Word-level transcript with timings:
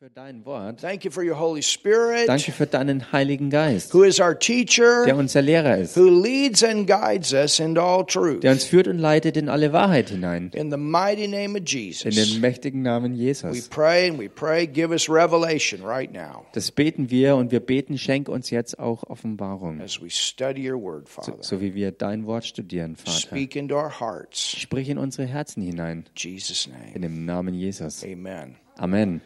für 0.00 0.08
dein 0.08 0.46
Wort. 0.46 0.80
Thank 0.80 1.04
you 1.04 1.10
for 1.10 1.22
your 1.22 1.38
Holy 1.38 1.60
Spirit, 1.62 2.26
Danke 2.26 2.52
für 2.52 2.66
deinen 2.66 3.12
Heiligen 3.12 3.50
Geist, 3.50 3.92
who 3.92 4.02
is 4.02 4.18
our 4.18 4.34
teacher, 4.38 5.04
der 5.04 5.14
unser 5.14 5.42
Lehrer 5.42 5.76
ist, 5.76 5.94
who 5.94 6.08
leads 6.08 6.64
and 6.64 6.86
guides 6.86 7.34
us 7.34 7.60
into 7.60 7.82
all 7.82 8.06
truth. 8.06 8.40
der 8.42 8.52
uns 8.52 8.64
führt 8.64 8.88
und 8.88 8.96
leitet 8.98 9.36
in 9.36 9.50
alle 9.50 9.74
Wahrheit 9.74 10.08
hinein. 10.08 10.52
In 10.54 10.70
the 10.70 10.78
mighty 10.78 11.28
name 11.28 11.50
of 11.50 11.58
In 11.58 11.64
Jesus, 11.66 12.14
den 12.14 12.40
mächtigen 12.40 12.80
Namen 12.80 13.12
we 13.12 13.24
Jesus. 13.24 13.68
pray 13.68 14.08
and 14.08 14.18
we 14.18 14.30
pray. 14.30 14.66
Give 14.66 14.90
us 14.90 15.06
revelation 15.10 15.82
right 15.84 16.10
now 16.10 16.46
Das 16.54 16.70
beten 16.72 17.10
wir 17.10 17.36
und 17.36 17.52
wir 17.52 17.60
beten, 17.60 17.98
schenk 17.98 18.30
uns 18.30 18.48
jetzt 18.48 18.78
auch 18.78 19.02
Offenbarung, 19.02 19.82
as 19.82 20.00
we 20.00 20.08
study 20.08 20.66
your 20.66 20.80
word, 20.80 21.08
so, 21.10 21.20
Father. 21.20 21.42
so 21.42 21.60
wie 21.60 21.74
wir 21.74 21.92
dein 21.92 22.24
Wort 22.24 22.46
studieren, 22.46 22.96
Vater. 22.96 23.18
Speak 23.18 23.54
into 23.54 23.74
our 23.74 24.00
hearts. 24.00 24.58
Sprich 24.58 24.88
in 24.88 24.96
unsere 24.96 25.26
Herzen 25.28 25.62
hinein, 25.62 26.06
In 26.06 26.12
Jesus' 26.16 26.64
in 26.64 26.72
name. 26.72 27.00
dem 27.00 27.26
Namen 27.26 27.52
Jesus. 27.52 28.02
Amen. 28.02 28.56
Amen. 28.78 29.20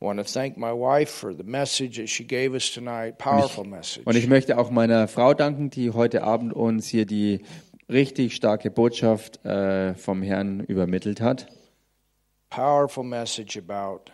Und 0.00 0.18
ich 4.16 4.26
möchte 4.28 4.58
auch 4.58 4.70
meiner 4.70 5.08
Frau 5.08 5.34
danken, 5.34 5.70
die 5.70 5.90
heute 5.90 6.22
Abend 6.22 6.52
uns 6.52 6.86
hier 6.86 7.04
die 7.04 7.40
richtig 7.88 8.36
starke 8.36 8.70
Botschaft 8.70 9.44
äh, 9.44 9.94
vom 9.94 10.22
Herrn 10.22 10.60
übermittelt 10.60 11.20
hat. 11.20 11.48
Powerful 12.50 13.04
message 13.04 13.58
about 13.58 14.10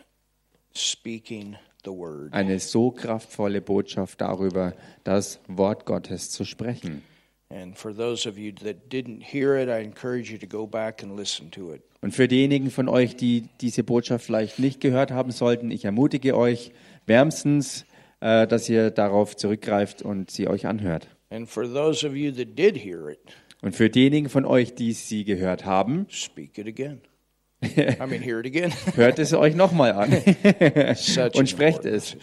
speaking 0.74 1.57
the 1.85 1.91
word. 1.91 2.32
Eine 2.32 2.59
so 2.59 2.91
kraftvolle 2.91 3.60
Botschaft 3.60 4.21
darüber, 4.21 4.74
das 5.05 5.38
Wort 5.48 5.85
Gottes 5.87 6.30
zu 6.30 6.45
sprechen. 6.45 7.02
And 7.51 7.79
for 7.79 7.95
those 7.95 8.29
of 8.29 8.38
you 8.38 8.52
that 8.52 8.91
didn't 8.91 9.23
hear 9.23 9.55
it, 9.57 9.69
I 9.69 9.85
encourage 9.85 10.32
you 10.32 10.38
to 10.38 10.46
go 10.46 10.66
back 10.66 11.02
and 11.02 11.16
listen 11.16 11.51
to 11.52 11.73
it. 11.73 11.82
Und 12.05 12.11
für 12.15 12.29
diejenigen 12.29 12.71
von 12.71 12.87
euch, 12.87 13.17
die 13.17 13.49
diese 13.63 13.83
Botschaft 13.83 14.27
vielleicht 14.27 14.59
nicht 14.59 14.79
gehört 14.79 15.11
haben 15.11 15.31
sollten, 15.31 15.71
ich 15.71 15.87
ermutige 15.87 16.37
euch 16.37 16.71
wärmstens, 17.07 17.87
äh, 18.21 18.47
dass 18.47 18.69
ihr 18.69 18.91
darauf 18.91 19.37
zurückgreift 19.37 20.02
und 20.02 20.30
sie 20.30 20.46
euch 20.46 20.66
anhört. 20.66 21.09
And 21.30 21.49
for 21.49 21.65
those 21.65 22.07
of 22.07 22.15
you 22.15 22.30
that 22.33 22.59
did 22.59 22.77
hear 22.77 23.09
it, 23.09 23.21
Und 23.63 23.74
für 23.74 23.88
diejenigen 23.88 24.29
von 24.29 24.45
euch, 24.45 24.74
die 24.74 24.93
sie 24.93 25.24
gehört 25.24 25.65
haben, 25.65 26.05
speak 26.11 26.59
it 26.59 26.66
again. 26.66 27.01
I 27.63 28.07
mean, 28.07 28.21
hear 28.21 28.39
it 28.39 28.45
again. 28.45 28.71
hört 28.96 29.18
es 29.18 29.33
euch 29.33 29.55
nochmal 29.55 29.93
an 29.93 30.13
und 31.33 31.49
sprecht 31.49 31.87
es. 31.87 32.18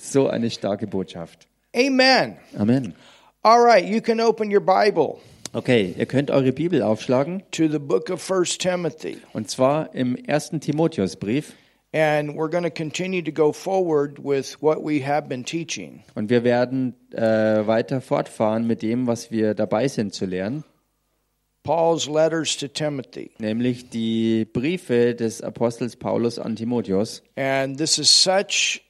So 0.00 0.30
eine 0.30 0.50
starke 0.50 0.88
Botschaft. 0.88 1.46
Amen. 1.76 2.38
Amen. 2.58 2.96
All 3.42 3.60
right, 3.60 3.86
you 3.86 4.00
can 4.00 4.20
open 4.20 4.52
your 4.52 4.60
Bible 4.60 5.20
Okay, 5.54 5.94
ihr 5.98 6.06
könnt 6.06 6.30
eure 6.30 6.52
Bibel 6.52 6.82
aufschlagen 6.82 7.42
to 7.50 7.68
the 7.68 7.78
book 7.78 8.08
of 8.08 8.22
First 8.22 8.62
Timothy. 8.62 9.18
und 9.34 9.50
zwar 9.50 9.94
im 9.94 10.16
ersten 10.16 10.60
Timotheusbrief. 10.60 11.52
And 11.94 12.30
we're 12.36 12.48
going 12.48 12.64
to 12.64 12.70
continue 12.70 13.22
to 13.22 13.30
go 13.30 13.52
forward 13.52 14.18
with 14.18 14.56
what 14.62 14.78
we 14.82 15.04
have 15.06 15.28
been 15.28 15.44
teaching. 15.44 16.02
Und 16.14 16.30
wir 16.30 16.42
werden 16.42 16.94
äh, 17.12 17.20
weiter 17.66 18.00
fortfahren 18.00 18.66
mit 18.66 18.80
dem, 18.80 19.06
was 19.06 19.30
wir 19.30 19.52
dabei 19.52 19.88
sind 19.88 20.14
zu 20.14 20.24
lernen, 20.24 20.64
Paul's 21.64 22.08
letters 22.08 22.56
to 22.56 22.66
Timothy. 22.66 23.30
nämlich 23.38 23.90
die 23.90 24.46
Briefe 24.46 25.14
des 25.14 25.42
Apostels 25.42 25.96
Paulus 25.96 26.38
an 26.38 26.56
Timotheus. 26.56 27.22
And 27.36 27.76
this 27.76 27.98
is 27.98 28.08
such 28.08 28.80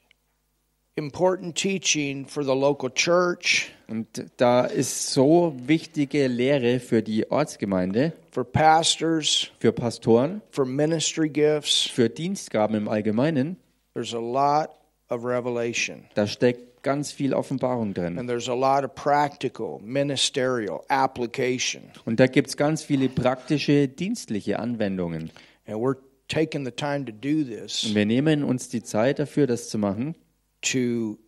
important 0.97 1.57
teaching 1.57 2.27
for 2.27 2.45
the 2.45 2.55
local 2.55 2.91
church, 2.91 3.71
Und 3.89 4.25
da 4.39 4.65
ist 4.65 5.11
so 5.13 5.55
wichtige 5.67 6.27
Lehre 6.27 6.81
für 6.81 7.03
die 7.03 7.31
Ortsgemeinde, 7.31 8.13
for 8.31 8.45
pastors, 8.45 9.51
für 9.59 9.73
Pastoren, 9.73 10.41
for 10.51 10.65
ministry 10.65 11.29
gifts. 11.29 11.87
für 11.87 12.09
Dienstgaben 12.09 12.77
im 12.77 12.89
Allgemeinen. 12.89 13.57
There's 13.95 14.15
a 14.15 14.19
lot 14.19 14.71
of 15.11 15.25
revelation. 15.25 16.05
Da 16.15 16.27
steckt 16.27 16.83
ganz 16.83 17.13
viel 17.13 17.35
Offenbarung 17.35 17.93
drin. 17.95 18.19
And 18.19 18.29
there's 18.29 18.49
a 18.49 18.55
lot 18.55 18.85
of 18.85 18.95
practical, 18.95 19.79
ministerial 19.83 20.83
application. 20.89 21.83
Und 22.07 22.19
da 22.19 22.27
gibt 22.27 22.49
es 22.49 22.57
ganz 22.57 22.83
viele 22.83 23.09
praktische, 23.09 23.89
dienstliche 23.89 24.59
Anwendungen. 24.59 25.31
And 25.67 25.77
we're 25.77 25.97
taking 26.29 26.65
the 26.65 26.73
time 26.73 27.05
to 27.05 27.13
do 27.13 27.41
Und 27.43 27.49
this 27.49 27.95
wir 27.95 28.07
nehmen 28.07 28.43
uns 28.43 28.69
die 28.69 28.83
Zeit 28.83 29.19
dafür, 29.19 29.47
das 29.47 29.69
zu 29.69 29.77
machen, 29.79 30.15
to 30.63 31.19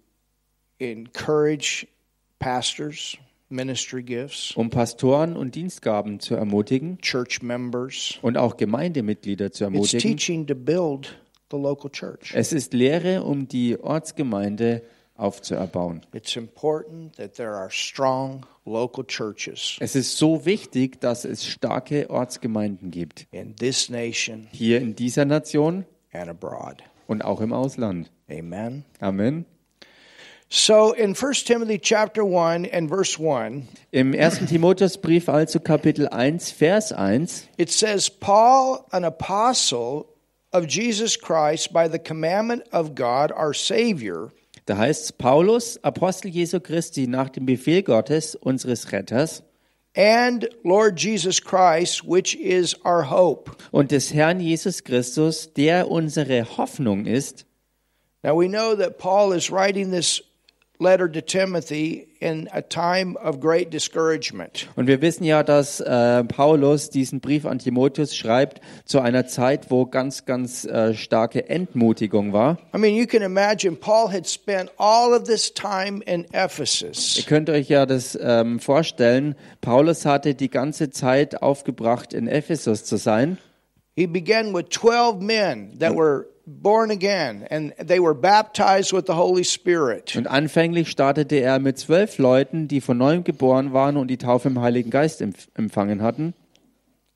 encourage 0.78 1.86
pastors, 2.38 3.16
ministry 3.50 4.02
gifts, 4.02 4.52
um 4.56 4.70
Pastoren 4.70 5.36
und 5.36 5.54
Dienstgaben 5.54 6.20
zu 6.20 6.34
ermutigen 6.34 6.98
church 7.00 7.42
members. 7.42 8.18
und 8.22 8.36
auch 8.36 8.56
Gemeindemitglieder 8.56 9.52
zu 9.52 9.64
It's 9.64 9.72
ermutigen. 9.74 10.00
teaching 10.00 10.46
to 10.46 10.54
build 10.54 11.16
the 11.50 11.56
local 11.56 11.90
church. 11.90 12.32
Es 12.34 12.52
ist 12.52 12.74
Lehre, 12.74 13.22
um 13.22 13.46
die 13.48 13.78
Ortsgemeinde 13.78 14.82
aufzuerbauen. 15.16 16.04
It's 16.12 16.34
important 16.36 17.14
that 17.16 17.34
there 17.34 17.52
are 17.54 17.70
strong 17.70 18.44
local 18.64 19.04
churches 19.06 19.76
Es 19.78 19.94
ist 19.94 20.16
so 20.16 20.44
wichtig, 20.44 21.00
dass 21.00 21.24
es 21.24 21.46
starke 21.46 22.10
Ortsgemeinden 22.10 22.90
gibt. 22.90 23.28
in 23.30 23.54
this 23.56 23.88
nation 23.88 24.48
Hier 24.50 24.80
in 24.80 24.96
dieser 24.96 25.24
Nation 25.24 25.84
and 26.12 26.28
abroad. 26.28 26.82
und 27.06 27.24
auch 27.24 27.40
im 27.40 27.52
Ausland. 27.52 28.10
Amen. 28.30 28.84
Amen. 29.02 29.46
So 30.48 30.92
in 30.92 31.14
1 31.14 31.32
Timothy 31.46 31.78
chapter 31.78 32.24
1 32.24 32.66
and 32.66 32.88
verse 32.88 33.18
1, 33.18 33.66
Im 33.92 34.12
1. 34.12 34.46
Timotheusbrief 34.46 35.28
also 35.28 35.58
Kapitel 35.58 36.08
1, 36.12 36.38
Vers 36.52 36.92
1, 36.92 37.28
it 37.58 37.70
says, 37.70 38.08
Paul, 38.08 38.86
an 38.92 39.04
apostle 39.04 40.06
of 40.52 40.66
Jesus 40.68 41.16
Christ 41.16 41.72
by 41.72 41.88
the 41.88 41.98
commandment 41.98 42.62
of 42.72 42.94
God 42.94 43.32
our 43.32 43.52
Savior, 43.52 44.30
da 44.66 44.76
heißt 44.76 45.18
Paulus, 45.18 45.78
Apostel 45.82 46.30
Jesu 46.30 46.60
Christi 46.60 47.06
nach 47.06 47.30
dem 47.30 47.46
Befehl 47.46 47.82
Gottes, 47.82 48.34
unseres 48.36 48.92
Retters 48.92 49.42
and 49.96 50.48
Lord 50.64 50.98
Jesus 50.98 51.40
Christ, 51.40 52.04
which 52.04 52.34
is 52.36 52.74
our 52.84 53.02
hope. 53.10 53.50
und 53.72 53.90
des 53.90 54.12
Herrn 54.12 54.40
Jesus 54.40 54.82
Christus, 54.82 55.52
der 55.52 55.90
unsere 55.90 56.56
Hoffnung 56.56 57.06
ist. 57.06 57.46
Now 58.24 58.34
we 58.34 58.48
know 58.48 58.74
that 58.74 58.96
Paul 58.96 59.32
is 59.32 59.50
writing 59.50 59.90
this 59.90 60.22
letter 60.80 61.08
to 61.08 61.20
Timothy 61.20 62.08
in 62.20 62.48
a 62.54 62.62
time 62.62 63.18
of 63.18 63.38
great 63.38 63.70
discouragement. 63.70 64.66
Und 64.76 64.86
wir 64.86 65.02
wissen 65.02 65.24
ja, 65.24 65.42
dass 65.42 65.80
äh, 65.80 66.24
Paulus 66.24 66.88
diesen 66.88 67.20
Brief 67.20 67.44
an 67.44 67.58
Timotheus 67.58 68.16
schreibt 68.16 68.62
zu 68.86 69.00
einer 69.00 69.26
Zeit, 69.26 69.70
wo 69.70 69.84
ganz, 69.84 70.24
ganz 70.24 70.64
äh, 70.64 70.94
starke 70.94 71.50
Entmutigung 71.50 72.32
war. 72.32 72.56
I 72.74 72.78
mean, 72.78 72.94
you 72.94 73.06
can 73.06 73.20
imagine 73.20 73.76
Paul 73.76 74.10
had 74.10 74.26
spent 74.26 74.70
all 74.78 75.12
of 75.12 75.24
this 75.24 75.52
time 75.52 76.02
in 76.06 76.24
Ihr 76.32 76.44
Ephesus. 76.44 77.22
könnt 77.26 77.50
euch 77.50 77.68
ja 77.68 77.84
das 77.84 78.18
ähm, 78.18 78.58
vorstellen. 78.58 79.34
Paulus 79.60 80.06
hatte 80.06 80.34
die 80.34 80.48
ganze 80.48 80.88
Zeit 80.88 81.42
aufgebracht, 81.42 82.14
in 82.14 82.26
Ephesus 82.26 82.84
zu 82.84 82.96
sein. 82.96 83.36
He 83.96 84.06
began 84.06 84.54
with 84.54 84.70
12 84.70 85.20
men 85.20 85.78
that 85.78 85.94
were 85.94 86.24
born 86.46 86.90
again 86.90 87.46
and 87.50 87.72
they 87.76 87.98
were 88.00 88.14
baptized 88.14 88.92
with 88.92 89.04
the 89.06 89.14
Holy 89.14 89.44
Spirit. 89.44 90.14
Und 90.16 90.26
anfänglich 90.26 90.90
startete 90.90 91.36
er 91.36 91.58
mit 91.58 91.78
zwölf 91.78 92.18
Leuten, 92.18 92.68
die 92.68 92.80
von 92.80 92.98
neuem 92.98 93.24
geboren 93.24 93.72
waren 93.72 93.96
und 93.96 94.08
die 94.08 94.18
Taufe 94.18 94.48
im 94.48 94.60
Heiligen 94.60 94.90
Geist 94.90 95.20
empf 95.22 95.48
empfangen 95.54 96.02
hatten. 96.02 96.34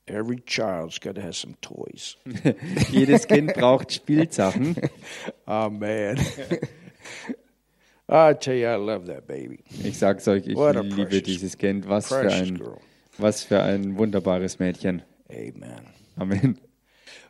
Every 0.07 0.41
child's 0.47 0.99
got 1.01 1.17
to 1.17 1.21
have 1.23 1.35
some 1.35 1.55
toys. 1.61 2.17
Jedes 2.91 3.27
Kind 3.27 3.53
braucht 3.55 3.93
Spielsachen. 3.93 4.77
Oh, 5.47 5.69
man. 5.71 6.19
I 8.11 8.33
tell 8.35 8.55
you, 8.55 8.67
I 8.69 8.77
love 8.77 9.07
that 9.07 9.27
baby. 9.27 9.59
Ich 9.85 9.99
sag's 9.99 10.27
euch, 10.29 10.47
ich 10.47 10.57
What 10.57 10.77
liebe 10.83 11.05
precious- 11.07 11.23
dieses 11.25 11.59
Kind. 11.59 11.89
Was 11.89 12.09
für 12.09 12.21
ein, 12.21 12.57
girl. 12.59 12.79
was 13.19 13.43
für 13.45 13.63
ein 13.63 13.99
wunderbares 13.99 14.59
Mädchen. 14.59 15.03
Amen. 15.31 15.87
Amen. 16.17 16.59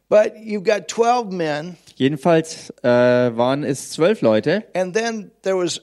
But 0.09 0.39
you've 0.39 0.65
got 0.65 0.89
12 0.89 1.33
men, 1.33 1.77
Jedenfalls 1.97 2.71
äh, 2.83 2.89
waren 3.37 3.63
es 3.65 3.91
zwölf 3.91 4.23
Leute 4.23 4.65
and 4.75 4.95
then 4.95 5.31
there 5.43 5.57
was 5.57 5.81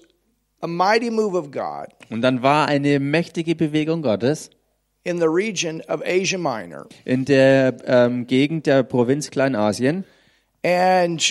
a 0.61 0.67
mighty 0.67 1.09
move 1.11 1.35
of 1.37 1.51
God 1.51 1.87
und 2.09 2.21
dann 2.21 2.41
war 2.41 2.67
eine 2.67 2.99
mächtige 2.99 3.53
Bewegung 3.55 4.01
Gottes 4.01 4.49
in 5.03 5.19
the 5.19 5.27
region 5.29 5.81
of 5.87 6.01
Asia 6.03 6.37
Minor. 6.39 6.87
in 7.03 7.25
der 7.25 7.75
ähm, 7.85 8.25
Gegend 8.25 8.65
der 8.65 8.81
Provinz 8.83 9.29
Kleinasien. 9.29 10.05
And 10.63 11.21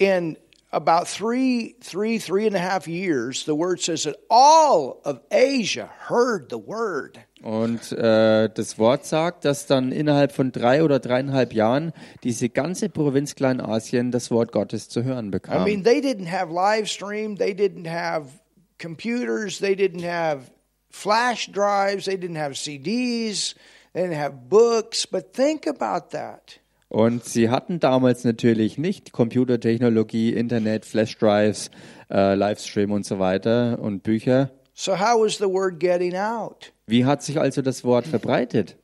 in 0.00 0.36
about 0.72 1.06
three, 1.06 1.76
three, 1.80 2.18
three 2.18 2.46
and 2.48 2.56
a 2.56 2.58
half 2.58 2.88
years, 2.88 3.44
the 3.44 3.54
word 3.54 3.80
says 3.80 4.02
that 4.02 4.16
all 4.28 5.00
of 5.04 5.20
Asia 5.30 5.88
heard 6.08 6.48
the 6.50 6.58
word. 6.58 7.20
Und 7.42 7.92
äh, 7.92 8.48
das 8.48 8.78
Wort 8.78 9.04
sagt, 9.04 9.44
dass 9.44 9.66
dann 9.66 9.92
innerhalb 9.92 10.32
von 10.32 10.52
drei 10.52 10.82
oder 10.82 10.98
dreieinhalb 10.98 11.52
Jahren 11.52 11.92
diese 12.24 12.48
ganze 12.48 12.88
Provinz 12.88 13.34
Kleinasien 13.34 14.10
das 14.10 14.30
Wort 14.30 14.52
Gottes 14.52 14.88
zu 14.88 15.04
hören 15.04 15.28
I 15.28 15.30
bekam. 15.32 15.64
mean, 15.64 15.84
they 15.84 16.00
didn't 16.00 16.30
have 16.30 16.52
live 16.52 16.88
stream, 16.88 17.36
they 17.36 17.52
didn't 17.52 17.88
have 17.88 18.26
computers, 18.80 19.58
they 19.58 19.74
didn't 19.74 20.04
have 20.04 20.50
flash 20.90 21.50
drives, 21.52 22.06
they 22.06 22.16
didn't 22.16 22.38
have 22.38 22.54
CDs, 22.54 23.54
they 23.92 24.02
didn't 24.04 24.18
have 24.18 24.48
books. 24.48 25.06
But 25.06 25.34
think 25.34 25.66
about 25.66 26.08
that. 26.12 26.58
Und 26.88 27.24
sie 27.24 27.50
hatten 27.50 27.80
damals 27.80 28.24
natürlich 28.24 28.78
nicht 28.78 29.12
Computertechnologie, 29.12 30.32
Internet, 30.32 30.84
Flashdrives, 30.86 31.70
äh, 32.10 32.34
Livestream 32.34 32.92
und 32.92 33.04
so 33.04 33.18
weiter 33.18 33.78
und 33.80 34.02
Bücher. 34.04 34.50
So, 34.78 34.94
how 34.94 35.22
was 35.22 35.38
the 35.38 35.48
word 35.48 35.78
getting 35.80 36.14
out? 36.14 36.70
Wie 36.86 37.04
hat 37.06 37.22
sich 37.22 37.38
also 37.40 37.62
das 37.62 37.82
Wort 37.82 38.06
verbreitet? 38.06 38.76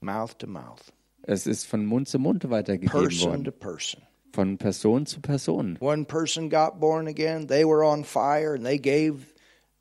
Mouth 0.00 0.36
to 0.38 0.48
mouth, 0.48 0.92
Es 1.22 1.46
ist 1.46 1.66
von 1.66 1.86
Mund 1.86 2.08
zu 2.08 2.18
Mund 2.18 2.50
weitergegeben 2.50 2.90
person 2.90 3.30
worden, 3.30 3.44
to 3.44 3.52
person. 3.52 4.02
von 4.32 4.58
Person 4.58 5.06
zu 5.06 5.20
Person. 5.20 5.76
One 5.80 6.04
person 6.04 6.48
got 6.50 6.80
born 6.80 7.06
again, 7.06 7.46
they 7.46 7.64
were 7.64 7.84
on 7.84 8.02
fire, 8.02 8.54
and 8.54 8.66
they 8.66 8.76
gave 8.76 9.33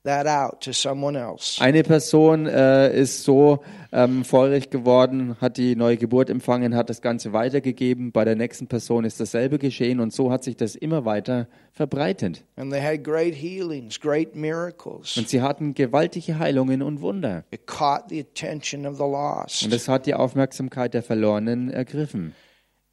Eine 0.05 1.83
Person 1.83 2.45
äh, 2.45 2.99
ist 2.99 3.23
so 3.23 3.63
ähm, 3.93 4.25
feurig 4.25 4.69
geworden, 4.69 5.37
hat 5.39 5.55
die 5.55 5.77
neue 5.77 5.95
Geburt 5.95 6.29
empfangen, 6.29 6.75
hat 6.75 6.89
das 6.89 7.01
Ganze 7.01 7.31
weitergegeben. 7.31 8.11
Bei 8.11 8.25
der 8.25 8.35
nächsten 8.35 8.67
Person 8.67 9.05
ist 9.05 9.21
dasselbe 9.21 9.59
geschehen 9.59 10.01
und 10.01 10.11
so 10.11 10.29
hat 10.29 10.43
sich 10.43 10.57
das 10.57 10.75
immer 10.75 11.05
weiter 11.05 11.47
verbreitet. 11.71 12.43
And 12.57 12.69
they 12.71 12.81
had 12.81 13.03
great 13.03 13.33
healings, 13.33 13.97
great 13.97 14.35
miracles. 14.35 15.15
Und 15.15 15.29
sie 15.29 15.41
hatten 15.41 15.73
gewaltige 15.73 16.37
Heilungen 16.37 16.81
und 16.81 16.99
Wunder. 16.99 17.45
It 17.51 17.65
caught 17.65 18.09
the 18.09 18.19
attention 18.19 18.85
of 18.85 18.97
the 18.97 19.03
lost. 19.03 19.63
Und 19.63 19.73
es 19.73 19.87
hat 19.87 20.05
die 20.05 20.15
Aufmerksamkeit 20.15 20.93
der 20.93 21.03
Verlorenen 21.03 21.69
ergriffen. 21.69 22.35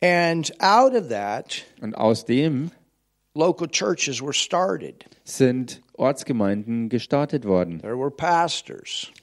And 0.00 0.52
out 0.62 0.94
of 0.94 1.08
that, 1.08 1.64
Und 1.80 1.94
aus 1.96 2.24
dem 2.24 2.70
local 3.34 3.66
churches 3.68 4.22
were 4.22 4.32
started. 4.32 5.04
sind 5.24 5.82
Ortsgemeinden 6.00 6.88
gestartet 6.88 7.44
worden. 7.44 7.80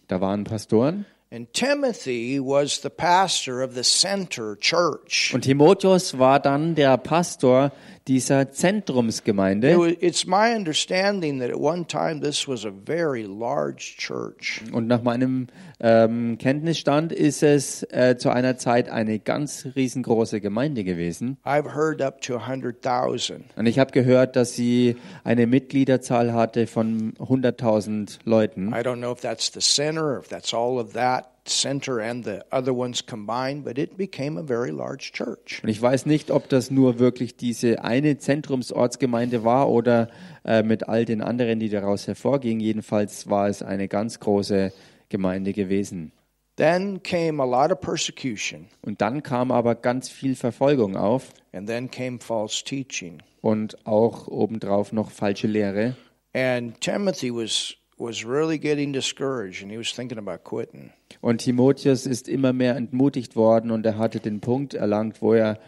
Da 0.07 0.21
waren 0.21 0.43
Pastoren. 0.43 1.05
And 1.29 1.51
Timothy 1.51 2.39
was 2.39 2.81
the 2.81 2.89
pastor 2.89 3.61
of 3.61 3.73
the 3.75 3.83
center 3.83 4.55
church. 4.55 5.31
Und 5.33 5.41
Timotheus 5.41 6.17
war 6.17 6.39
dann 6.39 6.73
der 6.73 6.97
Pastor 6.97 7.73
dieser 8.07 8.51
Zentrumsgemeinde. 8.51 9.77
was, 9.77 9.95
it's 9.99 10.25
my 10.25 10.55
understanding 10.55 11.39
that 11.39 11.49
at 11.49 11.59
one 11.59 11.85
time 11.85 12.21
this 12.21 12.47
was 12.47 12.65
a 12.65 12.71
very 12.71 13.23
large 13.23 13.95
church. 13.97 14.61
Und 14.71 14.87
nach 14.87 15.03
meinem 15.03 15.47
ähm, 15.79 16.37
Kenntnisstand 16.37 17.11
ist 17.11 17.43
es 17.43 17.83
äh, 17.91 18.15
zu 18.17 18.29
einer 18.29 18.57
Zeit 18.57 18.89
eine 18.89 19.19
ganz 19.19 19.67
riesengroße 19.75 20.39
Gemeinde 20.39 20.83
gewesen. 20.83 21.37
I've 21.43 21.75
heard 21.75 22.01
up 22.01 22.21
to 22.21 22.37
100,000. 22.37 23.43
Und 23.55 23.65
ich 23.65 23.79
habe 23.79 23.91
gehört, 23.91 24.35
dass 24.35 24.55
sie 24.55 24.95
eine 25.25 25.45
Mitgliederzahl 25.45 26.33
hatte 26.33 26.67
von 26.67 27.13
100.000 27.15 28.19
Leuten. 28.23 28.69
I 28.69 28.79
don't 28.79 28.97
know 28.97 29.11
if 29.11 29.19
that's 29.19 29.51
the 29.53 29.59
center 29.59 30.13
or 30.13 30.19
if 30.19 30.29
that's 30.29 30.53
all 30.53 30.79
of 30.79 30.93
that 30.93 31.16
center 31.45 31.99
and 32.01 32.25
the 32.25 32.39
other 32.51 32.75
ones 32.75 33.05
combined, 33.05 33.63
but 33.63 33.77
it 33.77 33.95
became 33.97 34.37
a 34.39 34.43
very 34.43 34.71
large 34.71 35.11
church. 35.13 35.61
Und 35.63 35.69
ich 35.69 35.81
weiß 35.81 36.05
nicht, 36.05 36.29
ob 36.31 36.49
das 36.49 36.71
nur 36.71 36.99
wirklich 36.99 37.37
diese 37.37 37.83
eine 37.83 38.17
Zentrumsortsgemeinde 38.17 39.43
war 39.43 39.69
oder 39.69 40.09
äh, 40.43 40.63
mit 40.63 40.89
all 40.89 41.05
den 41.05 41.21
anderen, 41.21 41.59
die 41.59 41.69
daraus 41.69 42.07
hervorgingen. 42.07 42.59
Jedenfalls 42.59 43.29
war 43.29 43.47
es 43.47 43.61
eine 43.63 43.87
ganz 43.87 44.19
große 44.19 44.73
Gemeinde 45.09 45.53
gewesen. 45.53 46.11
Then 46.57 47.01
came 47.03 47.41
a 47.41 47.45
lot 47.45 47.71
of 47.71 47.79
persecution, 47.81 48.67
Und 48.81 48.99
dann 49.01 49.21
kam 49.21 49.51
aber 49.51 49.75
ganz 49.75 50.09
viel 50.09 50.35
Verfolgung 50.35 50.95
auf 50.97 51.31
and 51.53 51.67
then 51.67 51.89
came 51.91 52.19
false 52.19 52.63
teaching. 52.63 53.21
und 53.41 53.85
auch 53.85 54.27
obendrauf 54.27 54.91
noch 54.91 55.11
falsche 55.11 55.47
Lehre. 55.47 55.95
And 56.33 56.79
Timothy 56.81 57.31
was 57.33 57.75
was 57.97 58.23
really 58.23 58.59
getting 58.59 58.93
discouraged 58.93 59.61
and 59.61 59.71
he 59.71 59.77
was 59.77 59.91
thinking 59.91 60.17
about 60.17 60.43
quitting. 60.43 60.91
Und 61.21 61.41
Timotheus 61.41 62.05
ist 62.05 62.27
immer 62.27 62.53
mehr 62.53 62.75
entmutigt 62.75 63.35
worden 63.35 63.71
und 63.71 63.85
er 63.85 63.97
hatte 63.97 64.19
den 64.19 64.39
Punkt 64.39 64.73
erlangt, 64.73 65.21
wo 65.21 65.33
er 65.33 65.59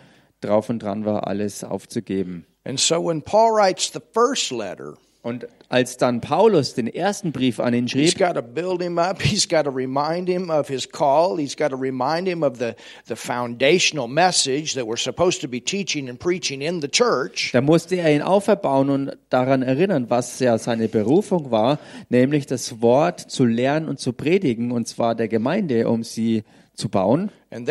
drauf 0.42 0.70
und 0.70 0.81
dran 0.81 1.06
war, 1.06 1.28
alles 1.28 1.64
aufzugeben. 1.64 2.46
And 2.64 2.80
so 2.80 3.04
when 3.04 3.22
Paul 3.22 3.52
writes 3.52 3.92
the 3.92 4.02
first 4.14 4.52
letter, 4.52 4.96
Und 5.21 5.48
als 5.68 5.98
dann 5.98 6.21
Paulus 6.21 6.75
den 6.75 6.88
ersten 6.88 7.33
Brief 7.33 7.60
an 7.60 7.74
ihn 7.74 7.89
schrieb, 7.89 8.18
got 8.18 8.36
to 8.36 8.42
build 8.42 8.81
him 8.81 8.98
up. 8.98 9.21
He's 9.21 9.45
got 9.48 9.66
to 9.66 9.69
remind 9.69 10.30
him 10.30 10.50
of 10.50 10.69
his 10.69 10.89
call. 10.89 11.38
He's 11.38 11.57
got 11.57 11.71
to 11.71 11.75
remind 11.75 12.25
him 12.25 12.42
of 12.42 12.57
the, 12.57 12.74
the 13.06 13.18
foundational 13.18 14.07
message 14.07 14.75
that 14.75 14.88
we're 14.88 14.95
supposed 14.95 15.42
to 15.42 15.50
be 15.50 15.60
teaching 15.60 16.07
and 16.07 16.18
preaching 16.18 16.62
in 16.62 16.80
the 16.80 16.88
church. 16.88 17.51
da 17.51 17.60
musste 17.60 17.98
er 17.98 18.16
ihn 18.16 18.21
auferbauen 18.21 18.89
und 18.89 19.18
daran 19.30 19.62
erinnern, 19.62 20.10
was 20.10 20.39
ja 20.39 20.57
seine 20.57 20.88
Berufung 20.88 21.51
war, 21.51 21.80
nämlich 22.07 22.45
das 22.45 22.81
Wort 22.81 23.19
zu 23.19 23.44
lernen 23.44 23.89
und 23.89 24.00
zu 24.00 24.13
predigen, 24.13 24.71
und 24.71 24.88
zwar 24.88 25.16
der 25.16 25.27
Gemeinde, 25.27 25.89
um 25.89 26.04
sie 26.04 26.44
zu 26.75 26.88
bauen. 26.88 27.30
Und 27.51 27.68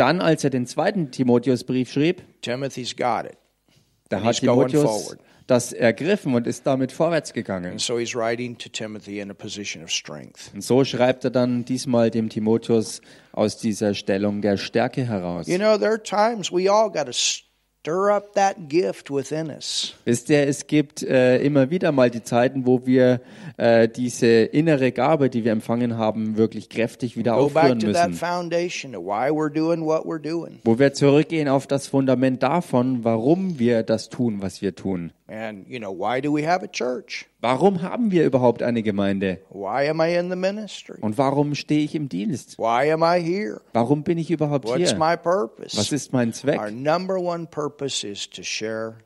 dann, 0.00 0.20
als 0.20 0.44
er 0.44 0.50
den 0.50 0.66
zweiten 0.66 1.10
Timotheusbrief 1.10 1.90
schrieb, 1.90 2.22
Timothy's 2.42 2.94
got 2.94 3.24
it. 3.24 3.38
da 4.10 4.22
hat 4.22 4.36
Timotheus. 4.36 5.16
Das 5.48 5.72
ergriffen 5.72 6.34
und 6.34 6.46
ist 6.46 6.66
damit 6.66 6.92
vorwärts 6.92 7.32
gegangen. 7.32 7.72
And 7.72 7.80
so 7.80 7.98
he's 7.98 8.14
writing 8.14 8.56
to 8.58 8.68
Timothy 8.68 9.18
in 9.18 9.30
a 9.30 9.34
position 9.34 9.82
of 9.82 9.90
strength. 9.90 10.50
Und 10.54 10.62
so 10.62 10.84
schreibt 10.84 11.24
er 11.24 11.30
dann 11.30 11.64
diesmal 11.64 12.10
dem 12.10 12.28
Timotheus 12.28 13.00
aus 13.32 13.56
dieser 13.56 13.94
Stellung 13.94 14.42
der 14.42 14.58
Stärke 14.58 15.04
heraus. 15.06 15.48
You 15.48 15.56
know, 15.58 15.76
there 15.76 15.90
are 15.90 16.02
times 16.02 16.52
we 16.52 16.70
all 16.70 16.90
got 16.90 17.06
to 17.06 17.12
stir 17.12 18.10
up 18.14 18.34
that 18.34 18.68
gift 18.68 19.10
within 19.10 19.48
us. 19.48 19.94
Wisst 20.04 20.28
ihr, 20.28 20.46
es 20.46 20.66
gibt 20.66 21.02
äh, 21.02 21.38
immer 21.38 21.70
wieder 21.70 21.92
mal 21.92 22.10
die 22.10 22.22
Zeiten, 22.22 22.66
wo 22.66 22.84
wir 22.84 23.22
äh, 23.56 23.88
diese 23.88 24.26
innere 24.26 24.92
Gabe, 24.92 25.30
die 25.30 25.44
wir 25.44 25.52
empfangen 25.52 25.96
haben, 25.96 26.36
wirklich 26.36 26.68
kräftig 26.68 27.16
wieder 27.16 27.36
Go 27.36 27.48
back 27.48 27.56
aufführen 27.70 27.78
to 27.80 27.92
that 27.92 28.08
müssen. 28.10 28.18
foundation 28.20 28.94
of 28.94 29.04
why 29.04 29.30
we're 29.30 29.48
doing 29.50 29.82
what 29.86 30.04
we're 30.04 30.20
doing. 30.20 30.58
Wo 30.64 30.78
wir 30.78 30.92
zurückgehen 30.92 31.48
auf 31.48 31.66
das 31.66 31.86
Fundament 31.86 32.42
davon, 32.42 33.02
warum 33.02 33.58
wir 33.58 33.82
das 33.82 34.10
tun, 34.10 34.42
was 34.42 34.60
wir 34.60 34.74
tun. 34.74 35.12
And, 35.30 35.66
you 35.68 35.78
know, 35.78 35.90
why 35.92 36.22
do 36.22 36.32
we 36.32 36.46
have 36.46 36.64
a 36.64 36.68
church? 36.68 37.26
Warum 37.42 37.82
haben 37.82 38.10
wir 38.10 38.24
überhaupt 38.24 38.62
eine 38.62 38.82
Gemeinde? 38.82 39.40
Why 39.50 39.86
am 39.90 40.00
I 40.00 40.16
in 40.18 40.30
the 40.30 40.36
ministry? 40.36 40.96
Und 41.02 41.18
warum 41.18 41.54
stehe 41.54 41.84
ich 41.84 41.94
im 41.94 42.08
Dienst? 42.08 42.58
Why 42.58 42.90
am 42.90 43.02
I 43.02 43.20
here? 43.20 43.60
Warum 43.74 44.02
bin 44.02 44.16
ich 44.16 44.30
überhaupt 44.30 44.64
What's 44.66 44.90
hier? 44.90 44.94
my 44.94 45.16
Was 45.16 45.22
purpose? 45.22 45.94
ist 45.94 46.14
mein 46.14 46.32
Zweck? 46.32 46.58
Our 46.58 46.70
number 46.70 47.18
one 47.20 47.46
purpose 47.46 48.06
is 48.08 48.26
to 48.30 48.42
share 48.42 48.96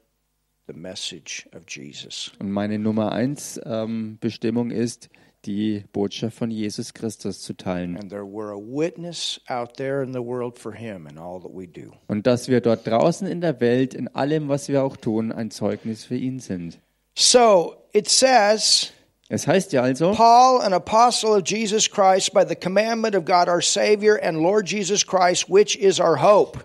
the 0.68 0.74
message 0.74 1.48
of 1.56 1.62
Jesus. 1.66 2.30
Und 2.38 2.52
meine 2.52 2.78
Nummer 2.78 3.10
eins 3.10 3.60
ähm, 3.64 4.18
Bestimmung 4.20 4.70
ist, 4.70 5.10
die 5.46 5.84
Botschaft 5.92 6.36
von 6.36 6.50
Jesus 6.50 6.94
Christus 6.94 7.40
zu 7.40 7.54
teilen. 7.54 7.96
And 7.96 8.10
there 8.10 8.24
we're 8.24 8.52
a 8.52 8.58
witness 8.58 9.40
out 9.48 9.76
there 9.76 10.02
in 10.02 10.12
the 10.12 10.20
world 10.20 10.58
for 10.58 10.72
him 10.72 11.06
in 11.06 11.18
all 11.18 11.40
that 11.40 11.52
we 11.52 11.66
do. 11.66 11.92
Und 12.08 12.26
dass 12.26 12.48
wir 12.48 12.60
dort 12.60 12.86
draußen 12.86 13.26
in 13.26 13.40
der 13.40 13.60
Welt, 13.60 13.94
in 13.94 14.08
allem, 14.08 14.48
was 14.48 14.68
wir 14.68 14.82
auch 14.84 14.96
tun, 14.96 15.32
ein 15.32 15.50
Zeugnis 15.50 16.04
für 16.04 16.16
ihn 16.16 16.38
sind. 16.38 16.78
So 17.14 17.76
it 17.92 18.08
says, 18.08 18.92
Es 19.28 19.46
heißt 19.46 19.72
ja 19.72 19.82
also, 19.82 20.12
Paul, 20.12 20.60
an 20.60 20.74
apostle 20.74 21.30
of 21.30 21.42
Jesus 21.46 21.90
Christ, 21.90 22.34
by 22.34 22.44
the 22.44 22.54
commandment 22.54 23.14
of 23.14 23.24
God 23.24 23.48
our 23.48 23.62
Savior 23.62 24.16
and 24.22 24.38
Lord 24.42 24.66
Jesus 24.66 25.04
Christ, 25.06 25.48
which 25.48 25.76
is 25.76 25.98
our 25.98 26.16
hope. 26.16 26.58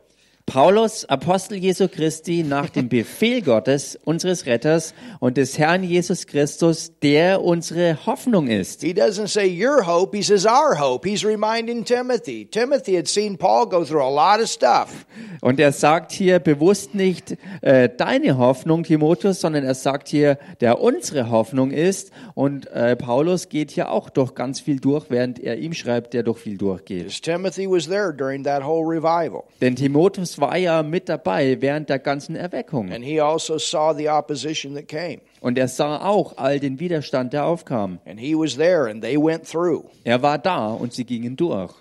Paulus, 0.48 1.04
Apostel 1.04 1.58
Jesu 1.58 1.89
Christi, 1.89 2.42
nach 2.42 2.70
dem 2.70 2.88
Befehl 2.89 3.42
Gottes, 3.42 4.00
unseres 4.06 4.46
Retters 4.46 4.94
und 5.20 5.36
des 5.36 5.60
Herrn 5.60 5.84
Jesus 5.84 6.25
Christus, 6.25 6.94
der 7.04 7.44
unsere 7.44 8.06
Hoffnung 8.06 8.48
ist. 8.48 8.82
He 8.82 8.94
doesn't 8.94 9.27
say 9.27 9.46
your 9.46 9.86
hope, 9.86 10.16
he 10.16 10.24
says 10.24 10.46
our 10.46 10.80
hope. 10.80 11.06
He's 11.06 11.25
reminding 11.25 11.84
Timothy. 11.84 12.46
Timothy 12.46 12.96
had 12.96 13.10
seen 13.10 13.38
Paul 13.38 13.68
go 13.68 13.84
through 13.84 14.01
a 14.01 14.10
lot 14.10 14.42
of 14.42 14.48
stuff. 14.48 15.06
Und 15.42 15.60
er 15.60 15.74
sagt 15.74 16.13
hier 16.13 16.39
bewusst 16.39 16.96
nicht 16.96 17.36
äh, 17.62 17.89
deine 17.89 18.38
Hoffnung, 18.38 18.84
Timotheus, 18.84 19.42
sondern 19.42 19.66
er 19.66 19.75
sagt 19.75 20.08
hier, 20.08 20.38
der 20.62 20.80
unsere 20.80 21.30
Hoffnung 21.30 21.72
ist. 21.72 22.12
Und 22.36 22.68
äh, 22.68 22.96
Paulus 22.96 23.50
geht 23.50 23.72
hier 23.72 23.92
auch 23.92 24.10
durch 24.10 24.34
ganz 24.34 24.62
viel 24.62 24.80
durch, 24.80 25.10
während 25.10 25.39
er 25.39 25.58
ihm 25.58 25.74
schreibt, 25.74 26.13
der 26.13 26.24
durch 26.24 26.39
viel 26.39 26.58
durchgeht. 26.58 27.22
Timothy 27.22 27.70
was 27.70 27.88
there 27.88 28.13
during 28.13 28.46
that 28.46 28.63
whole 28.63 28.88
revival. 28.88 29.44
Denn 29.60 29.75
Timotheus 29.75 30.37
war 30.39 30.58
ja 30.58 30.84
mit 30.84 31.10
dabei 31.10 31.62
während 31.62 31.89
der 31.89 32.00
ganzen 32.00 32.36
Erweckung. 32.36 32.91
And 32.91 33.03
he 33.03 33.20
also 33.22 33.58
saw 33.58 33.94
the 33.96 34.10
opposition 34.10 34.75
that 34.75 34.88
came. 34.88 35.22
Und 35.41 35.58
er 35.58 35.67
sah 35.67 36.06
auch 36.06 36.38
all 36.38 36.60
den 36.60 36.79
Widerstand, 36.79 37.34
der 37.34 37.46
aufkam. 37.46 38.00
And 38.06 38.20
he 38.20 38.36
was 38.36 38.56
there 38.56 38.89
and 38.89 39.01
they 39.01 39.17
went 39.17 39.48
through. 39.48 39.86
Er 40.03 40.22
war 40.22 40.38
da 40.38 40.67
und 40.67 40.94
sie 40.94 41.06
gingen 41.06 41.36
durch. 41.36 41.74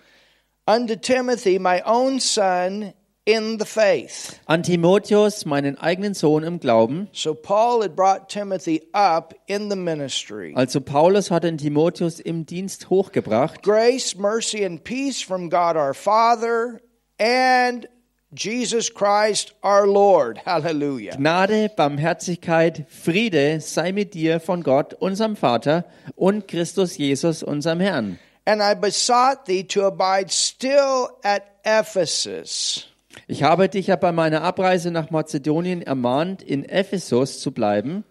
Unto 0.66 0.96
Timothy, 0.96 1.58
my 1.58 1.80
own 1.84 2.18
son 2.18 2.92
in 3.26 3.58
the 3.58 3.66
faith. 3.66 4.40
An 4.46 4.62
Timotheus, 4.62 5.44
meinen 5.44 5.76
eigenen 5.76 6.14
Sohn 6.14 6.44
im 6.44 6.60
Glauben. 6.60 7.08
So 7.12 7.34
Paul 7.34 7.82
had 7.82 7.94
brought 7.94 8.28
Timothy 8.28 8.82
up 8.92 9.34
in 9.46 9.68
the 9.68 9.76
ministry. 9.76 10.54
Also 10.54 10.80
Paulus 10.80 11.30
hat 11.30 11.44
den 11.44 11.58
Timotheus 11.58 12.20
im 12.20 12.46
Dienst 12.46 12.88
hochgebracht. 12.88 13.62
Grace, 13.62 14.16
mercy, 14.16 14.64
and 14.64 14.82
peace 14.82 15.20
from 15.20 15.50
God 15.50 15.76
our 15.76 15.92
Father 15.92 16.80
and 17.18 17.88
Jesus 18.34 18.92
Christ 18.92 19.54
our 19.62 19.86
Lord. 19.86 20.38
Hallelujah. 20.44 21.16
Gnade, 21.16 21.70
Barmherzigkeit, 21.74 22.86
Friede 22.88 23.60
sei 23.60 23.92
mit 23.92 24.14
dir 24.14 24.40
von 24.40 24.62
Gott, 24.62 24.94
unserem 24.94 25.36
Vater 25.36 25.84
und 26.16 26.48
Christus 26.48 26.96
Jesus, 26.98 27.42
unserem 27.42 27.80
Herrn. 27.80 28.18
And 28.44 28.62
I 28.62 28.74
besought 28.74 29.46
thee 29.46 29.64
to 29.64 29.86
abide 29.86 30.30
still 30.30 31.08
at 31.22 31.42
Ephesus. 31.64 32.86
Ich 33.28 33.42
habe 33.42 33.68
dich 33.68 33.88
ja 33.88 33.96
bei 33.96 34.12
meiner 34.12 34.42
Abreise 34.42 34.90
nach 34.90 35.10
Mazedonien 35.10 35.82
ermahnt, 35.82 36.42
in 36.42 36.64
Ephesus 36.64 37.40
zu 37.40 37.50
bleiben, 37.50 38.04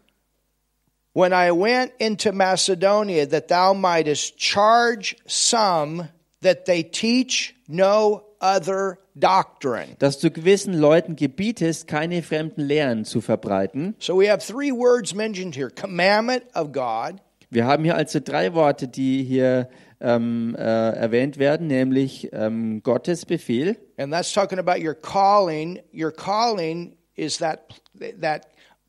when 1.16 1.32
I 1.32 1.52
went 1.52 1.94
into 1.98 2.34
Macedonia, 2.34 3.26
that 3.26 3.48
thou 3.48 3.74
mightest 3.74 4.38
charge 4.38 5.16
some 5.26 6.10
that 6.42 6.66
they 6.66 6.84
teach 6.84 7.56
no 7.70 8.25
other 8.46 8.98
doctrine. 9.16 9.96
dass 10.00 10.20
du 10.20 10.30
gewissen 10.30 10.74
Leuten 10.74 11.16
gebietest, 11.16 11.88
keine 11.88 12.22
fremden 12.22 12.62
Lehren 12.62 13.06
zu 13.06 13.22
verbreiten. 13.22 13.96
So 14.00 14.20
we 14.20 14.30
have 14.30 14.46
three 14.46 14.72
words 14.72 15.14
mentioned 15.16 15.56
here 15.56 15.70
commandment 15.70 16.44
of 16.54 16.72
God, 16.72 17.22
Wir 17.52 17.66
haben 17.66 17.84
hier 17.84 17.96
also 17.96 18.20
drei 18.20 18.54
Worte, 18.54 18.88
die 18.88 19.24
hier 19.24 19.70
ähm, 20.02 20.56
äh, 20.58 20.62
erwähnt 20.62 21.38
werden, 21.38 21.68
nämlich 21.68 22.30
ähm, 22.34 22.82
Gottes 22.84 23.26
Befehl. 23.26 23.78
and 23.98 24.12
that's 24.12 24.34
talking 24.34 24.60
about 24.60 24.80
your 24.86 24.94
calling. 24.94 25.80
Your 25.94 26.12
calling 26.12 26.98
is 27.16 27.38
that, 27.38 27.62
that 28.20 28.48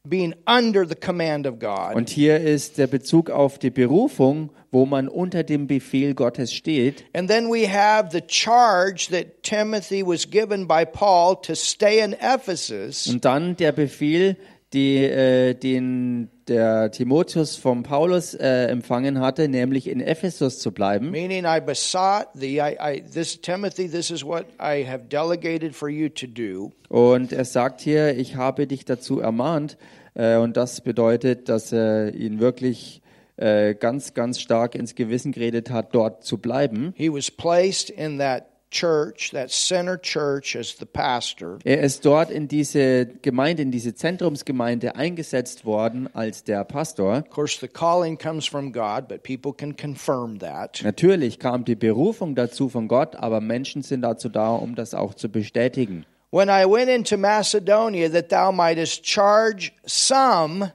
being 0.08 0.34
under 0.46 0.86
the 0.86 0.94
command 0.94 1.46
of 1.46 1.58
God. 1.58 1.94
Und 1.94 2.10
hier 2.10 2.40
ist 2.40 2.78
der 2.78 2.86
Bezug 2.86 3.30
auf 3.30 3.58
die 3.58 3.70
Berufung, 3.70 4.50
wo 4.70 4.86
man 4.86 5.08
unter 5.08 5.42
dem 5.42 5.66
Befehl 5.66 6.14
Gottes 6.14 6.52
steht. 6.52 7.04
And 7.14 7.28
then 7.28 7.48
we 7.50 7.66
have 7.68 8.10
the 8.12 8.22
charge 8.26 9.08
that 9.10 9.42
Timothy 9.42 10.06
was 10.06 10.30
given 10.30 10.66
by 10.66 10.84
Paul 10.84 11.36
to 11.42 11.54
stay 11.54 12.00
in 12.02 12.12
Ephesus. 12.12 13.06
Und 13.06 13.24
dann 13.24 13.56
der 13.56 13.72
Befehl, 13.72 14.36
die, 14.76 15.04
äh, 15.04 15.54
den 15.54 16.28
der 16.48 16.90
Timotheus 16.92 17.56
vom 17.56 17.82
Paulus 17.82 18.34
äh, 18.34 18.66
empfangen 18.66 19.20
hatte, 19.20 19.48
nämlich 19.48 19.88
in 19.88 20.00
Ephesus 20.00 20.60
zu 20.60 20.70
bleiben. 20.70 21.10
Meaning, 21.10 21.44
I 21.44 21.60
besought 21.60 22.28
thee, 22.38 22.60
I, 22.60 22.76
I, 22.80 23.02
this 23.02 23.40
Timothy, 23.40 23.88
this 23.88 24.10
is 24.10 24.24
what 24.24 24.46
I 24.60 24.86
have 24.86 25.04
delegated 25.08 25.74
for 25.74 25.88
you 25.88 26.08
to 26.10 26.26
do. 26.26 26.72
Und 26.88 27.32
er 27.32 27.44
sagt 27.44 27.80
hier, 27.80 28.16
ich 28.16 28.36
habe 28.36 28.66
dich 28.66 28.84
dazu 28.84 29.18
ermahnt. 29.18 29.76
Äh, 30.14 30.36
und 30.36 30.56
das 30.56 30.82
bedeutet, 30.82 31.48
dass 31.48 31.72
er 31.72 32.14
ihn 32.14 32.38
wirklich 32.38 33.02
äh, 33.36 33.74
ganz, 33.74 34.14
ganz 34.14 34.40
stark 34.40 34.74
ins 34.74 34.94
Gewissen 34.94 35.32
geredet 35.32 35.70
hat, 35.70 35.94
dort 35.94 36.22
zu 36.22 36.38
bleiben. 36.38 36.92
He 36.96 37.10
was 37.10 37.30
placed 37.30 37.90
in 37.90 38.18
that 38.18 38.44
church, 38.70 39.30
that 39.32 39.50
center 39.50 39.96
church, 39.96 40.56
as 40.56 40.76
the 40.78 40.86
pastor. 40.86 41.58
Er 41.64 41.80
ist 41.80 42.04
dort 42.04 42.30
in 42.30 42.48
diese 42.48 43.06
Gemeinde, 43.06 43.62
in 43.62 43.70
diese 43.70 43.94
Zentrumsgemeinde 43.94 44.96
eingesetzt 44.96 45.64
worden 45.64 46.08
als 46.14 46.44
der 46.44 46.64
Pastor. 46.64 47.18
Of 47.18 47.30
course, 47.30 47.58
the 47.60 47.68
calling 47.68 48.18
comes 48.18 48.46
from 48.46 48.72
God, 48.72 49.08
but 49.08 49.22
people 49.22 49.52
can 49.52 49.76
confirm 49.76 50.38
that. 50.40 50.82
Natürlich 50.82 51.38
kam 51.38 51.64
die 51.64 51.76
Berufung 51.76 52.34
dazu 52.34 52.68
von 52.68 52.88
Gott, 52.88 53.16
aber 53.16 53.40
Menschen 53.40 53.82
sind 53.82 54.02
dazu 54.02 54.28
da, 54.28 54.50
um 54.50 54.74
das 54.74 54.94
auch 54.94 55.14
zu 55.14 55.28
bestätigen. 55.28 56.04
When 56.30 56.48
I 56.48 56.64
went 56.66 56.90
into 56.90 57.16
Macedonia, 57.16 58.08
that 58.10 58.30
thou 58.30 58.50
mightest 58.50 59.04
charge 59.04 59.72
some, 59.86 60.72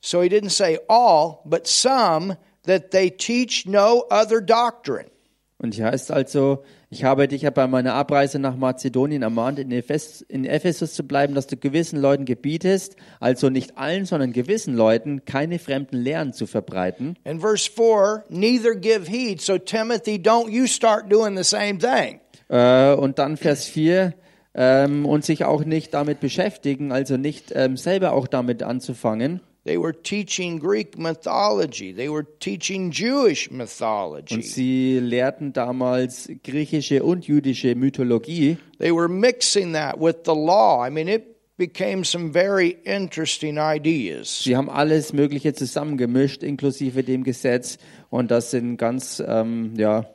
so 0.00 0.22
he 0.22 0.28
didn't 0.28 0.50
say 0.50 0.78
all, 0.88 1.42
but 1.44 1.66
some, 1.66 2.36
that 2.64 2.90
they 2.90 3.10
teach 3.10 3.66
no 3.66 4.04
other 4.10 4.40
doctrine. 4.40 5.10
Und 5.58 5.74
hier 5.74 5.86
heißt 5.86 6.10
also, 6.12 6.62
ich 6.90 7.04
habe 7.04 7.28
dich 7.28 7.42
ja 7.42 7.50
bei 7.50 7.66
meiner 7.66 7.94
Abreise 7.94 8.38
nach 8.38 8.56
Mazedonien 8.56 9.22
ermahnt, 9.22 9.58
in, 9.58 9.70
Ephes 9.70 10.22
in 10.22 10.44
Ephesus 10.44 10.94
zu 10.94 11.04
bleiben, 11.04 11.34
dass 11.34 11.46
du 11.46 11.56
gewissen 11.56 12.00
Leuten 12.00 12.24
gebietest, 12.24 12.96
also 13.20 13.50
nicht 13.50 13.76
allen, 13.76 14.06
sondern 14.06 14.32
gewissen 14.32 14.74
Leuten, 14.74 15.24
keine 15.24 15.58
fremden 15.58 15.96
Lehren 15.96 16.32
zu 16.32 16.46
verbreiten. 16.46 17.16
In 17.24 17.40
verse 17.40 17.70
4, 17.70 18.24
neither 18.30 18.74
give 18.74 19.10
heed. 19.10 19.40
So, 19.40 19.58
Timothy, 19.58 20.16
don't 20.16 20.48
you 20.50 20.66
start 20.66 21.12
doing 21.12 21.36
the 21.36 21.44
same 21.44 21.78
thing. 21.78 22.20
Äh, 22.48 22.94
und 22.94 23.18
dann 23.18 23.36
Vers 23.36 23.66
4, 23.66 24.14
ähm, 24.54 25.06
und 25.06 25.24
sich 25.24 25.44
auch 25.44 25.64
nicht 25.64 25.94
damit 25.94 26.20
beschäftigen, 26.20 26.90
also 26.90 27.16
nicht 27.16 27.52
ähm, 27.54 27.76
selber 27.76 28.12
auch 28.12 28.26
damit 28.26 28.62
anzufangen. 28.62 29.40
They 29.68 29.76
were 29.76 29.92
teaching 29.92 30.58
Greek 30.58 30.96
mythology, 30.96 31.92
they 31.92 32.08
were 32.08 32.24
teaching 32.40 32.90
Jewish 32.90 33.50
Und 33.50 33.58
mythology, 33.58 34.40
sie 34.40 34.98
lehrten 34.98 35.52
damals 35.52 36.26
griechische 36.42 37.02
und 37.02 37.26
jüdische 37.28 37.74
Mythologie. 37.74 38.56
they 38.78 38.90
were 38.90 39.08
mixing 39.08 39.74
that 39.74 40.00
with 40.00 40.24
the 40.24 40.34
law. 40.34 40.82
I 40.82 40.88
mean, 40.88 41.06
it 41.06 41.36
became 41.58 42.02
some 42.02 42.32
very 42.32 42.78
interesting 42.84 43.58
ideas. 43.58 44.42
Sie 44.42 44.56
haben 44.56 44.70
alles 44.70 45.12
Mögliche 45.12 45.52
zusammengemischt, 45.52 46.42
inklusive 46.42 47.02
dem 47.02 47.22
Gesetz. 47.22 47.76
Und 48.08 48.30
das 48.30 48.52
sind 48.52 48.78
ganz 48.78 49.22
ähm, 49.26 49.74
ja, 49.76 50.06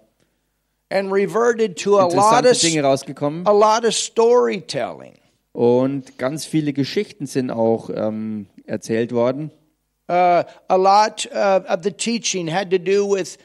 And 0.90 1.12
reverted 1.12 1.78
to 1.84 2.00
a 2.00 2.08
lot 2.08 2.44
of 2.44 2.60
Dinge 2.60 2.82
rausgekommen. 2.82 3.46
a 3.46 3.52
lot 3.52 3.86
of 3.86 3.94
storytelling. 3.94 5.14
Und 5.52 6.18
ganz 6.18 6.46
viele 6.48 6.74
Geschichten 6.74 7.28
sind 7.28 7.52
auch 7.52 7.92
ähm, 7.94 8.48
erzählt 8.66 9.12
worden. 9.12 9.52
Uh, 10.10 10.44
a 10.68 10.76
lot 10.76 11.26
uh, 11.32 11.62
of 11.68 11.84
the 11.84 11.92
teaching 11.92 12.48
had 12.48 12.70
to 12.70 12.78
do 12.78 13.06
with 13.06 13.38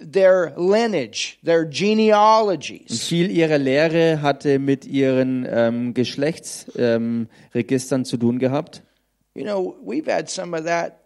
their 0.00 0.52
lineage, 0.56 1.38
their 1.42 1.64
Und 1.64 1.74
genealogies. 1.74 3.06
viel 3.06 3.30
ihrer 3.30 3.58
Lehre 3.58 4.22
hatte 4.22 4.58
mit 4.58 4.86
ihren 4.86 5.46
ähm, 5.48 5.94
Geschlechtsregistern 5.94 8.00
ähm, 8.00 8.04
zu 8.04 8.16
tun 8.16 8.38
gehabt. 8.38 8.82
You 9.34 9.44
know, 9.44 9.76
we've 9.84 10.10
had 10.10 10.28
some 10.28 10.54
of 10.54 10.64
that 10.64 11.04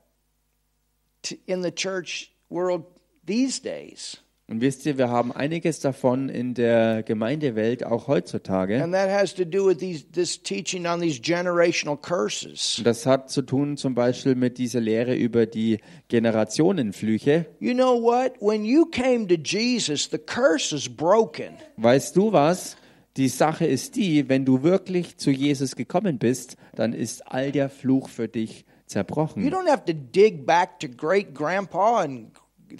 in 1.46 1.62
the 1.62 1.70
church 1.70 2.30
world 2.48 2.84
these 3.24 3.60
days. 3.60 4.16
Und 4.52 4.60
wisst 4.60 4.84
ihr, 4.84 4.98
wir 4.98 5.08
haben 5.08 5.32
einiges 5.32 5.80
davon 5.80 6.28
in 6.28 6.52
der 6.52 7.02
Gemeindewelt, 7.04 7.86
auch 7.86 8.06
heutzutage. 8.06 8.82
And 8.84 8.92
that 8.92 9.08
has 9.08 9.34
to 9.34 9.46
do 9.46 9.66
with 9.66 9.78
these, 9.78 10.04
this 10.12 10.42
teaching 10.42 10.86
on 10.86 11.00
these 11.00 11.18
generational 11.22 11.96
curses. 11.96 12.76
Und 12.76 12.86
das 12.86 13.06
hat 13.06 13.30
zu 13.30 13.40
tun 13.40 13.78
zum 13.78 13.94
Beispiel 13.94 14.34
mit 14.34 14.58
dieser 14.58 14.80
Lehre 14.80 15.14
über 15.14 15.46
die 15.46 15.78
Generationenflüche. 16.08 17.46
You 17.60 17.72
know 17.72 17.98
what? 17.98 18.32
When 18.40 18.66
you 18.66 18.84
came 18.84 19.26
to 19.28 19.36
Jesus, 19.36 20.10
the 20.10 20.18
curse 20.18 20.76
is 20.76 20.86
broken. 20.86 21.54
Weißt 21.78 22.14
du 22.14 22.34
was? 22.34 22.76
Die 23.16 23.28
Sache 23.28 23.64
ist 23.64 23.96
die, 23.96 24.28
wenn 24.28 24.44
du 24.44 24.62
wirklich 24.62 25.16
zu 25.16 25.30
Jesus 25.30 25.76
gekommen 25.76 26.18
bist, 26.18 26.56
dann 26.74 26.92
ist 26.92 27.26
all 27.26 27.52
der 27.52 27.70
Fluch 27.70 28.10
für 28.10 28.28
dich 28.28 28.60
You 28.60 28.64
zerbrochen. 28.86 29.50
don't 29.50 29.70
have 29.70 29.86
to 29.86 29.94
dig 29.94 30.44
back 30.44 30.78
to 30.80 30.88
great 30.88 31.34
grandpa 31.34 32.02
and 32.02 32.26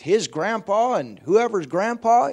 his 0.00 0.28
grandpa 0.28 0.94
and 0.94 1.18
whoever's 1.20 1.66
grandpa. 1.66 2.32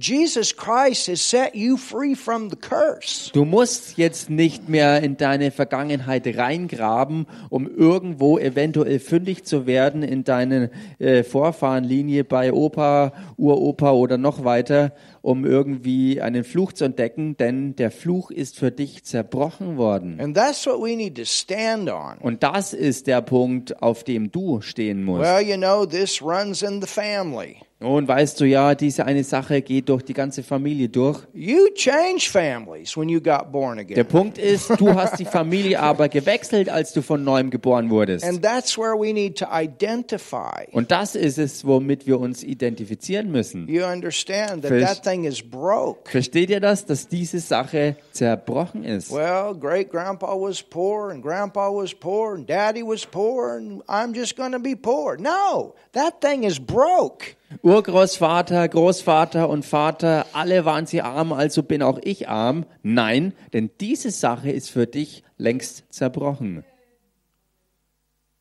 Jesus 0.00 0.54
Christ 0.54 1.08
has 1.08 1.20
set 1.20 1.54
you 1.54 1.76
free 1.76 2.14
from 2.14 2.50
the 2.50 2.56
curse. 2.56 3.30
Du 3.32 3.44
musst 3.44 3.98
jetzt 3.98 4.30
nicht 4.30 4.68
mehr 4.68 5.02
in 5.02 5.16
deine 5.16 5.50
Vergangenheit 5.50 6.26
reingraben, 6.36 7.26
um 7.50 7.66
irgendwo 7.66 8.38
eventuell 8.38 9.00
fündig 9.00 9.44
zu 9.44 9.66
werden 9.66 10.02
in 10.02 10.24
deine 10.24 10.70
äh, 10.98 11.24
Vorfahrenlinie 11.24 12.24
bei 12.24 12.52
Opa, 12.52 13.12
Uropa 13.36 13.92
oder 13.92 14.18
noch 14.18 14.44
weiter, 14.44 14.92
um 15.22 15.44
irgendwie 15.44 16.20
einen 16.20 16.44
Fluch 16.44 16.72
zu 16.72 16.84
entdecken, 16.84 17.36
denn 17.36 17.74
der 17.76 17.90
Fluch 17.90 18.30
ist 18.30 18.58
für 18.58 18.70
dich 18.70 19.04
zerbrochen 19.04 19.76
worden. 19.76 20.20
And 20.20 20.36
that's 20.36 20.64
what 20.66 20.80
we 20.80 20.96
need 20.96 21.16
to 21.16 21.24
stand 21.24 21.90
on. 21.90 22.18
Und 22.20 22.42
das 22.42 22.72
ist 22.72 23.06
der 23.06 23.22
Punkt, 23.22 23.82
auf 23.82 24.04
dem 24.04 24.30
du 24.30 24.60
stehen 24.60 25.04
musst. 25.04 25.22
Well, 25.22 25.42
you 25.42 25.56
know, 25.56 25.84
this 25.84 26.22
runs 26.22 26.62
in 26.62 26.80
the 26.80 26.86
family. 26.86 27.56
Und 27.80 28.08
weißt 28.08 28.40
du 28.40 28.44
ja, 28.44 28.74
diese 28.74 29.04
eine 29.04 29.22
Sache 29.22 29.62
geht 29.62 29.88
durch 29.88 30.02
die 30.02 30.12
ganze 30.12 30.42
Familie 30.42 30.88
durch. 30.88 31.20
You 31.32 31.68
change 31.74 32.28
families 32.28 32.96
when 32.96 33.08
you 33.08 33.20
got 33.20 33.52
born 33.52 33.76
Der 33.76 33.84
again. 33.84 34.06
Punkt 34.06 34.36
ist, 34.36 34.68
du 34.80 34.92
hast 34.94 35.20
die 35.20 35.24
Familie 35.24 35.78
aber 35.78 36.08
gewechselt, 36.08 36.68
als 36.68 36.92
du 36.92 37.02
von 37.02 37.22
neuem 37.22 37.50
geboren 37.50 37.88
wurdest. 37.88 38.24
And 38.24 38.42
that's 38.42 38.76
where 38.76 38.98
we 38.98 39.12
need 39.12 39.38
to 39.38 39.46
identify. 39.52 40.66
Und 40.72 40.90
das 40.90 41.14
ist 41.14 41.38
es, 41.38 41.64
womit 41.64 42.04
wir 42.08 42.18
uns 42.18 42.42
identifizieren 42.42 43.30
müssen. 43.30 43.68
You 43.68 43.84
understand 43.84 44.62
that 44.62 44.80
that 44.80 45.04
thing 45.04 45.22
is 45.22 45.40
broke. 45.40 46.10
Versteht 46.10 46.50
ihr 46.50 46.60
das, 46.60 46.84
dass 46.84 47.06
diese 47.06 47.38
Sache 47.38 47.94
zerbrochen 48.10 48.82
ist? 48.82 49.12
Well, 49.12 49.54
great 49.54 49.88
grandpa 49.88 50.34
was 50.34 50.64
poor, 50.64 51.12
and 51.12 51.22
grandpa 51.22 51.68
was 51.70 51.94
poor, 51.94 52.34
and 52.34 52.50
daddy 52.50 52.82
was 52.82 53.06
poor, 53.06 53.56
and 53.56 53.84
I'm 53.88 54.12
just 54.14 54.36
going 54.36 54.50
to 54.50 54.58
be 54.58 54.74
poor. 54.74 55.16
No, 55.16 55.76
that 55.92 56.20
thing 56.20 56.42
is 56.42 56.58
broke. 56.58 57.37
Urgroßvater, 57.62 58.68
Großvater 58.68 59.48
und 59.48 59.64
Vater, 59.64 60.26
alle 60.32 60.64
waren 60.64 60.86
sie 60.86 61.00
arm, 61.00 61.32
also 61.32 61.62
bin 61.62 61.82
auch 61.82 61.98
ich 62.02 62.28
arm. 62.28 62.66
Nein, 62.82 63.32
denn 63.52 63.70
diese 63.80 64.10
Sache 64.10 64.50
ist 64.50 64.70
für 64.70 64.86
dich 64.86 65.22
längst 65.38 65.84
zerbrochen. 65.90 66.64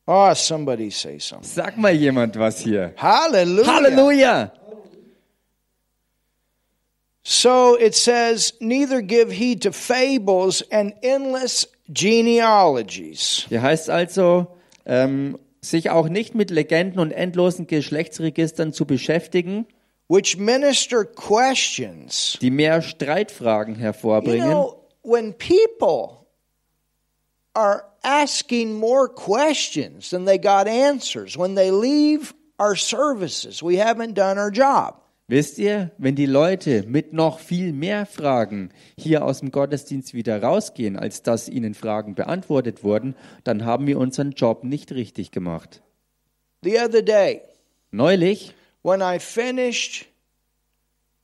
Oh, 0.05 0.33
somebody 0.33 0.89
say 0.89 1.19
something. 1.19 1.49
Sag 1.49 1.77
mal 1.77 1.93
jemand 1.93 2.37
was 2.37 2.59
hier. 2.59 2.93
Hallelujah. 2.97 3.67
Halleluja! 3.67 4.51
So 7.23 7.77
it 7.77 7.93
says, 7.93 8.53
neither 8.61 9.01
give 9.01 9.33
heed 9.33 9.63
to 9.63 9.73
fables 9.73 10.63
and 10.71 10.93
endless 11.01 11.67
genealogies. 11.89 13.45
Hier 13.49 13.61
heißt 13.61 13.89
also, 13.89 14.47
ähm, 14.85 15.37
sich 15.61 15.89
auch 15.89 16.09
nicht 16.09 16.35
mit 16.35 16.49
Legenden 16.51 16.99
und 16.99 17.11
endlosen 17.11 17.67
Geschlechtsregistern 17.67 18.73
zu 18.73 18.85
beschäftigen. 18.85 19.65
which 20.09 20.37
minister 20.37 21.03
questions. 21.03 22.37
die 22.41 22.49
mehr 22.51 22.81
Streitfragen 22.81 23.75
You 23.75 23.81
hervorbringen. 23.81 24.49
know, 24.49 24.83
when 25.03 25.33
people 25.33 26.25
are 27.53 27.83
asking 28.03 28.73
more 28.73 29.09
questions 29.09 30.09
than 30.11 30.25
they 30.25 30.37
got 30.37 30.67
answers, 30.67 31.37
when 31.37 31.55
they 31.55 31.71
leave 31.71 32.33
our 32.59 32.75
services, 32.75 33.61
we 33.61 33.75
haven't 33.77 34.13
done 34.13 34.37
our 34.37 34.51
job. 34.51 35.01
Wisst 35.29 35.57
ihr, 35.57 35.91
wenn 35.97 36.15
die 36.15 36.25
Leute 36.25 36.85
mit 36.87 37.11
noch 37.11 37.39
viel 37.39 37.73
mehr 37.73 38.05
Fragen 38.05 38.69
hier 38.97 39.25
aus 39.25 39.41
dem 39.41 39.51
Gottesdienst 39.51 40.13
wieder 40.13 40.41
rausgehen, 40.41 40.95
als 40.95 41.21
dass 41.21 41.49
ihnen 41.49 41.73
Fragen 41.73 42.15
beantwortet 42.15 42.81
wurden, 42.81 43.13
dann 43.43 43.65
haben 43.65 43.87
wir 43.87 43.97
unseren 43.97 44.31
Job 44.31 44.63
nicht 44.63 44.93
richtig 44.93 45.31
gemacht. 45.31 45.81
The 46.63 46.79
other 46.79 47.01
day, 47.01 47.41
Neulich, 47.91 48.53
when 48.83 49.01
I 49.01 49.19
finished 49.19 50.07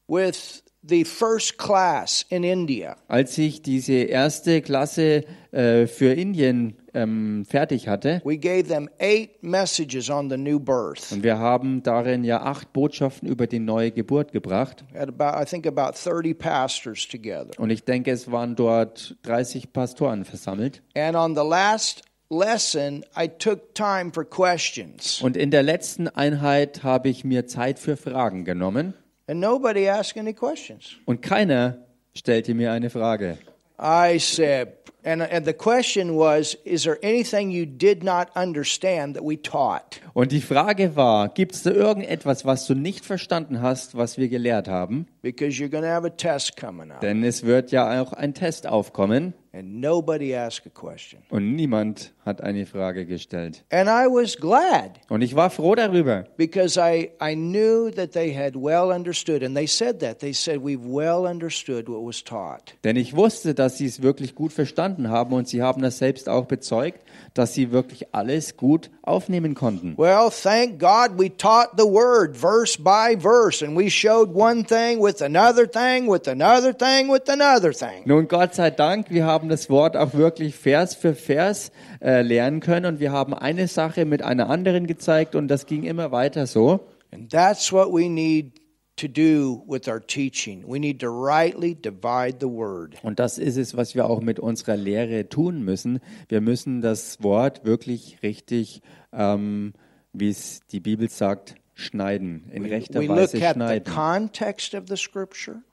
with 0.07 0.63
the 0.81 1.05
first 1.05 1.57
class 1.57 2.25
in 2.29 2.43
India, 2.43 2.98
als 3.07 3.38
ich 3.38 3.62
diese 3.62 3.93
erste 3.93 4.62
Klasse 4.62 5.24
äh, 5.51 5.88
für 5.88 6.13
Indien 6.13 6.77
ähm, 6.94 7.46
fertig 7.46 7.88
hatte, 7.88 8.22
we 8.24 8.38
gave 8.38 8.66
them 8.68 8.90
eight 9.00 9.42
messages 9.44 10.10
on 10.10 10.30
the 10.30 10.38
new 10.38 10.60
birth. 10.60 11.12
und 11.12 11.24
wir 11.24 11.40
haben 11.40 11.82
darin 11.84 12.24
ja 12.24 12.42
acht 12.42 12.72
Botschaften 12.74 13.28
über 13.28 13.48
die 13.48 13.60
neue 13.60 13.92
Geburt 13.92 14.32
gebracht, 14.32 14.84
We 14.94 15.00
had 15.00 15.10
about, 15.10 15.42
I 15.42 15.46
think, 15.46 15.66
about 15.68 15.94
30 15.98 16.38
pastors 16.38 17.08
together. 17.08 17.50
und 17.58 17.70
ich 17.70 17.84
denke, 17.84 18.12
es 18.12 18.32
waren 18.32 18.56
dort 18.56 19.16
30 19.24 19.74
Pastoren 19.74 20.26
versammelt. 20.26 20.82
And 20.96 21.16
on 21.16 21.36
the 21.36 21.42
last 21.48 22.04
lesson, 22.30 23.04
I 23.18 23.28
took 23.28 23.74
time 23.76 24.12
for 24.14 24.24
questions. 24.26 25.22
Und 25.22 25.38
in 25.38 25.52
der 25.52 25.64
letzten 25.64 26.08
Einheit 26.08 26.84
habe 26.84 27.10
ich 27.10 27.24
mir 27.24 27.46
Zeit 27.48 27.80
für 27.80 27.98
Fragen 27.98 28.46
genommen, 28.46 28.94
And 29.28 29.40
nobody 29.40 29.88
asked 29.88 30.18
any 30.18 30.34
questions. 30.34 30.96
und 31.06 31.22
keiner 31.22 31.78
stellte 32.16 32.54
mir 32.54 32.72
eine 32.72 32.90
Frage. 32.90 33.38
I 33.82 34.20
said, 34.20 34.70
and, 35.03 35.22
and 35.22 35.45
the 35.45 35.53
question 35.53 36.15
was, 36.15 36.55
is 36.65 36.83
there 36.83 36.98
anything 37.03 37.51
you 37.51 37.65
did 37.65 38.03
not 38.03 38.29
understand 38.36 39.15
that 39.15 39.24
we 39.24 39.38
taught? 39.38 40.00
Und 40.13 40.31
die 40.31 40.41
Frage 40.41 40.95
war, 40.95 41.29
gibt 41.29 41.53
es 41.55 41.63
da 41.63 41.72
irgendetwas, 41.72 42.45
was 42.45 42.67
du 42.67 42.75
nicht 42.75 43.05
verstanden 43.05 43.62
hast, 43.62 43.95
was 43.95 44.17
wir 44.17 44.29
gelehrt 44.29 44.67
haben? 44.67 45.07
Because 45.22 45.60
you're 45.62 45.69
going 45.69 45.83
to 45.83 45.89
have 45.89 46.05
a 46.05 46.10
test 46.10 46.57
coming 46.57 46.91
up. 46.91 47.01
Denn 47.01 47.24
es 47.24 47.43
wird 47.43 47.72
ja 47.72 48.01
auch 48.01 48.13
ein 48.13 48.33
Test 48.33 48.67
aufkommen 48.67 49.33
And 49.55 49.81
nobody 49.81 50.36
asked 50.36 50.65
a 50.65 50.69
question. 50.72 51.22
und 51.29 51.55
niemand 51.55 52.12
hat 52.25 52.41
eine 52.41 52.65
Frage 52.65 53.05
gestellt. 53.05 53.63
And 53.72 53.88
I 53.88 54.07
was 54.12 54.36
glad 54.36 55.00
Und 55.10 55.22
ich 55.22 55.36
war 55.36 55.51
froh 55.51 55.75
darüber, 55.75 56.25
because 56.38 56.79
I, 56.79 57.12
I 57.22 57.36
knew 57.36 57.91
that 57.91 58.13
they 58.13 58.36
had 58.36 58.55
well 58.55 58.89
understood. 58.91 59.43
And 59.43 59.55
they 59.55 59.67
said 59.67 60.00
that. 60.00 60.19
They 60.19 60.33
said, 60.33 60.63
we've 60.63 60.83
well 60.83 61.27
understood 61.29 61.88
what 61.88 62.03
was 62.03 62.24
taught. 62.24 62.74
denn 62.83 62.95
ich 62.95 63.15
wusste, 63.15 63.53
dass 63.53 63.77
sie 63.77 63.86
es 63.86 64.01
wirklich 64.01 64.33
gut 64.33 64.51
verstanden 64.53 65.10
haben 65.10 65.33
und 65.33 65.48
sie 65.48 65.62
haben 65.62 65.83
das 65.83 66.00
selbst 66.00 66.27
auch 66.29 66.45
bezeugt, 66.45 67.00
dass 67.34 67.54
sie 67.54 67.72
wirklich 67.72 68.13
alles 68.13 68.58
gut 68.58 68.90
aufnehmen 69.02 69.56
konnten. 69.56 69.96
Well, 69.98 70.30
thank 70.30 70.80
God 70.80 71.18
we 71.18 71.36
taught 71.36 71.72
the 71.78 71.86
word 71.86 72.38
verse 72.38 72.78
by 72.78 73.16
verse, 73.20 73.66
and 73.66 73.78
we 73.78 73.90
showed 73.90 74.34
one 74.34 74.63
thing 74.63 75.02
with 75.02 75.22
another 75.22 75.66
thing, 75.66 76.08
with 76.08 76.28
another 76.28 76.74
thing, 76.74 77.12
with 77.12 77.30
another 77.30 77.74
thing. 77.74 78.04
Nun, 78.06 78.28
Gott 78.28 78.56
sei 78.56 78.70
Dank, 78.70 79.10
wir 79.10 79.25
haben 79.25 79.50
das 79.50 79.70
Wort 79.70 79.98
auch 79.98 80.13
wirklich 80.13 80.56
Vers 80.56 80.96
für 80.96 81.16
Vers 81.16 81.72
äh, 82.02 82.22
lernen 82.22 82.60
können 82.60 82.86
und 82.86 83.00
wir 83.00 83.12
haben 83.12 83.34
eine 83.34 83.68
Sache 83.68 84.06
mit 84.06 84.22
einer 84.22 84.50
anderen 84.50 84.88
gezeigt 84.88 85.36
und 85.36 85.48
das 85.48 85.66
ging 85.66 85.84
immer 85.84 86.12
weiter 86.12 86.48
so. 86.48 86.82
And 87.12 87.32
that's 87.32 87.72
what 87.72 87.92
we 87.92 88.10
need 88.10 88.62
to 88.96 89.08
do 89.08 89.64
with 89.68 89.88
our 89.88 90.00
teaching. 90.00 90.64
We 90.68 90.80
need 90.80 91.00
to 91.02 91.10
rightly 91.10 91.76
divide 91.76 92.38
the 92.40 92.50
word. 92.50 92.96
Und 93.04 93.20
das 93.20 93.38
ist 93.38 93.58
es, 93.58 93.76
was 93.76 93.96
wir 93.96 94.06
auch 94.06 94.22
mit 94.22 94.40
unserer 94.40 94.78
Lehre 94.78 95.30
tun 95.30 95.64
müssen. 95.64 96.00
Wir 96.30 96.42
müssen 96.42 96.82
das 96.82 97.22
Wort 97.24 97.66
wirklich 97.66 98.20
richtig, 98.24 98.82
ähm, 99.12 99.74
wie 100.14 100.30
es 100.30 100.62
die 100.72 100.79
Bibel 100.79 101.10
sagt, 101.10 101.56
schneiden, 101.74 102.50
in 102.51 102.66
rechter 102.66 103.01
We 103.01 103.10
Weise 103.10 103.38
at 103.46 103.53
the 103.53 104.98
schneiden. 104.98 105.64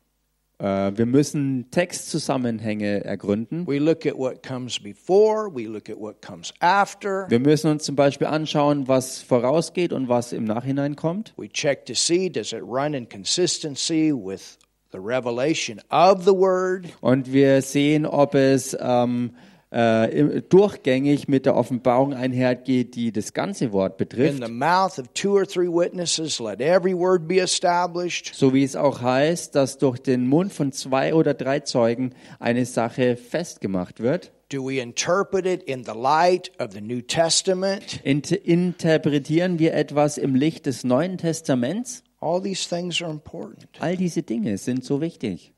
Wir 0.61 1.07
müssen 1.07 1.71
Textzusammenhänge 1.71 3.05
ergründen. 3.05 3.67
We 3.67 3.79
look 3.79 4.05
at 4.05 4.19
what 4.19 4.43
comes 4.43 4.79
before. 4.79 5.51
We 5.55 5.67
look 5.67 5.89
at 5.89 5.99
what 5.99 6.21
comes 6.21 6.53
after. 6.61 7.27
Wir 7.31 7.41
müssen 7.41 7.71
uns 7.71 7.85
zum 7.85 7.97
Beispiel 7.97 8.27
anschauen, 8.27 8.87
was 8.87 9.23
vorausgeht 9.23 9.93
und 9.93 10.09
was 10.09 10.33
im 10.33 10.45
Nachhinein 10.45 10.97
kommt. 10.97 11.33
We 11.37 11.49
check 11.49 11.87
to 11.87 11.95
see 11.95 12.29
does 12.31 12.53
it 12.53 12.63
run 12.63 12.95
in 12.95 13.09
consistency 13.09 14.13
with 14.13 14.59
the 14.93 14.99
revelation 14.99 15.81
of 15.91 16.25
the 16.25 16.33
word. 16.33 16.87
Und 17.01 17.33
wir 17.33 17.63
sehen, 17.63 18.05
ob 18.05 18.35
es 18.35 18.77
ähm, 18.79 19.33
äh, 19.71 20.43
durchgängig 20.43 21.29
mit 21.29 21.47
der 21.47 21.57
Offenbarung 21.57 22.13
einhergeht, 22.15 22.95
die 22.97 23.13
das 23.13 23.33
ganze 23.33 23.73
Wort 23.73 23.93
In 23.93 23.97
betrifft. 23.99 24.45
the 24.45 24.51
mouth 24.53 24.99
of 24.99 25.07
two 25.15 25.33
or 25.33 25.47
three 25.47 25.69
witnesses, 25.69 26.41
let 26.41 26.61
every 26.61 26.93
word 26.97 27.29
be 27.29 27.39
established. 27.39 28.35
So 28.35 28.53
wie 28.53 28.65
es 28.65 28.75
auch 28.77 29.01
heißt, 29.01 29.55
dass 29.55 29.79
durch 29.79 29.99
den 29.99 30.27
Mund 30.27 30.53
von 30.53 30.73
zwei 30.73 31.15
oder 31.15 31.35
drei 31.35 31.61
Zeugen 31.61 32.15
eine 32.39 32.65
Sache 32.67 33.17
festgemacht 33.17 34.01
wird. 34.01 34.33
Do 34.53 34.67
we 34.67 34.81
interpret 34.81 35.47
it 35.47 35.63
in 35.63 35.85
the 35.85 35.93
light 35.97 36.51
of 36.59 36.73
the 36.73 36.81
New 36.81 37.03
Testament? 37.03 38.01
Int 38.03 38.33
interpretieren 38.33 39.61
wir 39.61 39.75
etwas 39.75 40.19
im 40.19 40.35
Licht 40.35 40.67
des 40.67 40.83
Neuen 40.83 41.19
Testaments? 41.19 42.03
All 42.21 42.43
these 42.43 42.69
things 42.69 43.01
are 43.01 43.11
important. 43.11 43.69
All 43.79 43.97
diese 43.97 44.23
Dinge 44.25 44.59
sind 44.59 44.85
so 44.85 45.01
wichtig. 45.01 45.53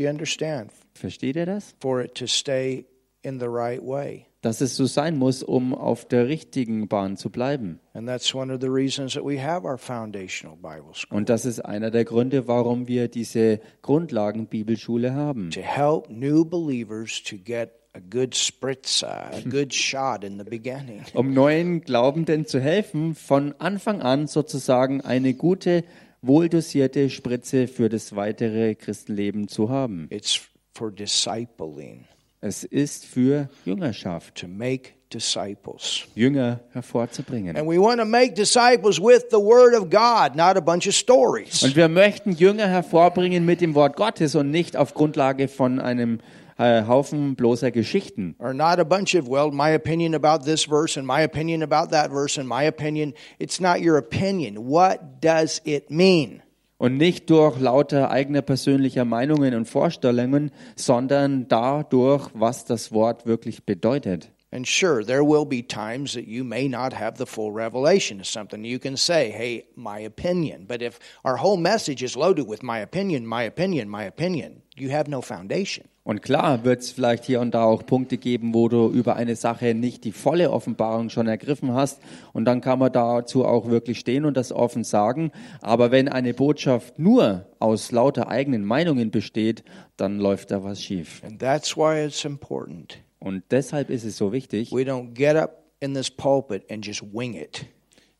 Do 0.00 0.04
you 0.04 0.08
understand? 0.10 0.70
Versteht 0.94 1.36
ihr 1.36 1.44
das? 1.44 1.74
For 1.78 2.00
it 2.00 2.14
to 2.14 2.26
stay 2.26 2.86
in 3.20 3.38
the 3.38 3.48
right 3.50 3.82
way. 3.82 4.24
Dass 4.40 4.62
es 4.62 4.74
so 4.74 4.86
sein 4.86 5.18
muss, 5.18 5.42
um 5.42 5.74
auf 5.74 6.06
der 6.08 6.26
richtigen 6.26 6.88
Bahn 6.88 7.18
zu 7.18 7.28
bleiben. 7.28 7.80
And 7.92 8.08
that's 8.08 8.34
one 8.34 8.50
of 8.50 8.62
the 8.62 8.70
reasons 8.70 9.12
that 9.12 9.26
we 9.26 9.38
have 9.42 9.66
our 9.66 9.76
foundational 9.76 10.56
Bible 10.56 10.94
school 10.94 11.18
Und 11.18 11.28
das 11.28 11.44
ist 11.44 11.60
einer 11.60 11.90
der 11.90 12.06
Gründe, 12.06 12.48
warum 12.48 12.88
wir 12.88 13.08
diese 13.08 13.60
Grundlagen-Bibelschule 13.82 15.12
haben. 15.12 15.50
to 15.50 15.60
help 15.60 16.08
new 16.08 16.46
believers 16.46 17.22
to 17.22 17.36
get 17.36 17.72
a 17.92 18.00
good 18.00 18.34
spritzer, 18.34 19.30
a 19.34 19.40
good 19.50 19.74
shot 19.74 20.24
in 20.24 20.38
the 20.38 20.44
beginning. 20.44 21.02
Um 21.12 21.34
neuen 21.34 21.82
Glaubenden 21.82 22.46
zu 22.46 22.58
helfen, 22.58 23.14
von 23.14 23.54
Anfang 23.58 24.00
an 24.00 24.28
sozusagen 24.28 25.02
eine 25.02 25.34
gute, 25.34 25.84
wohldosierte 26.22 27.10
Spritze 27.10 27.66
für 27.66 27.88
das 27.88 28.14
weitere 28.14 28.74
Christenleben 28.74 29.48
zu 29.48 29.70
haben. 29.70 30.06
It's 30.10 30.40
for 30.74 30.90
discipling, 30.90 32.04
Es 32.40 32.64
ist 32.64 33.04
für 33.04 33.48
Jüngerschaft, 33.64 34.36
to 34.36 34.48
make 34.48 34.90
disciples. 35.12 36.06
Jünger 36.14 36.60
hervorzubringen. 36.72 37.56
And 37.56 37.68
we 37.68 37.78
want 37.78 38.00
to 38.00 38.06
make 38.06 38.34
disciples 38.34 39.00
with 39.00 39.24
the 39.30 39.36
Word 39.36 39.74
of 39.74 39.90
God, 39.90 40.36
not 40.36 40.56
a 40.56 40.60
bunch 40.60 40.86
of 40.86 40.94
stories. 40.94 41.62
Und 41.62 41.76
wir 41.76 41.88
möchten 41.88 42.32
Jünger 42.32 42.68
hervorbringen 42.68 43.44
mit 43.44 43.60
dem 43.60 43.74
Wort 43.74 43.96
Gottes 43.96 44.34
und 44.34 44.50
nicht 44.50 44.76
auf 44.76 44.94
Grundlage 44.94 45.48
von 45.48 45.80
einem 45.80 46.20
Haufen 46.60 47.36
bloßer 47.36 47.70
Geschichten. 47.70 48.34
Or 48.38 48.52
not 48.52 48.78
a 48.78 48.84
bunch 48.84 49.14
of, 49.14 49.28
well, 49.28 49.50
my 49.50 49.70
opinion 49.70 50.14
about 50.14 50.44
this 50.44 50.66
verse 50.68 50.98
and 50.98 51.06
my 51.06 51.22
opinion 51.22 51.62
about 51.62 51.90
that 51.90 52.10
verse 52.10 52.38
and 52.38 52.48
my 52.48 52.64
opinion. 52.64 53.14
It's 53.38 53.60
not 53.60 53.80
your 53.80 53.96
opinion. 53.96 54.66
What 54.68 55.20
does 55.20 55.60
it 55.64 55.90
mean? 55.90 56.42
Und 56.78 56.96
nicht 56.96 57.28
durch 57.28 57.60
lauter 57.60 58.10
eigener 58.10 58.40
persönlicher 58.40 59.04
Meinungen 59.04 59.54
und 59.54 59.66
Vorstellungen, 59.66 60.50
sondern 60.76 61.46
dadurch, 61.46 62.28
was 62.32 62.64
das 62.64 62.90
Wort 62.90 63.26
wirklich 63.26 63.64
bedeutet. 63.64 64.30
And 64.52 64.66
sure, 64.66 65.04
there 65.04 65.22
will 65.22 65.44
be 65.44 65.62
times 65.62 66.14
that 66.14 66.26
you 66.26 66.42
may 66.42 66.66
not 66.66 66.92
have 66.92 67.18
the 67.18 67.26
full 67.26 67.52
revelation 67.52 68.18
of 68.18 68.26
something. 68.26 68.64
You 68.64 68.80
can 68.80 68.96
say, 68.96 69.30
hey, 69.30 69.66
my 69.76 70.00
opinion. 70.00 70.64
But 70.66 70.82
if 70.82 70.98
our 71.24 71.36
whole 71.36 71.56
message 71.56 72.02
is 72.02 72.16
loaded 72.16 72.48
with 72.48 72.62
my 72.62 72.80
opinion, 72.80 73.26
my 73.26 73.44
opinion, 73.44 73.88
my 73.88 74.04
opinion, 74.04 74.62
you 74.74 74.88
have 74.90 75.06
no 75.06 75.20
foundation. 75.20 75.86
Und 76.10 76.22
klar 76.22 76.64
wird 76.64 76.80
es 76.80 76.90
vielleicht 76.90 77.24
hier 77.24 77.38
und 77.38 77.54
da 77.54 77.62
auch 77.62 77.86
Punkte 77.86 78.18
geben, 78.18 78.52
wo 78.52 78.68
du 78.68 78.88
über 78.88 79.14
eine 79.14 79.36
Sache 79.36 79.76
nicht 79.76 80.02
die 80.02 80.10
volle 80.10 80.50
Offenbarung 80.50 81.08
schon 81.08 81.28
ergriffen 81.28 81.72
hast. 81.72 82.00
Und 82.32 82.46
dann 82.46 82.60
kann 82.60 82.80
man 82.80 82.90
dazu 82.90 83.44
auch 83.44 83.68
wirklich 83.68 84.00
stehen 84.00 84.24
und 84.24 84.36
das 84.36 84.50
offen 84.50 84.82
sagen. 84.82 85.30
Aber 85.60 85.92
wenn 85.92 86.08
eine 86.08 86.34
Botschaft 86.34 86.98
nur 86.98 87.46
aus 87.60 87.92
lauter 87.92 88.26
eigenen 88.26 88.64
Meinungen 88.64 89.12
besteht, 89.12 89.62
dann 89.96 90.18
läuft 90.18 90.50
da 90.50 90.64
was 90.64 90.82
schief. 90.82 91.22
And 91.22 91.38
that's 91.38 91.76
why 91.76 92.04
it's 92.04 92.24
important. 92.24 92.98
Und 93.20 93.44
deshalb 93.52 93.88
ist 93.88 94.02
es 94.02 94.16
so 94.16 94.32
wichtig, 94.32 94.72
We 94.72 94.82
don't 94.82 95.14
get 95.14 95.36
up 95.36 95.62
in 95.78 95.94
this 95.94 96.10
pulpit 96.10 96.68
and 96.68 96.84
just 96.84 97.04
wing 97.14 97.34
it. 97.34 97.66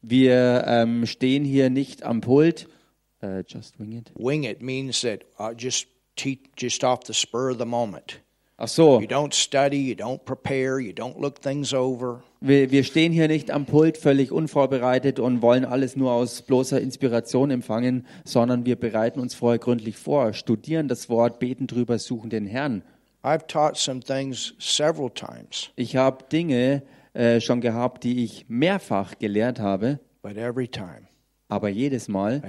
wir 0.00 0.62
ähm, 0.64 1.07
stehen 1.07 1.44
hier 1.44 1.70
nicht 1.70 2.05
am 2.05 2.20
Pult. 2.20 2.68
Äh, 3.20 3.42
just 3.48 3.81
wing 3.81 3.90
it. 3.90 4.12
Wing 4.14 4.44
it 4.44 4.62
means 4.62 5.00
that 5.00 5.24
uh, 5.40 5.53
just 5.59 5.88
just 6.16 6.85
off 6.85 7.01
the 7.07 7.14
spur 7.14 7.51
of 7.51 7.59
the 7.59 7.64
moment. 7.64 8.20
Ach 8.62 8.68
so, 8.68 9.01
You 9.01 9.07
don't 9.07 9.33
study, 9.33 9.79
you 9.79 9.94
don't 9.94 10.23
prepare, 10.25 10.81
you 10.81 10.92
don't 10.92 11.18
look 11.18 11.40
things 11.40 11.73
over. 11.73 12.23
wir, 12.42 12.70
wir 12.70 12.85
stehen 12.85 13.11
hier 13.11 13.27
nicht 13.27 13.51
am 13.51 13.64
Pult 13.64 13.96
völlig 13.96 14.33
unvorbereitet 14.33 15.18
und 15.18 15.40
wollen 15.40 15.64
alles 15.64 15.96
nur 15.96 16.12
aus 16.12 16.42
bloßer 16.42 16.79
Inspiration 16.79 17.51
empfangen, 17.51 18.07
sondern 18.25 18.66
wir 18.66 18.77
bereiten 18.77 19.18
uns 19.18 19.35
vorher 19.35 19.59
gründlich 19.59 19.96
vor, 19.96 20.35
studieren 20.35 20.88
das 20.88 21.09
Wort, 21.09 21.38
beten 21.38 21.66
drüber, 21.66 21.99
suchen 21.99 22.29
den 22.29 22.46
Herrn. 22.46 22.83
I've 23.23 23.46
taught 23.46 23.77
some 23.79 24.01
things 24.01 24.55
several 24.59 25.11
times, 25.11 25.70
Ich 25.77 25.96
habe 25.96 26.25
Dinge 26.31 26.83
äh, 27.14 27.40
schon 27.40 27.61
gehabt, 27.62 28.05
die 28.05 28.25
ich 28.25 28.44
mehrfach 28.49 29.18
gelehrt 29.18 29.59
habe, 29.59 30.01
but 30.23 30.37
every 30.37 30.68
time 30.68 31.09
aber 31.51 31.69
jedes 31.69 32.09
Mal 32.09 32.43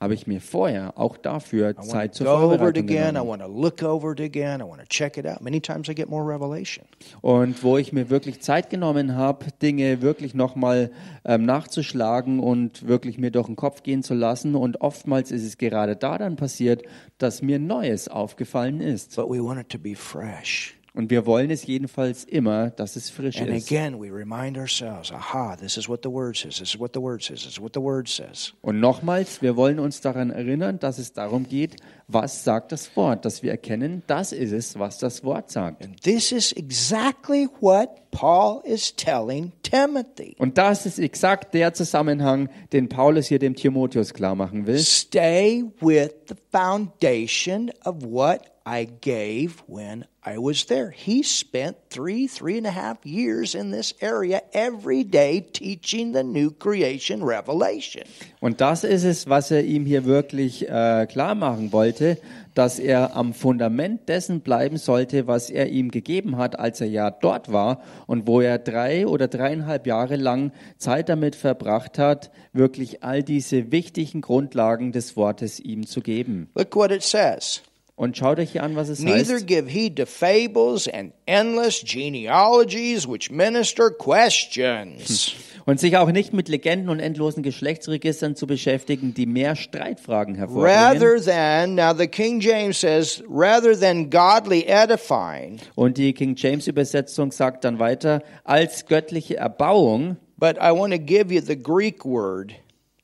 habe 0.00 0.14
ich 0.14 0.26
mir 0.26 0.40
vorher 0.40 0.98
auch 0.98 1.16
dafür 1.16 1.76
Zeit 1.76 2.14
zur 2.14 2.26
Vorbereitung 2.26 2.84
again. 2.84 2.96
I 2.96 3.06
genommen. 3.06 3.28
want 3.28 3.42
to 3.42 3.48
look 3.48 3.82
over 3.82 4.12
it 4.12 4.20
again. 4.20 4.60
I 4.60 4.64
want 4.64 4.80
to 4.80 4.86
check 4.88 5.16
it 5.16 5.26
out. 5.26 5.40
Many 5.40 5.60
times 5.60 5.88
I 5.88 5.94
get 5.94 6.08
more 6.08 6.26
revelation. 6.26 6.86
Und 7.20 7.62
wo 7.62 7.76
ich 7.76 7.92
mir 7.92 8.10
wirklich 8.10 8.40
Zeit 8.40 8.70
genommen 8.70 9.14
habe, 9.14 9.46
Dinge 9.62 10.02
wirklich 10.02 10.34
nochmal 10.34 10.90
ähm, 11.24 11.44
nachzuschlagen 11.44 12.40
und 12.40 12.88
wirklich 12.88 13.18
mir 13.18 13.30
durch 13.30 13.46
den 13.46 13.56
Kopf 13.56 13.82
gehen 13.82 14.02
zu 14.02 14.14
lassen. 14.14 14.54
Und 14.54 14.80
oftmals 14.80 15.30
ist 15.30 15.44
es 15.44 15.58
gerade 15.58 15.96
da 15.96 16.18
dann 16.18 16.36
passiert, 16.36 16.82
dass 17.18 17.42
mir 17.42 17.58
Neues 17.58 18.08
aufgefallen 18.08 18.80
ist. 18.80 19.16
But 19.16 19.28
we 19.28 19.44
want 19.44 19.60
it 19.60 19.68
to 19.68 19.78
be 19.78 19.94
fresh. 19.94 20.79
Und 20.92 21.10
wir 21.10 21.24
wollen 21.24 21.50
es 21.50 21.66
jedenfalls 21.66 22.24
immer, 22.24 22.70
dass 22.70 22.96
es 22.96 23.10
frisch 23.10 23.40
And 23.40 23.50
ist. 23.50 23.70
again, 23.70 24.00
we 24.00 24.10
remind 24.12 24.58
ourselves, 24.58 25.12
aha, 25.12 25.56
this 25.56 25.76
is 25.76 25.88
what 25.88 26.00
the 26.02 26.10
word 26.10 26.36
says. 26.36 26.58
This 26.58 26.74
is 26.74 26.80
what 26.80 26.92
the 26.94 27.00
word 27.00 27.22
says. 27.22 27.44
This 27.44 27.52
is 27.52 27.60
what 27.60 27.72
the 27.74 27.80
word 27.80 28.08
says. 28.08 28.52
Und 28.60 28.80
nochmals, 28.80 29.40
wir 29.40 29.56
wollen 29.56 29.78
uns 29.78 30.00
daran 30.00 30.30
erinnern, 30.30 30.78
dass 30.80 30.98
es 30.98 31.12
darum 31.12 31.48
geht, 31.48 31.76
was 32.08 32.42
sagt 32.42 32.72
das 32.72 32.96
Wort, 32.96 33.24
dass 33.24 33.42
wir 33.44 33.52
erkennen, 33.52 34.02
das 34.08 34.32
ist 34.32 34.50
es, 34.52 34.78
was 34.78 34.98
das 34.98 35.22
Wort 35.22 35.50
sagt. 35.50 35.84
And 35.84 36.00
this 36.02 36.32
is 36.32 36.52
exactly 36.52 37.48
what 37.60 37.88
Paul 38.10 38.60
is 38.64 38.94
telling 38.96 39.52
Timothy. 39.62 40.34
Und 40.38 40.58
das 40.58 40.86
ist 40.86 40.98
exakt 40.98 41.54
der 41.54 41.72
Zusammenhang, 41.72 42.48
den 42.72 42.88
Paulus 42.88 43.28
hier 43.28 43.38
dem 43.38 43.54
Timotheus 43.54 44.12
klar 44.12 44.34
machen 44.34 44.66
will. 44.66 44.78
Stay 44.78 45.64
with 45.80 46.10
the 46.28 46.34
foundation 46.50 47.70
of 47.84 47.96
what 48.02 48.40
I 48.66 48.86
gave 49.00 49.62
when 49.68 50.04
I 50.22 50.36
was 50.36 50.66
there. 50.66 50.90
He 50.90 51.22
spent 51.22 51.78
three, 51.88 52.28
three 52.28 52.58
and 52.58 52.66
a 52.66 52.70
half 52.70 53.06
years 53.06 53.54
in 53.54 53.70
this 53.70 53.94
area 54.02 54.42
every 54.52 55.02
day 55.02 55.40
teaching 55.40 56.12
the 56.12 56.22
new 56.22 56.50
creation 56.50 57.22
revelation. 57.22 58.04
Und 58.40 58.60
das 58.60 58.84
ist 58.84 59.04
es, 59.04 59.30
was 59.30 59.50
er 59.50 59.64
ihm 59.64 59.86
hier 59.86 60.04
wirklich 60.04 60.68
äh, 60.68 61.06
klar 61.06 61.34
machen 61.34 61.72
wollte, 61.72 62.18
dass 62.54 62.78
er 62.78 63.16
am 63.16 63.32
Fundament 63.32 64.10
dessen 64.10 64.40
bleiben 64.40 64.76
sollte, 64.76 65.26
was 65.26 65.48
er 65.48 65.70
ihm 65.70 65.90
gegeben 65.90 66.36
hat, 66.36 66.58
als 66.58 66.82
er 66.82 66.88
ja 66.88 67.10
dort 67.10 67.50
war 67.50 67.80
und 68.06 68.26
wo 68.26 68.42
er 68.42 68.58
drei 68.58 69.06
oder 69.06 69.26
dreieinhalb 69.26 69.86
Jahre 69.86 70.16
lang 70.16 70.52
Zeit 70.76 71.08
damit 71.08 71.34
verbracht 71.34 71.98
hat, 71.98 72.30
wirklich 72.52 73.02
all 73.02 73.22
diese 73.22 73.72
wichtigen 73.72 74.20
Grundlagen 74.20 74.92
des 74.92 75.16
Wortes 75.16 75.60
ihm 75.60 75.86
zu 75.86 76.02
geben. 76.02 76.50
Look 76.54 76.76
what 76.76 76.90
it 76.90 77.02
says. 77.02 77.62
Und 78.00 78.16
schaut 78.16 78.38
euch 78.38 78.52
hier 78.52 78.62
an, 78.62 78.76
was 78.76 78.88
es 78.88 79.00
Neither 79.00 79.34
heißt. 79.34 79.46
give 79.46 79.68
heed 79.70 79.96
to 79.96 80.06
fables 80.06 80.88
and 80.88 81.12
endless 81.26 81.84
genealogies 81.84 83.06
which 83.06 83.30
minister 83.30 83.90
questions. 83.90 85.34
Und 85.66 85.78
sich 85.80 85.98
auch 85.98 86.10
nicht 86.10 86.32
mit 86.32 86.48
Legenden 86.48 86.88
und 86.88 86.98
endlosen 86.98 87.42
Geschlechtsregistern 87.42 88.36
zu 88.36 88.46
beschäftigen, 88.46 89.12
die 89.12 89.26
mehr 89.26 89.54
Streitfragen 89.54 90.34
hervorbringen. 90.34 90.74
rather 90.74 91.22
than, 91.22 91.74
now 91.74 91.92
the 91.94 92.06
King 92.08 92.40
James 92.40 92.80
says, 92.80 93.22
rather 93.28 93.78
than 93.78 94.08
godly 94.08 94.64
edifying, 94.66 95.58
Und 95.74 95.98
die 95.98 96.14
King 96.14 96.34
James 96.36 96.66
Übersetzung 96.68 97.30
sagt 97.32 97.64
dann 97.64 97.78
weiter, 97.78 98.22
als 98.44 98.86
göttliche 98.86 99.36
Erbauung. 99.36 100.16
but 100.38 100.56
I 100.56 100.72
want 100.72 100.94
to 100.94 100.98
give 100.98 101.30
you 101.30 101.42
the 101.42 101.54
Greek 101.62 102.06
word. 102.06 102.54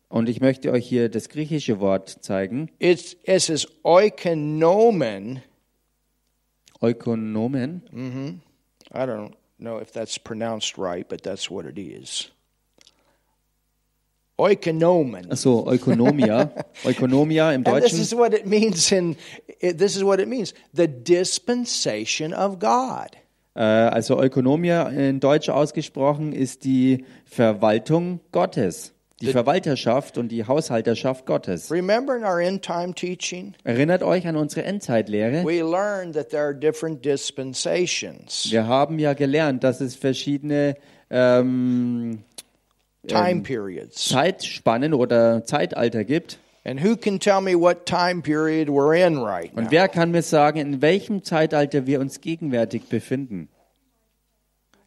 Und 0.08 0.28
ich 0.28 0.40
möchte 0.40 0.70
euch 0.70 0.86
hier 0.86 1.08
das 1.08 1.28
griechische 1.28 1.80
Wort 1.80 2.08
zeigen. 2.22 2.70
It's, 2.78 3.16
it 3.24 3.40
says 3.40 3.66
oikonomen. 3.82 5.42
Ökonomen. 6.80 7.82
I 8.92 8.98
don't 8.98 9.32
know 9.58 9.80
if 9.80 9.90
that's 9.90 10.18
pronounced 10.18 10.78
right, 10.78 11.08
but 11.08 11.22
that's 11.22 11.50
what 11.50 11.66
it 11.66 11.78
is. 11.78 12.30
Oikonomen. 14.38 15.30
Also 15.30 15.66
Ökonomia. 15.66 16.52
Ökonomia 16.84 17.52
im 17.54 17.66
And 17.66 17.82
this 17.82 17.94
is 17.94 18.10
Deutschen. 18.10 18.18
what 18.18 18.34
it 18.34 18.46
means 18.46 18.92
in 18.92 19.16
this 19.60 19.96
is 19.96 20.04
what 20.04 20.20
it 20.20 20.28
means 20.28 20.52
the 20.74 20.86
dispensation 20.86 22.34
of 22.34 22.58
God. 22.58 23.16
Äh, 23.54 23.62
also 23.62 24.22
Ökonomia 24.22 24.88
in 24.90 25.20
Deutsch 25.20 25.48
ausgesprochen 25.48 26.32
ist 26.32 26.64
die 26.64 27.06
Verwaltung 27.24 28.20
Gottes. 28.30 28.92
Die 29.22 29.28
Verwalterschaft 29.28 30.18
und 30.18 30.28
die 30.28 30.46
Haushalterschaft 30.46 31.24
Gottes. 31.24 31.70
Erinnert 31.70 32.02
euch 34.02 34.26
an 34.26 34.36
unsere 34.36 34.64
Endzeitlehre. 34.64 35.42
we 35.42 35.62
learned 35.62 36.14
that 36.14 36.28
there 36.28 36.42
are 36.42 36.54
different 36.54 37.02
dispensations, 37.02 38.48
Wir 38.50 38.66
haben 38.66 38.98
ja 38.98 39.14
gelernt, 39.14 39.64
dass 39.64 39.80
es 39.80 39.96
verschiedene 39.96 40.74
ähm, 41.08 42.24
periods. 43.06 44.08
Zeitspannen 44.08 44.92
oder 44.92 45.44
Zeitalter 45.44 46.04
gibt. 46.04 46.38
And 46.66 46.82
who 46.82 46.96
can 46.96 47.20
tell 47.20 47.40
me 47.40 47.54
what 47.54 47.86
time 47.86 48.22
period 48.22 48.68
we're 48.68 48.92
in 48.92 49.18
right 49.18 49.54
now? 49.54 49.62
Und 49.62 49.70
wer 49.70 49.88
kann 49.88 50.10
mir 50.10 50.22
sagen, 50.22 50.58
in 50.58 50.82
welchem 50.82 51.22
Zeitalter 51.22 51.86
wir 51.86 52.00
uns 52.00 52.20
gegenwärtig 52.20 52.88
befinden? 52.88 53.48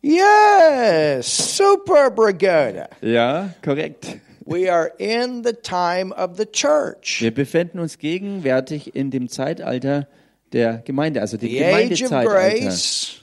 Yes, 0.02 1.28
super 1.58 2.10
Brigada. 2.10 2.88
Ja, 3.02 3.50
korrekt. 3.64 4.18
We 4.46 4.72
are 4.72 4.92
in 4.98 5.44
the 5.44 5.54
time 5.54 6.12
of 6.16 6.38
the 6.38 6.46
church. 6.46 7.22
Wir 7.22 7.34
befinden 7.34 7.80
uns 7.80 7.98
gegenwärtig 8.00 8.96
in 8.96 9.12
dem 9.12 9.30
Zeitalter 9.30 10.08
der 10.54 10.82
Gemeinde, 10.86 11.22
also 11.22 11.38
dem 11.38 11.50
The 11.50 11.58
Gemeindezeitalter. 11.60 12.30
grace, 12.30 13.16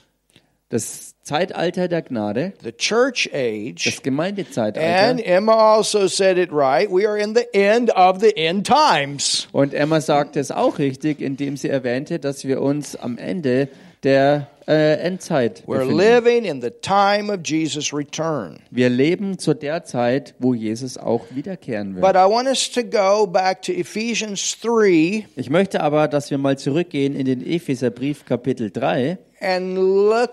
Das 0.69 1.15
Zeitalter 1.23 1.87
der 1.89 2.01
Gnade, 2.03 2.53
the 2.63 2.71
church 2.71 3.29
age. 3.33 3.83
das 3.83 4.01
Gemeindezeitalter. 4.01 5.09
And 5.09 5.19
Emma 5.25 5.75
also 5.75 6.07
said 6.07 6.37
it 6.37 6.49
right. 6.53 6.89
We 6.89 7.05
are 7.05 7.17
in 7.19 7.35
the 7.35 7.45
end 7.53 7.89
of 7.93 8.21
the 8.21 8.33
end 8.37 8.65
times. 8.65 9.47
Und 9.51 9.73
Emma 9.73 9.99
sagte 9.99 10.39
es 10.39 10.51
auch 10.51 10.77
richtig, 10.79 11.19
indem 11.21 11.57
sie 11.57 11.67
erwähnte, 11.69 12.19
dass 12.19 12.45
wir 12.45 12.61
uns 12.61 12.95
am 12.95 13.17
Ende 13.17 13.67
der 14.07 14.47
äh, 14.67 14.93
Endzeit 14.99 15.63
We're 15.67 15.79
befinden. 15.79 15.97
living 15.97 16.45
in 16.45 16.61
the 16.61 16.69
time 16.81 17.29
of 17.31 17.39
Jesus' 17.43 17.93
return. 17.93 18.59
Wir 18.71 18.89
leben 18.89 19.37
zu 19.37 19.53
der 19.53 19.83
Zeit, 19.83 20.33
wo 20.39 20.53
Jesus 20.53 20.97
auch 20.97 21.25
wiederkehren 21.31 21.95
wird. 21.95 22.01
But 22.05 22.15
I 22.15 22.25
want 22.29 22.47
us 22.47 22.71
to 22.71 22.83
go 22.83 23.27
back 23.27 23.61
to 23.63 23.73
Ephesians 23.73 24.57
3 24.61 25.25
Ich 25.35 25.49
möchte 25.49 25.81
aber, 25.81 26.07
dass 26.07 26.31
wir 26.31 26.37
mal 26.37 26.57
zurückgehen 26.57 27.15
in 27.15 27.25
den 27.25 27.45
Epheserbrief 27.45 28.23
Kapitel 28.25 28.71
3 28.71 29.17
and 29.41 29.75
look 29.75 30.31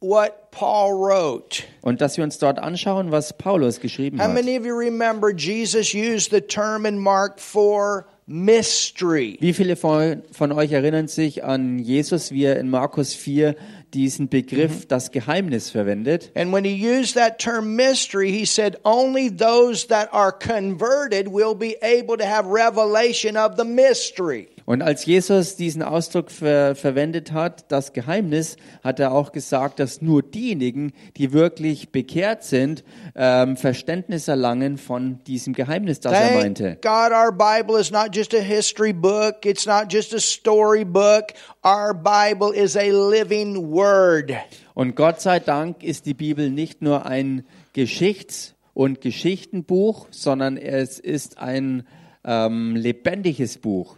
what 0.00 0.50
Paul 0.50 0.92
wrote. 0.92 1.64
und 1.82 2.00
dass 2.00 2.16
wir 2.16 2.24
uns 2.24 2.38
dort 2.38 2.58
anschauen, 2.58 3.10
was 3.10 3.36
Paulus 3.36 3.80
geschrieben 3.80 4.18
How 4.18 4.28
hat. 4.28 4.34
many 4.34 4.58
of 4.58 4.64
you 4.64 4.74
remember 4.74 5.30
Jesus 5.34 5.92
used 5.94 6.30
the 6.30 6.40
term 6.40 6.86
in 6.86 6.98
Mark 6.98 7.38
4 7.40 8.06
mystery? 8.26 9.38
Wie 9.40 9.52
viele 9.52 9.76
von, 9.76 10.22
von 10.32 10.52
euch 10.52 10.72
erinnern 10.72 11.08
sich 11.08 11.44
an 11.44 11.78
Jesus, 11.78 12.32
wie 12.32 12.44
er 12.44 12.58
in 12.58 12.68
Markus 12.68 13.14
4 13.14 13.56
diesen 13.94 14.28
Begriff 14.28 14.86
das 14.86 15.12
Geheimnis 15.12 15.70
verwendet? 15.70 16.32
And 16.34 16.52
when 16.52 16.64
he 16.64 16.74
used 16.74 17.14
that 17.14 17.38
term 17.38 17.76
mystery, 17.76 18.30
he 18.30 18.44
said 18.44 18.78
only 18.84 19.28
those 19.28 19.86
that 19.88 20.12
are 20.12 20.32
converted 20.32 21.28
will 21.28 21.54
be 21.54 21.76
able 21.82 22.16
to 22.16 22.24
have 22.24 22.46
revelation 22.46 23.36
of 23.36 23.56
the 23.56 23.64
mystery. 23.64 24.48
Und 24.66 24.82
als 24.82 25.06
Jesus 25.06 25.54
diesen 25.54 25.82
Ausdruck 25.82 26.30
ver 26.32 26.74
verwendet 26.74 27.32
hat, 27.32 27.70
das 27.70 27.92
Geheimnis, 27.92 28.56
hat 28.82 28.98
er 28.98 29.12
auch 29.12 29.30
gesagt, 29.30 29.78
dass 29.78 30.02
nur 30.02 30.22
diejenigen, 30.22 30.92
die 31.16 31.32
wirklich 31.32 31.90
bekehrt 31.90 32.42
sind, 32.42 32.82
ähm, 33.14 33.56
Verständnis 33.56 34.26
erlangen 34.26 34.76
von 34.76 35.22
diesem 35.24 35.54
Geheimnis, 35.54 36.00
das 36.00 36.12
er 36.12 36.28
Thank 36.28 36.34
meinte. 36.34 36.78
God 36.82 37.12
our 37.12 37.30
Bible 37.30 37.80
is 37.80 37.92
not 37.92 38.08
just 38.12 38.34
a 38.34 38.40
history 38.40 38.92
book, 38.92 39.46
it's 39.46 39.66
not 39.66 39.84
just 39.90 40.12
a 40.12 40.18
story 40.18 40.84
book. 40.84 41.26
Our 41.64 41.94
Bible 41.94 42.52
is 42.52 42.76
a 42.76 42.90
living 42.90 43.70
word. 43.70 44.32
Und 44.74 44.96
Gott 44.96 45.20
sei 45.20 45.38
Dank 45.38 45.84
ist 45.84 46.06
die 46.06 46.14
Bibel 46.14 46.50
nicht 46.50 46.82
nur 46.82 47.06
ein 47.06 47.46
Geschichts- 47.72 48.56
und 48.74 49.00
Geschichtenbuch, 49.00 50.08
sondern 50.10 50.56
es 50.56 50.98
ist 50.98 51.38
ein 51.38 51.86
ähm, 52.24 52.74
lebendiges 52.74 53.58
Buch. 53.58 53.96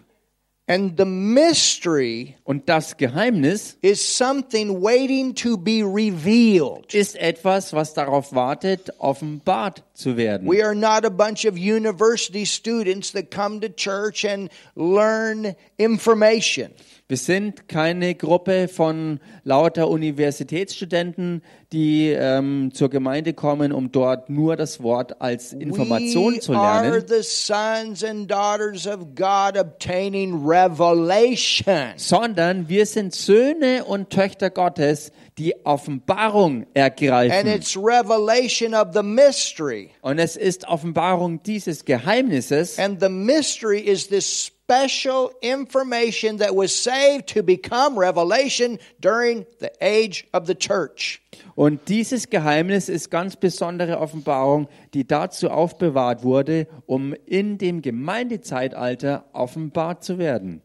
And 0.70 0.98
the 0.98 1.07
mystery 1.07 2.37
Und 2.44 2.68
das 2.68 2.98
Geheimnis 2.98 3.76
is 3.81 4.04
something 4.04 4.83
waiting 4.83 5.35
to 5.37 5.57
be 5.57 5.83
revealed. 5.83 6.92
ist 6.92 7.16
etwas, 7.16 7.72
was 7.72 7.94
darauf 7.94 8.35
wartet, 8.35 8.90
offenbart 8.98 9.83
zu 9.94 10.18
werden. 10.18 10.46
We 10.46 10.62
are 10.62 10.74
not 10.74 11.07
a 11.07 11.11
bunch 11.11 11.46
of 11.46 11.57
university 11.57 12.44
students 12.44 13.12
that 13.12 13.31
come 13.31 13.61
to 13.61 13.70
church 13.70 14.26
and 14.26 14.50
learn 14.76 15.57
information. 15.78 16.72
Wir 17.11 17.16
sind 17.16 17.68
keine 17.68 18.14
Gruppe 18.14 18.68
von 18.68 19.18
lauter 19.42 19.88
Universitätsstudenten, 19.88 21.40
die 21.73 22.11
ähm, 22.11 22.71
zur 22.75 22.90
Gemeinde 22.90 23.33
kommen, 23.33 23.73
um 23.73 23.90
dort 23.90 24.29
nur 24.29 24.57
das 24.57 24.83
Wort 24.83 25.23
als 25.23 25.55
Information 25.55 26.35
we 26.35 26.40
zu 26.40 26.53
are 26.53 26.87
lernen, 26.90 27.05
the 27.09 27.23
sons 27.23 28.05
and 28.05 28.31
daughters 28.31 28.87
of 28.87 29.14
God 29.14 29.57
obtaining 29.59 30.47
revelation. 30.47 31.94
sondern 31.97 32.68
wir 32.68 32.85
sind 32.85 33.14
Söhne 33.14 33.87
und 33.87 34.11
Töchter 34.11 34.51
Gottes, 34.51 35.11
die 35.38 35.55
Offenbarung 35.64 36.64
And 36.64 36.66
ergreifen. 36.75 37.47
it's 37.49 37.75
revelation 37.75 38.75
of 38.75 38.88
the 38.92 39.03
mystery. 39.03 39.88
Und 40.03 40.18
es 40.18 40.37
ist 40.37 40.68
Offenbarung 40.68 41.42
dieses 41.42 41.87
Geheimnisses. 41.87 42.79
And 42.79 43.01
the 43.01 43.09
mystery 43.09 43.81
is 43.81 44.09
this 44.09 44.53
special 44.68 45.33
information 45.40 46.37
that 46.38 46.54
was 46.54 46.74
saved 46.74 47.26
to 47.26 47.42
become 47.42 47.98
revelation 47.98 48.78
during 49.00 49.46
the 49.61 49.70
age 49.81 50.26
of 50.35 50.46
the 50.46 50.54
church. 50.54 51.22
Und 51.54 51.88
dieses 51.88 52.28
Geheimnis 52.28 52.90
ist 52.90 53.11
ganz 53.11 53.37
besondere 53.37 53.98
Offenbarung, 53.98 54.68
die 54.92 55.07
dazu 55.07 55.48
aufbewahrt 55.50 56.22
wurde, 56.22 56.66
um 56.87 57.14
in 57.24 57.57
dem 57.57 57.81
Gemeindezeitalter 57.81 59.24
offenbart 59.33 60.04
zu 60.04 60.18
werden. 60.18 60.61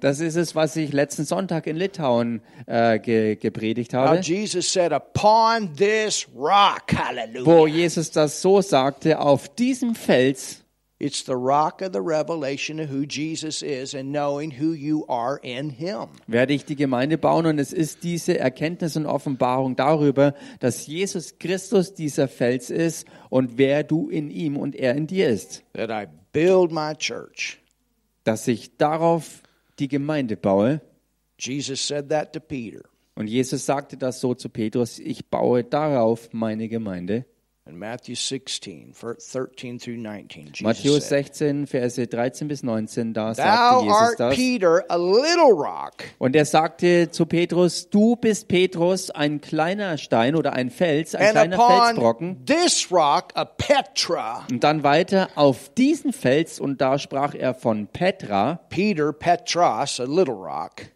Das 0.00 0.20
ist 0.20 0.36
es, 0.36 0.54
was 0.54 0.76
ich 0.76 0.92
letzten 0.92 1.24
Sonntag 1.24 1.66
in 1.66 1.76
Litauen 1.76 2.40
äh, 2.66 2.98
ge 2.98 3.36
gepredigt 3.36 3.92
habe, 3.92 4.20
Jesus 4.20 4.72
said, 4.72 4.92
Upon 4.92 5.74
this 5.76 6.28
rock, 6.36 6.84
hallelujah. 6.94 7.44
wo 7.44 7.66
Jesus 7.66 8.10
das 8.10 8.40
so 8.40 8.60
sagte, 8.60 9.18
auf 9.18 9.48
diesem 9.48 9.94
Fels, 9.94 10.62
It's 11.02 11.24
the 11.24 11.34
rock 11.34 11.82
of 11.82 11.92
the 11.92 12.00
revelation 12.00 12.78
of 12.78 12.88
who 12.88 13.04
Jesus 13.04 13.60
is 13.60 13.92
and 13.92 14.12
knowing 14.12 14.52
who 14.52 14.72
you 14.72 15.04
are 15.08 15.40
in 15.42 15.70
Him. 15.70 16.06
werde 16.28 16.54
ich 16.54 16.64
die 16.64 16.76
Gemeinde 16.76 17.18
bauen 17.18 17.44
und 17.46 17.58
es 17.58 17.72
ist 17.72 18.04
diese 18.04 18.38
Erkenntnis 18.38 18.96
und 18.96 19.06
Offenbarung 19.06 19.74
darüber, 19.74 20.32
dass 20.60 20.86
Jesus 20.86 21.40
Christus 21.40 21.94
dieser 21.94 22.28
Fels 22.28 22.70
ist 22.70 23.08
und 23.30 23.58
wer 23.58 23.82
du 23.82 24.10
in 24.10 24.30
ihm 24.30 24.56
und 24.56 24.76
er 24.76 24.94
in 24.94 25.08
dir 25.08 25.28
ist. 25.28 25.64
That 25.72 25.90
I 25.90 26.06
build 26.32 26.70
my 26.70 26.94
church. 26.96 27.58
Dass 28.22 28.46
ich 28.46 28.76
darauf 28.76 29.42
die 29.80 29.88
Gemeinde 29.88 30.36
baue. 30.36 30.82
Jesus 31.36 31.84
said 31.84 32.10
that 32.10 32.32
to 32.32 32.38
Peter. 32.38 32.82
Und 33.16 33.26
Jesus 33.26 33.66
sagte 33.66 33.96
das 33.96 34.20
so 34.20 34.34
zu 34.34 34.48
Petrus, 34.48 35.00
ich 35.00 35.26
baue 35.26 35.64
darauf 35.64 36.28
meine 36.32 36.68
Gemeinde. 36.68 37.26
In 37.64 37.78
Matthew 37.78 38.16
16, 38.16 38.92
ver- 38.92 39.14
13 39.14 39.78
through 39.78 39.96
19, 39.96 40.46
Jesus 40.52 40.62
Matthäus 40.62 41.02
said, 41.08 41.26
16, 41.32 41.66
Verse 41.68 42.06
13 42.08 42.48
bis 42.48 42.64
19, 42.64 43.12
da 43.14 43.32
sagte 43.34 43.84
Jesus 43.84 44.16
das. 44.18 44.34
Peter, 44.34 44.84
a 44.88 44.96
little 44.96 45.52
rock, 45.52 46.02
Und 46.18 46.34
er 46.34 46.44
sagte 46.44 47.12
zu 47.12 47.24
Petrus, 47.24 47.88
du 47.88 48.16
bist 48.16 48.48
Petrus, 48.48 49.10
ein 49.10 49.40
kleiner 49.40 49.96
Stein 49.96 50.34
oder 50.34 50.54
ein 50.54 50.70
Fels, 50.70 51.14
ein 51.14 51.36
and 51.36 51.52
kleiner 51.54 51.56
upon 51.56 51.78
Felsbrocken. 51.86 52.44
this 52.46 52.90
rock, 52.90 53.28
a 53.36 53.44
Petra, 53.44 54.44
Und 54.50 54.64
dann 54.64 54.82
weiter 54.82 55.28
auf 55.36 55.68
diesen 55.74 56.12
Fels, 56.12 56.58
und 56.58 56.80
da 56.80 56.98
sprach 56.98 57.32
er 57.36 57.54
von 57.54 57.86
Petra, 57.86 58.58
Peter, 58.70 59.12
Petros, 59.12 60.00
a 60.00 60.04
little 60.04 60.34
rock, 60.34 60.86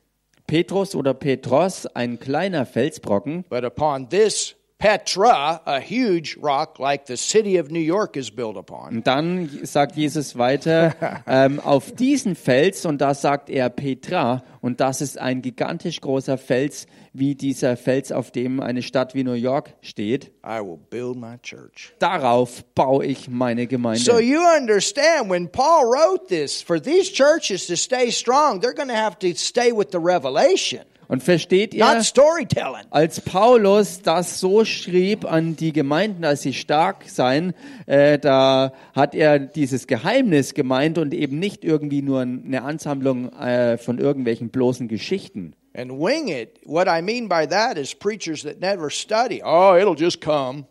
Petrus 0.48 0.96
oder 0.96 1.14
Petros, 1.14 1.86
ein 1.94 2.18
kleiner 2.18 2.66
Felsbrocken. 2.66 3.44
but 3.48 3.62
upon 3.62 4.08
this 4.08 4.55
Petra, 4.78 5.62
a 5.64 5.80
huge 5.80 6.36
rock 6.36 6.78
like 6.78 7.06
the 7.06 7.16
city 7.16 7.56
of 7.56 7.70
New 7.70 7.80
York 7.80 8.14
is 8.14 8.30
built 8.30 8.58
upon. 8.58 8.96
Und 8.96 9.06
dann 9.06 9.48
sagt 9.62 9.96
Jesus 9.96 10.36
weiter, 10.36 11.22
ähm, 11.26 11.60
auf 11.60 11.92
diesen 11.92 12.34
Fels, 12.34 12.84
und 12.84 13.00
da 13.00 13.14
sagt 13.14 13.48
er 13.48 13.70
Petra, 13.70 14.44
und 14.60 14.80
das 14.80 15.00
ist 15.00 15.18
ein 15.18 15.40
gigantisch 15.40 16.02
großer 16.02 16.36
Fels, 16.36 16.86
wie 17.14 17.34
dieser 17.34 17.78
Fels, 17.78 18.12
auf 18.12 18.30
dem 18.30 18.60
eine 18.60 18.82
Stadt 18.82 19.14
wie 19.14 19.24
New 19.24 19.32
York 19.32 19.72
steht. 19.80 20.32
I 20.44 20.60
will 20.60 20.78
build 20.90 21.16
my 21.16 21.38
church. 21.40 21.94
Darauf 21.98 22.62
baue 22.74 23.06
ich 23.06 23.30
meine 23.30 23.66
Gemeinde. 23.66 24.00
So 24.00 24.18
you 24.18 24.40
understand 24.58 25.30
when 25.30 25.48
Paul 25.50 25.84
wrote 25.84 26.28
this, 26.28 26.60
for 26.60 26.78
these 26.78 27.10
churches 27.10 27.66
to 27.68 27.76
stay 27.76 28.10
strong, 28.10 28.60
they're 28.60 28.74
going 28.74 28.88
to 28.88 28.94
have 28.94 29.18
to 29.20 29.34
stay 29.34 29.72
with 29.72 29.88
the 29.90 29.98
revelation, 29.98 30.84
Und 31.08 31.22
versteht 31.22 31.74
ihr, 31.74 31.84
not 31.84 32.02
storytelling. 32.02 32.84
als 32.90 33.20
Paulus 33.20 34.02
das 34.02 34.40
so 34.40 34.64
schrieb 34.64 35.24
an 35.24 35.56
die 35.56 35.72
Gemeinden, 35.72 36.24
als 36.24 36.42
sie 36.42 36.52
stark 36.52 37.04
seien, 37.08 37.54
äh, 37.86 38.18
da 38.18 38.72
hat 38.94 39.14
er 39.14 39.38
dieses 39.38 39.86
Geheimnis 39.86 40.54
gemeint 40.54 40.98
und 40.98 41.14
eben 41.14 41.38
nicht 41.38 41.64
irgendwie 41.64 42.02
nur 42.02 42.22
eine 42.22 42.62
Ansammlung 42.62 43.32
äh, 43.32 43.78
von 43.78 43.98
irgendwelchen 43.98 44.50
bloßen 44.50 44.88
Geschichten. 44.88 45.54
And 45.74 45.92
wing 45.92 46.28
it, 46.28 46.58
what 46.64 46.88
I 46.88 47.02
mean 47.02 47.28
by 47.28 47.46
that 47.46 47.76
is 47.76 47.94
preachers 47.94 48.42
that 48.42 48.60
never 48.60 48.90
study. 48.90 49.42
Oh, 49.44 49.76
it'll 49.76 49.94
just 49.94 50.20
come. 50.20 50.64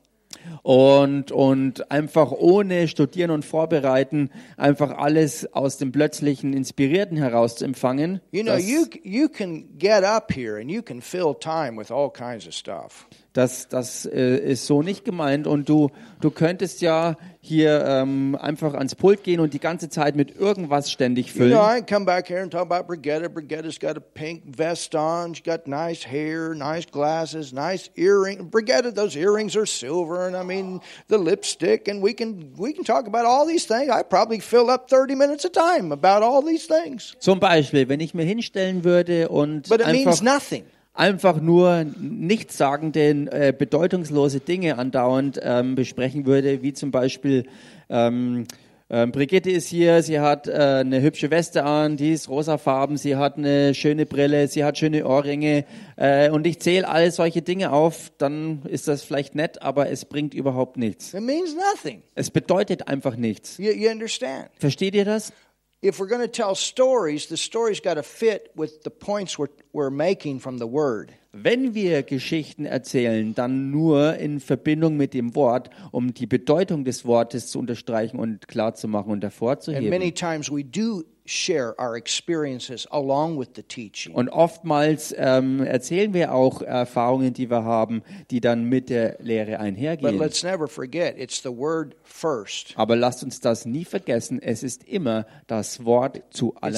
Und, 0.63 1.31
und 1.31 1.91
einfach 1.91 2.31
ohne 2.31 2.87
Studieren 2.87 3.31
und 3.31 3.45
Vorbereiten 3.45 4.29
einfach 4.57 4.97
alles 4.97 5.53
aus 5.53 5.77
dem 5.77 5.91
plötzlichen 5.91 6.53
Inspirierten 6.53 7.17
heraus 7.17 7.55
zu 7.55 7.65
empfangen. 7.65 8.21
You 8.31 8.43
know, 8.43 8.55
you 8.55 8.85
you 9.03 9.29
can 9.29 9.77
get 9.77 10.03
up 10.03 10.31
here 10.33 10.59
and 10.59 10.69
you 10.69 10.81
can 10.81 11.01
fill 11.01 11.35
time 11.39 11.77
with 11.77 11.91
all 11.91 12.09
kinds 12.09 12.47
of 12.47 12.53
stuff. 12.53 13.07
Das, 13.35 13.67
das 13.67 14.05
äh, 14.05 14.37
ist 14.37 14.65
so 14.65 14.81
nicht 14.81 15.03
gemeint. 15.03 15.45
Und 15.45 15.67
du, 15.67 15.89
du 16.21 16.31
könntest 16.31 16.81
ja 16.81 17.17
hier 17.41 17.85
ähm, 17.85 18.37
einfach 18.39 18.73
ans 18.73 18.95
Pult 18.95 19.23
gehen 19.23 19.41
und 19.41 19.53
die 19.53 19.59
ganze 19.59 19.89
Zeit 19.89 20.15
mit 20.15 20.39
irgendwas 20.39 20.89
ständig 20.89 21.27
You 21.27 21.33
füllen. 21.33 21.51
know, 21.51 21.61
I 21.61 21.81
can 21.81 21.85
come 21.85 22.05
back 22.05 22.29
here 22.29 22.41
and 22.41 22.49
talk 22.49 22.61
about 22.71 22.87
Brigitte. 22.87 23.29
Brigitte's 23.29 23.77
got 23.77 23.97
a 23.97 23.99
pink 23.99 24.43
vest 24.45 24.95
on. 24.95 25.35
She's 25.35 25.43
got 25.43 25.67
nice 25.67 26.05
hair, 26.05 26.55
nice 26.55 26.85
glasses, 26.89 27.51
nice 27.51 27.89
earring. 27.97 28.49
Brigitte, 28.49 28.95
those 28.95 29.17
earrings 29.19 29.55
are 29.57 29.67
silver, 29.67 30.25
and 30.25 30.35
I 30.35 30.43
mean 30.43 30.79
the 31.09 31.17
lipstick. 31.17 31.89
And 31.89 32.01
we 32.01 32.13
can 32.13 32.53
we 32.57 32.71
can 32.71 32.85
talk 32.85 33.05
about 33.05 33.25
all 33.25 33.45
these 33.45 33.67
things. 33.67 33.91
I 33.91 34.03
probably 34.03 34.39
fill 34.39 34.69
up 34.69 34.89
thirty 34.89 35.13
minutes 35.15 35.43
a 35.43 35.49
time 35.49 35.91
about 35.91 36.23
all 36.23 36.41
these 36.41 36.67
things. 36.67 37.15
Zum 37.19 37.41
Beispiel, 37.41 37.89
wenn 37.89 37.99
ich 37.99 38.13
mir 38.13 38.23
hinstellen 38.25 38.85
würde 38.85 39.27
und 39.27 39.67
But 39.67 39.81
it 39.81 39.87
means 39.87 40.21
einfach, 40.21 40.23
nothing. 40.23 40.63
Einfach 40.95 41.39
nur 41.41 41.85
nichtssagende, 41.99 43.09
äh, 43.31 43.53
bedeutungslose 43.57 44.39
Dinge 44.39 44.77
andauernd 44.77 45.39
ähm, 45.43 45.75
besprechen 45.75 46.25
würde, 46.25 46.61
wie 46.61 46.73
zum 46.73 46.91
Beispiel 46.91 47.45
ähm, 47.89 48.45
ähm, 48.87 49.11
Brigitte 49.11 49.49
ist 49.49 49.67
hier, 49.67 50.03
sie 50.03 50.19
hat 50.19 50.47
äh, 50.47 50.51
eine 50.51 51.01
hübsche 51.01 51.31
Weste 51.31 51.63
an, 51.63 51.97
die 51.97 52.13
ist 52.13 52.29
rosafarben, 52.29 52.97
sie 52.97 53.15
hat 53.15 53.35
eine 53.35 53.73
schöne 53.73 54.05
Brille, 54.05 54.47
sie 54.47 54.63
hat 54.63 54.77
schöne 54.77 55.07
Ohrringe 55.07 55.65
äh, 55.95 56.29
und 56.29 56.45
ich 56.45 56.59
zähle 56.59 56.87
alle 56.87 57.09
solche 57.09 57.41
Dinge 57.41 57.71
auf, 57.71 58.11
dann 58.19 58.61
ist 58.65 58.87
das 58.87 59.01
vielleicht 59.01 59.33
nett, 59.33 59.63
aber 59.63 59.89
es 59.89 60.05
bringt 60.05 60.35
überhaupt 60.35 60.77
nichts. 60.77 61.15
It 61.15 61.21
means 61.21 61.55
nothing. 61.55 62.03
Es 62.13 62.29
bedeutet 62.29 62.87
einfach 62.87 63.15
nichts. 63.15 63.57
You, 63.57 63.71
you 63.71 63.89
understand? 63.89 64.49
Versteht 64.59 64.93
ihr 64.93 65.05
das? 65.05 65.33
If 65.81 65.99
we're 65.99 66.07
going 66.07 66.21
to 66.21 66.27
tell 66.27 66.55
stories, 66.55 67.27
the 67.27 67.37
story's 67.37 67.79
got 67.79 67.95
to 67.95 68.03
fit 68.03 68.51
with 68.55 68.83
the 68.83 68.89
points 68.89 69.37
we're, 69.37 69.49
we're 69.73 69.89
making 69.89 70.39
from 70.39 70.57
the 70.57 70.67
word. 70.67 71.13
Wenn 71.37 71.73
wir 71.73 72.03
Geschichten 72.03 72.63
erzählen, 72.65 73.35
dann 73.35 73.69
nur 73.69 74.15
in 74.15 74.39
Verbindung 74.39 74.95
mit 74.95 75.13
dem 75.13 75.35
Wort, 75.35 75.69
um 75.91 76.13
die 76.13 76.27
Bedeutung 76.27 76.85
des 76.85 77.03
Wortes 77.03 77.47
zu 77.47 77.59
unterstreichen 77.59 78.17
und 78.17 78.47
klar 78.47 78.73
zu 78.73 78.87
machen 78.87 79.07
und 79.11 79.15
And 79.15 79.23
hervorzuheben. 79.23 79.89
many 79.89 80.13
times 80.13 80.49
we 80.49 80.63
do 80.63 81.03
share 81.25 81.75
our 81.77 81.97
experiences 81.97 82.87
along 82.89 83.37
with 83.37 83.49
the 83.55 83.63
teaching. 83.63 84.13
Und 84.15 84.29
oftmals 84.29 85.13
ähm, 85.17 85.59
erzählen 85.61 86.13
wir 86.13 86.33
auch 86.33 86.61
Erfahrungen, 86.61 87.33
die 87.33 87.49
wir 87.49 87.65
haben, 87.65 88.03
die 88.31 88.39
dann 88.39 88.63
mit 88.65 88.89
der 88.89 89.17
Lehre 89.19 89.51
But 89.51 89.59
einhergehen. 89.59 90.17
let's 90.17 90.41
never 90.41 90.69
forget, 90.69 91.19
it's 91.19 91.41
the 91.43 91.49
word 91.49 91.97
first. 92.03 92.73
Aber 92.77 92.95
lasst 92.95 93.23
uns 93.23 93.41
das 93.41 93.65
nie 93.65 93.83
vergessen, 93.83 94.41
es 94.41 94.63
ist 94.63 94.85
immer 94.87 95.25
das 95.47 95.83
Wort 95.83 96.15
It's 96.15 96.41
not 96.41 96.53
the 96.61 96.71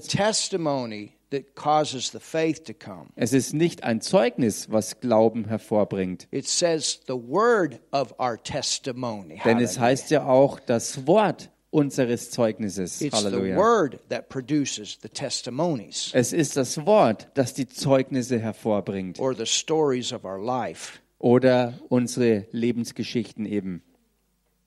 zuallererst. 0.00 0.10
testimony 0.10 1.13
that 1.30 1.54
causes 1.54 2.10
the 2.10 2.20
faith 2.20 2.64
to 2.64 2.72
come. 2.74 3.08
Es 3.16 3.32
ist 3.32 3.54
nicht 3.54 3.84
ein 3.84 4.00
Zeugnis, 4.00 4.70
was 4.70 5.00
Glauben 5.00 5.46
hervorbringt. 5.46 6.26
It 6.30 6.46
says 6.46 7.00
the 7.06 7.14
word 7.14 7.80
of 7.92 8.14
our 8.18 8.36
testimony. 8.42 9.40
Denn 9.44 9.58
es 9.60 9.78
heißt 9.78 10.10
ja 10.10 10.26
auch 10.26 10.60
das 10.60 11.06
Wort 11.06 11.50
unseres 11.70 12.30
Zeugnisses. 12.30 13.00
It's 13.00 13.18
the 13.20 13.26
Halleluja. 13.26 13.56
word 13.56 13.98
that 14.08 14.28
produces 14.28 14.98
the 15.02 15.08
testimonies 15.08 16.10
Es 16.14 16.32
ist 16.32 16.56
das 16.56 16.84
Wort, 16.86 17.28
das 17.34 17.52
die 17.54 17.66
Zeugnisse 17.68 18.38
hervorbringt 18.38 19.18
or 19.18 19.34
the 19.34 19.46
stories 19.46 20.12
of 20.12 20.24
our 20.24 20.38
life. 20.38 21.00
oder 21.18 21.74
unsere 21.88 22.46
Lebensgeschichten 22.52 23.44
eben. 23.46 23.82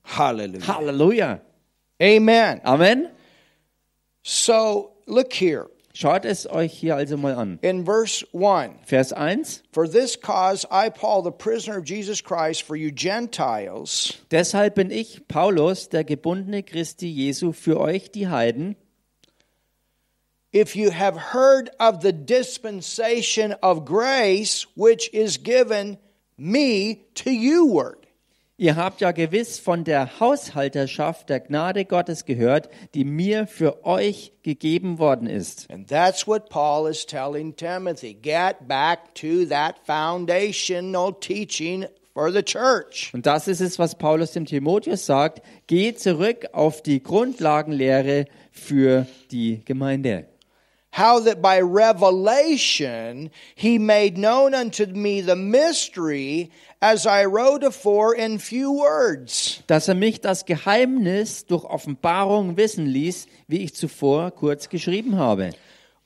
Hallelujah. 0.04 0.66
Halleluja. 0.66 1.40
Amen. 2.00 2.60
Amen. 2.64 3.08
So 4.22 4.92
look 5.06 5.32
here. 5.32 5.68
Schaut 6.00 6.24
es 6.24 6.48
euch 6.48 6.74
hier 6.74 6.94
also 6.94 7.16
mal 7.16 7.34
an. 7.34 7.58
In 7.60 7.84
verse 7.84 8.24
1, 8.30 8.86
Vers 8.86 9.12
1. 9.12 9.64
for 9.72 9.88
this 9.88 10.14
cause 10.14 10.64
I, 10.70 10.90
Paul, 10.90 11.22
the 11.22 11.32
prisoner 11.32 11.76
of 11.76 11.84
Jesus 11.84 12.22
Christ, 12.22 12.62
for 12.62 12.76
you 12.76 12.92
Gentiles, 12.92 14.16
Deshalb 14.30 14.76
bin 14.76 14.92
ich, 14.92 15.26
Paulus, 15.26 15.88
der 15.88 16.04
gebundene 16.04 16.62
Christi 16.62 17.08
Jesu, 17.08 17.50
für 17.50 17.80
euch 17.80 18.12
die 18.12 18.28
Heiden, 18.28 18.76
if 20.52 20.76
you 20.76 20.92
have 20.92 21.16
heard 21.32 21.68
of 21.80 22.00
the 22.00 22.12
dispensation 22.12 23.56
of 23.60 23.84
grace 23.84 24.68
which 24.76 25.12
is 25.12 25.36
given 25.42 25.98
me 26.36 27.08
to 27.14 27.32
you. 27.32 27.97
Ihr 28.60 28.74
habt 28.74 29.00
ja 29.00 29.12
gewiss 29.12 29.60
von 29.60 29.84
der 29.84 30.18
Haushalterschaft 30.18 31.28
der 31.28 31.38
Gnade 31.38 31.84
Gottes 31.84 32.24
gehört, 32.24 32.68
die 32.92 33.04
mir 33.04 33.46
für 33.46 33.84
euch 33.84 34.32
gegeben 34.42 34.98
worden 34.98 35.28
ist. 35.28 35.70
And 35.70 35.88
that's 35.88 36.26
what 36.26 36.48
Paul 36.48 36.90
is 36.90 37.06
telling 37.06 37.54
Timothy. 37.54 38.14
Get 38.14 38.66
back 38.66 39.14
to 39.14 39.44
that 39.44 39.76
foundational 39.86 41.12
teaching 41.20 41.86
for 42.12 42.32
the 42.32 42.42
church. 42.42 43.10
Und 43.14 43.26
das 43.26 43.46
ist 43.46 43.60
es, 43.60 43.78
was 43.78 43.94
Paulus 43.94 44.32
dem 44.32 44.44
Timotheus 44.44 45.06
sagt. 45.06 45.40
Geh 45.68 45.94
zurück 45.94 46.48
auf 46.52 46.82
die 46.82 47.00
Grundlagenlehre 47.00 48.24
für 48.50 49.06
die 49.30 49.60
Gemeinde. 49.64 50.26
How 50.90 51.20
that 51.20 51.40
by 51.40 51.60
revelation 51.60 53.30
he 53.54 53.78
made 53.78 54.16
known 54.16 54.54
unto 54.54 54.86
me 54.86 55.20
the 55.20 55.36
mystery 55.36 56.50
as 56.80 57.06
I 57.06 57.24
wrote 57.24 57.62
afore 57.62 58.14
in 58.14 58.38
few 58.38 58.72
words. 58.72 59.62
Dass 59.66 59.88
er 59.88 59.94
mich 59.94 60.20
das 60.20 60.44
Geheimnis 60.44 61.46
durch 61.46 61.64
Offenbarung 61.64 62.56
wissen 62.56 62.86
ließ, 62.86 63.26
wie 63.46 63.58
ich 63.58 63.74
zuvor 63.74 64.30
kurz 64.30 64.68
geschrieben 64.68 65.16
habe. 65.16 65.50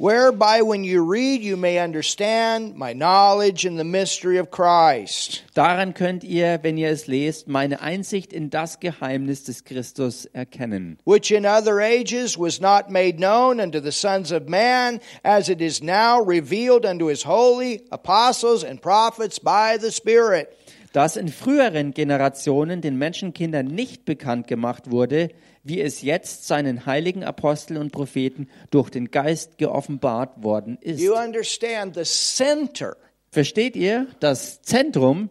Whereby 0.02 0.62
when 0.62 0.82
you 0.82 1.04
read 1.04 1.44
you 1.44 1.56
may 1.56 1.78
understand 1.78 2.74
my 2.74 2.92
knowledge 2.92 3.64
in 3.64 3.76
the 3.76 3.84
mystery 3.84 4.36
of 4.36 4.50
Christ. 4.50 5.44
Daran 5.54 5.94
könnt 5.94 6.24
ihr, 6.24 6.58
wenn 6.62 6.76
ihr 6.76 6.88
es 6.88 7.06
lest, 7.06 7.46
meine 7.46 7.80
Einsicht 7.80 8.32
in 8.32 8.50
das 8.50 8.80
Geheimnis 8.80 9.44
des 9.44 9.62
Christus 9.62 10.24
erkennen. 10.32 10.98
which 11.04 11.30
in 11.30 11.46
other 11.46 11.78
ages 11.78 12.36
was 12.36 12.60
not 12.60 12.90
made 12.90 13.18
known 13.18 13.60
unto 13.60 13.78
the 13.78 13.92
sons 13.92 14.32
of 14.32 14.48
man, 14.48 14.98
as 15.22 15.48
it 15.48 15.60
is 15.60 15.80
now 15.80 16.20
revealed 16.20 16.84
unto 16.84 17.06
his 17.06 17.24
holy 17.24 17.82
apostles 17.92 18.64
and 18.64 18.82
prophets 18.82 19.38
by 19.38 19.78
the 19.80 19.92
Spirit. 19.92 20.48
Das 20.92 21.16
in 21.16 21.28
früheren 21.28 21.94
Generationen 21.94 22.80
den 22.80 22.98
Menschenkindern 22.98 23.66
nicht 23.66 24.04
bekannt 24.04 24.48
gemacht 24.48 24.90
wurde, 24.90 25.28
wie 25.64 25.80
es 25.80 26.02
jetzt 26.02 26.46
seinen 26.46 26.86
heiligen 26.86 27.24
Aposteln 27.24 27.80
und 27.80 27.92
Propheten 27.92 28.48
durch 28.70 28.90
den 28.90 29.10
Geist 29.10 29.58
geoffenbart 29.58 30.42
worden 30.42 30.78
ist. 30.80 31.00
You 31.00 31.14
understand 31.14 31.94
the 31.94 32.04
center 32.04 32.96
Versteht 33.30 33.76
ihr 33.76 34.08
das 34.20 34.60
Zentrum 34.60 35.30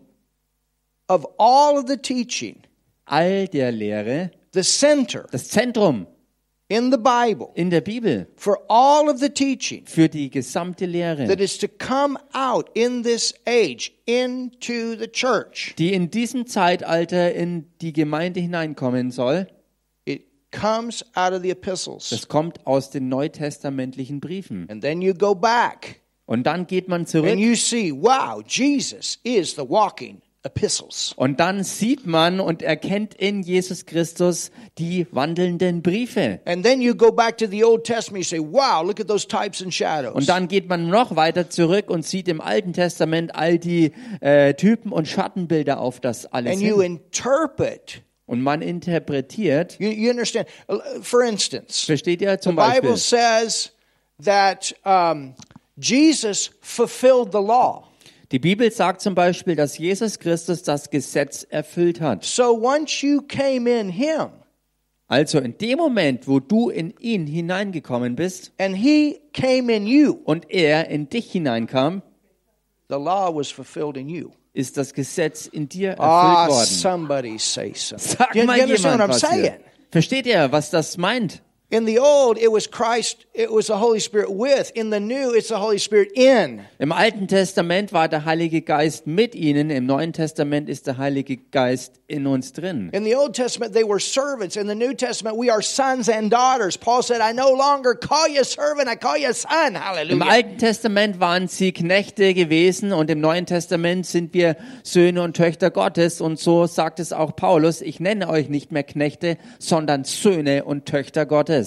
of 1.07 1.27
all 1.37 1.77
of 1.77 1.87
the 1.87 1.97
teaching, 1.97 2.57
all 3.05 3.47
der 3.47 3.71
Lehre, 3.71 4.31
the 4.53 4.63
center 4.63 5.27
das 5.31 5.49
Zentrum 5.49 6.07
in 6.67 6.89
the 6.89 6.97
Bible 6.97 7.49
in 7.53 7.69
der 7.69 7.81
Bibel 7.81 8.27
for 8.37 8.57
all 8.69 9.09
of 9.09 9.19
the 9.19 9.29
teaching 9.29 9.85
für 9.85 10.07
die 10.09 10.29
gesamte 10.31 10.85
Lehre, 10.85 11.27
that 11.27 11.39
is 11.41 11.57
to 11.59 11.67
come 11.67 12.17
out 12.33 12.69
in 12.73 13.03
this 13.03 13.35
age 13.45 13.91
into 14.05 14.95
the 14.97 15.07
church. 15.07 15.75
die 15.77 15.93
in 15.93 16.09
diesem 16.09 16.47
Zeitalter 16.47 17.35
in 17.35 17.65
die 17.81 17.93
Gemeinde 17.93 18.39
hineinkommen 18.39 19.11
soll, 19.11 19.47
comes 20.51 21.03
out 21.15 21.33
of 21.33 21.41
the 21.41 21.49
epistles. 21.51 22.09
das 22.09 22.27
kommt 22.27 22.65
aus 22.67 22.89
den 22.89 23.09
neutestamentlichen 23.09 24.19
Briefen. 24.19 24.67
And 24.69 24.81
then 24.81 25.01
you 25.01 25.13
go 25.13 25.33
back 25.35 26.01
Und 26.25 26.43
dann 26.43 26.67
geht 26.67 26.87
man 26.87 27.05
zurück 27.05 27.29
and 27.31 27.39
you 27.39 27.55
see, 27.55 27.91
wow, 27.91 28.41
Jesus 28.45 29.19
is 29.23 29.51
the 29.55 29.67
walking 29.67 30.21
epistles. 30.43 31.13
und 31.17 31.39
dann 31.39 31.63
sieht 31.63 32.07
man 32.07 32.39
und 32.39 32.61
erkennt 32.63 33.13
in 33.13 33.43
Jesus 33.43 33.85
Christus 33.85 34.49
die 34.79 35.05
wandelnden 35.11 35.81
Briefe. 35.83 36.39
And 36.45 36.63
then 36.65 36.81
you 36.81 36.95
go 36.95 37.11
back 37.11 37.37
to 37.37 37.45
the 37.47 37.63
Old 37.63 37.83
Testament, 37.83 38.25
you 38.25 38.37
say, 38.37 38.39
wow, 38.39 38.83
look 38.83 38.99
at 38.99 39.07
those 39.07 39.27
types 39.27 39.61
and 39.61 39.71
shadows. 39.73 40.15
Und 40.15 40.27
dann 40.29 40.47
geht 40.47 40.67
man 40.67 40.87
noch 40.89 41.15
weiter 41.15 41.49
zurück 41.49 41.89
und 41.91 42.05
sieht 42.05 42.27
im 42.27 42.41
Alten 42.41 42.73
Testament 42.73 43.35
all 43.35 43.59
die 43.59 43.91
äh, 44.21 44.53
Typen 44.55 44.91
und 44.91 45.07
Schattenbilder 45.07 45.79
auf 45.79 45.99
das 45.99 46.25
alles 46.25 46.53
and 46.53 46.61
you 46.61 46.81
hin. 46.81 46.93
interpret. 46.97 48.01
Und 48.31 48.41
man 48.41 48.61
interpretiert, 48.61 49.77
You, 49.77 49.89
you 49.89 50.09
understand? 50.09 50.47
Uh, 50.69 50.79
For 51.01 51.21
instance, 51.21 51.83
versteht 51.85 52.21
ihr 52.21 52.31
the 52.31 52.39
zum 52.39 52.55
Bible 52.55 52.91
Beispiel, 52.91 52.95
says 52.95 53.73
that 54.23 54.73
um, 54.85 55.35
Jesus 55.75 56.49
fulfilled 56.61 57.33
the 57.33 57.41
law. 57.41 57.89
die 58.31 58.39
Bibel 58.39 58.71
sagt 58.71 59.01
zum 59.01 59.15
Beispiel, 59.15 59.57
dass 59.57 59.77
Jesus 59.77 60.17
Christus 60.17 60.63
das 60.63 60.89
Gesetz 60.89 61.43
erfüllt 61.49 61.99
hat. 61.99 62.23
So 62.23 62.57
once 62.57 63.01
you 63.01 63.21
came 63.21 63.69
in 63.69 63.89
Him 63.89 64.29
Also 65.07 65.39
in 65.39 65.57
dem 65.57 65.77
Moment, 65.79 66.25
wo 66.25 66.39
du 66.39 66.69
in 66.69 66.93
ihn 67.01 67.27
hineingekommen 67.27 68.15
bist 68.15 68.53
and 68.57 68.77
He 68.77 69.19
came 69.33 69.69
in 69.75 69.85
you, 69.85 70.21
und 70.23 70.49
er 70.49 70.87
in 70.87 71.09
dich 71.09 71.33
hineinkam, 71.33 72.01
the 72.87 72.95
law 72.95 73.29
was 73.29 73.51
fulfilled 73.51 73.97
in 73.97 74.07
you. 74.07 74.31
Ist 74.53 74.77
das 74.77 74.93
Gesetz 74.93 75.45
in 75.45 75.69
dir 75.69 75.91
erfüllt 75.91 76.07
Ah, 76.07 76.47
worden. 76.47 76.65
somebody 76.65 77.37
say 77.39 77.73
something. 77.73 78.17
Sag 78.17 78.35
mal 78.45 78.57
jemand 78.57 79.09
was 79.09 79.29
hier. 79.31 79.59
Versteht 79.91 80.25
ihr, 80.25 80.51
was 80.51 80.69
das 80.69 80.97
meint? 80.97 81.41
In 81.71 81.85
the 81.85 81.99
old, 81.99 82.37
it 82.37 82.51
was 82.51 82.67
Christ, 82.67 83.25
it 83.33 83.49
was 83.49 83.67
the 83.67 83.77
Holy 83.77 84.01
Spirit 84.01 84.29
with. 84.29 84.73
In 84.75 84.89
the 84.89 84.99
new, 84.99 85.33
it's 85.33 85.47
the 85.47 85.57
Holy 85.57 85.79
Spirit 85.79 86.11
in. 86.15 86.65
Im 86.79 86.91
Alten 86.91 87.27
Testament 87.27 87.93
war 87.93 88.09
der 88.09 88.25
Heilige 88.25 88.61
Geist 88.61 89.07
mit 89.07 89.35
ihnen, 89.35 89.69
im 89.69 89.85
Neuen 89.85 90.11
Testament 90.11 90.67
ist 90.67 90.85
der 90.87 90.97
Heilige 90.97 91.37
Geist 91.37 92.01
in 92.07 92.27
uns 92.27 92.51
drin. 92.51 92.89
In 92.91 93.05
the 93.05 93.15
Old 93.15 93.33
Testament, 93.33 93.73
they 93.73 93.85
were 93.85 94.01
servants. 94.01 94.57
In 94.57 94.67
the 94.67 94.75
New 94.75 94.93
Testament, 94.93 95.37
we 95.37 95.49
are 95.49 95.61
sons 95.61 96.09
and 96.09 96.29
daughters. 96.29 96.75
Paul 96.75 97.01
said, 97.03 97.21
I 97.21 97.31
no 97.31 97.53
longer 97.53 97.95
call 97.95 98.27
you 98.27 98.43
servant, 98.43 98.89
I 98.89 98.97
call 98.97 99.17
you 99.17 99.31
son. 99.31 99.75
Im 99.75 99.81
Hallelujah. 99.81 100.29
Alten 100.29 100.57
Testament 100.57 101.21
waren 101.21 101.47
sie 101.47 101.71
Knechte 101.71 102.33
gewesen 102.33 102.91
und 102.91 103.09
im 103.09 103.21
Neuen 103.21 103.45
Testament 103.45 104.05
sind 104.05 104.33
wir 104.33 104.57
Söhne 104.83 105.21
und 105.21 105.37
Töchter 105.37 105.71
Gottes 105.71 106.19
und 106.19 106.37
so 106.37 106.67
sagt 106.67 106.99
es 106.99 107.13
auch 107.13 107.33
Paulus, 107.33 107.79
ich 107.79 108.01
nenne 108.01 108.27
euch 108.27 108.49
nicht 108.49 108.73
mehr 108.73 108.83
Knechte, 108.83 109.37
sondern 109.57 110.03
Söhne 110.03 110.65
und 110.65 110.85
Töchter 110.85 111.25
Gottes. 111.25 111.60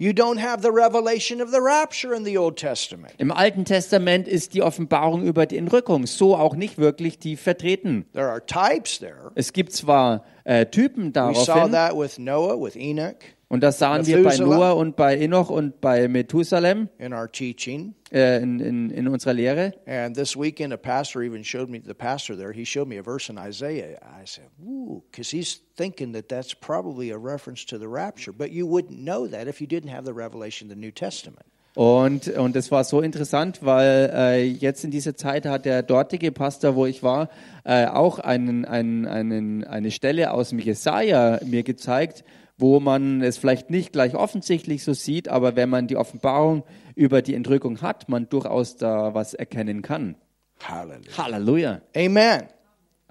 You 0.00 0.14
don't 0.14 0.38
have 0.38 0.62
the 0.62 0.72
revelation 0.72 1.42
of 1.42 1.50
the 1.50 1.60
rapture 1.60 2.14
in 2.14 2.24
the 2.24 2.38
Old 2.38 2.56
Testament. 2.56 3.12
Im 3.18 3.30
Alten 3.30 3.66
Testament 3.66 4.26
ist 4.26 4.54
die 4.54 4.62
Offenbarung 4.62 5.22
über 5.24 5.44
die 5.44 5.58
Entrückung 5.58 6.06
so 6.06 6.36
auch 6.36 6.56
nicht 6.56 6.78
wirklich 6.78 7.18
tief 7.18 7.42
vertreten. 7.42 8.06
There 8.14 8.30
are 8.30 8.40
types 8.46 8.98
there. 8.98 9.30
Es 9.34 9.52
gibt 9.52 9.72
zwar 9.72 10.24
äh, 10.44 10.64
Typen 10.64 11.14
We 11.14 11.34
saw 11.34 11.44
daraufhin 11.44 11.72
that 11.72 11.94
with 11.94 12.18
Noah, 12.18 12.58
with 12.58 12.76
Enoch, 12.76 13.16
und 13.50 13.62
das 13.62 13.78
sahen 13.78 14.06
wir 14.06 14.22
bei. 14.22 14.38
Noah 14.38 14.76
und 14.76 14.96
bei 14.96 15.18
Enoch 15.18 15.50
und 15.50 15.82
bei 15.82 16.08
Methusalem 16.08 16.88
in 16.98 17.12
our 17.12 17.30
teaching. 17.30 17.94
äh, 18.12 18.42
in, 18.42 18.60
in, 18.60 18.90
in 18.90 19.08
unserer 19.08 19.34
Lehre. 19.34 19.72
And 19.86 20.14
this 20.14 20.36
weekend, 20.36 20.72
a 20.72 20.76
pastor 20.76 21.22
even 21.22 21.42
showed 21.42 21.68
me, 21.68 21.80
the 21.84 21.94
pastor 21.94 22.36
there, 22.36 22.52
he 22.52 22.64
showed 22.64 22.88
me 22.88 22.98
a 22.98 23.02
verse 23.02 23.28
in 23.28 23.38
Isaiah. 23.38 23.98
I 24.02 24.24
said, 24.24 24.46
ooh, 24.64 25.02
because 25.10 25.30
he's 25.30 25.60
thinking 25.76 26.12
that 26.12 26.28
that's 26.28 26.54
probably 26.54 27.10
a 27.10 27.18
reference 27.18 27.64
to 27.66 27.78
the 27.78 27.88
rapture. 27.88 28.32
But 28.32 28.50
you 28.50 28.66
wouldn't 28.66 28.98
know 28.98 29.26
that 29.26 29.48
if 29.48 29.60
you 29.60 29.66
didn't 29.66 29.90
have 29.90 30.04
the 30.04 30.14
revelation 30.14 30.70
of 30.70 30.76
the 30.76 30.80
New 30.80 30.92
Testament. 30.92 31.46
Und, 31.76 32.26
und 32.36 32.56
es 32.56 32.72
war 32.72 32.82
so 32.82 33.00
interessant, 33.00 33.60
weil 33.64 34.10
äh, 34.12 34.42
jetzt 34.44 34.84
in 34.84 34.90
dieser 34.90 35.14
Zeit 35.14 35.46
hat 35.46 35.64
der 35.64 35.84
dortige 35.84 36.32
Pastor, 36.32 36.74
wo 36.74 36.84
ich 36.84 37.04
war, 37.04 37.30
äh, 37.62 37.86
auch 37.86 38.18
einen, 38.18 38.64
einen, 38.64 39.06
einen, 39.06 39.62
eine 39.62 39.92
Stelle 39.92 40.32
aus 40.32 40.48
dem 40.48 40.58
Jesaja 40.58 41.38
mir 41.46 41.62
gezeigt, 41.62 42.24
wo 42.60 42.80
man 42.80 43.22
es 43.22 43.38
vielleicht 43.38 43.70
nicht 43.70 43.92
gleich 43.92 44.14
offensichtlich 44.14 44.84
so 44.84 44.92
sieht, 44.92 45.28
aber 45.28 45.56
wenn 45.56 45.68
man 45.68 45.86
die 45.86 45.96
Offenbarung 45.96 46.64
über 46.94 47.22
die 47.22 47.34
Entrückung 47.34 47.80
hat, 47.80 48.08
man 48.08 48.28
durchaus 48.28 48.76
da 48.76 49.14
was 49.14 49.34
erkennen 49.34 49.82
kann. 49.82 50.16
Hallelujah. 50.62 51.16
Halleluja. 51.16 51.80
Amen. 51.96 52.48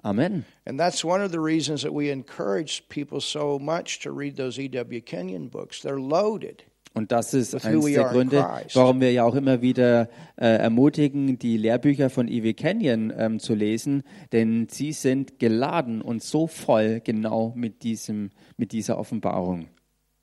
Amen. 0.02 0.46
And 0.64 0.78
that's 0.78 1.04
one 1.04 1.20
of 1.20 1.30
the 1.30 1.40
reasons 1.40 1.82
that 1.82 1.92
we 1.92 2.10
encourage 2.10 2.88
people 2.88 3.20
so 3.20 3.58
much 3.58 4.00
to 4.00 4.12
read 4.12 4.36
those 4.36 4.58
E.W. 4.58 5.00
Kenyon 5.02 5.48
books. 5.48 5.82
They're 5.82 6.00
loaded. 6.00 6.64
Und 6.92 7.12
das 7.12 7.34
ist 7.34 7.54
eines 7.64 7.84
der 7.84 8.04
Gründe, 8.04 8.46
warum 8.74 9.00
wir 9.00 9.12
ja 9.12 9.24
auch 9.24 9.36
immer 9.36 9.62
wieder 9.62 10.08
äh, 10.36 10.46
ermutigen, 10.46 11.38
die 11.38 11.56
Lehrbücher 11.56 12.10
von 12.10 12.26
E.W. 12.26 12.52
Kenyon 12.54 13.12
ähm, 13.16 13.38
zu 13.38 13.54
lesen, 13.54 14.02
denn 14.32 14.66
sie 14.68 14.92
sind 14.92 15.38
geladen 15.38 16.02
und 16.02 16.22
so 16.22 16.48
voll 16.48 17.00
genau 17.00 17.52
mit, 17.54 17.84
diesem, 17.84 18.30
mit 18.56 18.72
dieser 18.72 18.98
Offenbarung. 18.98 19.68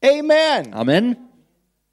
Amen. 0.03 0.73
Amen. 0.73 1.15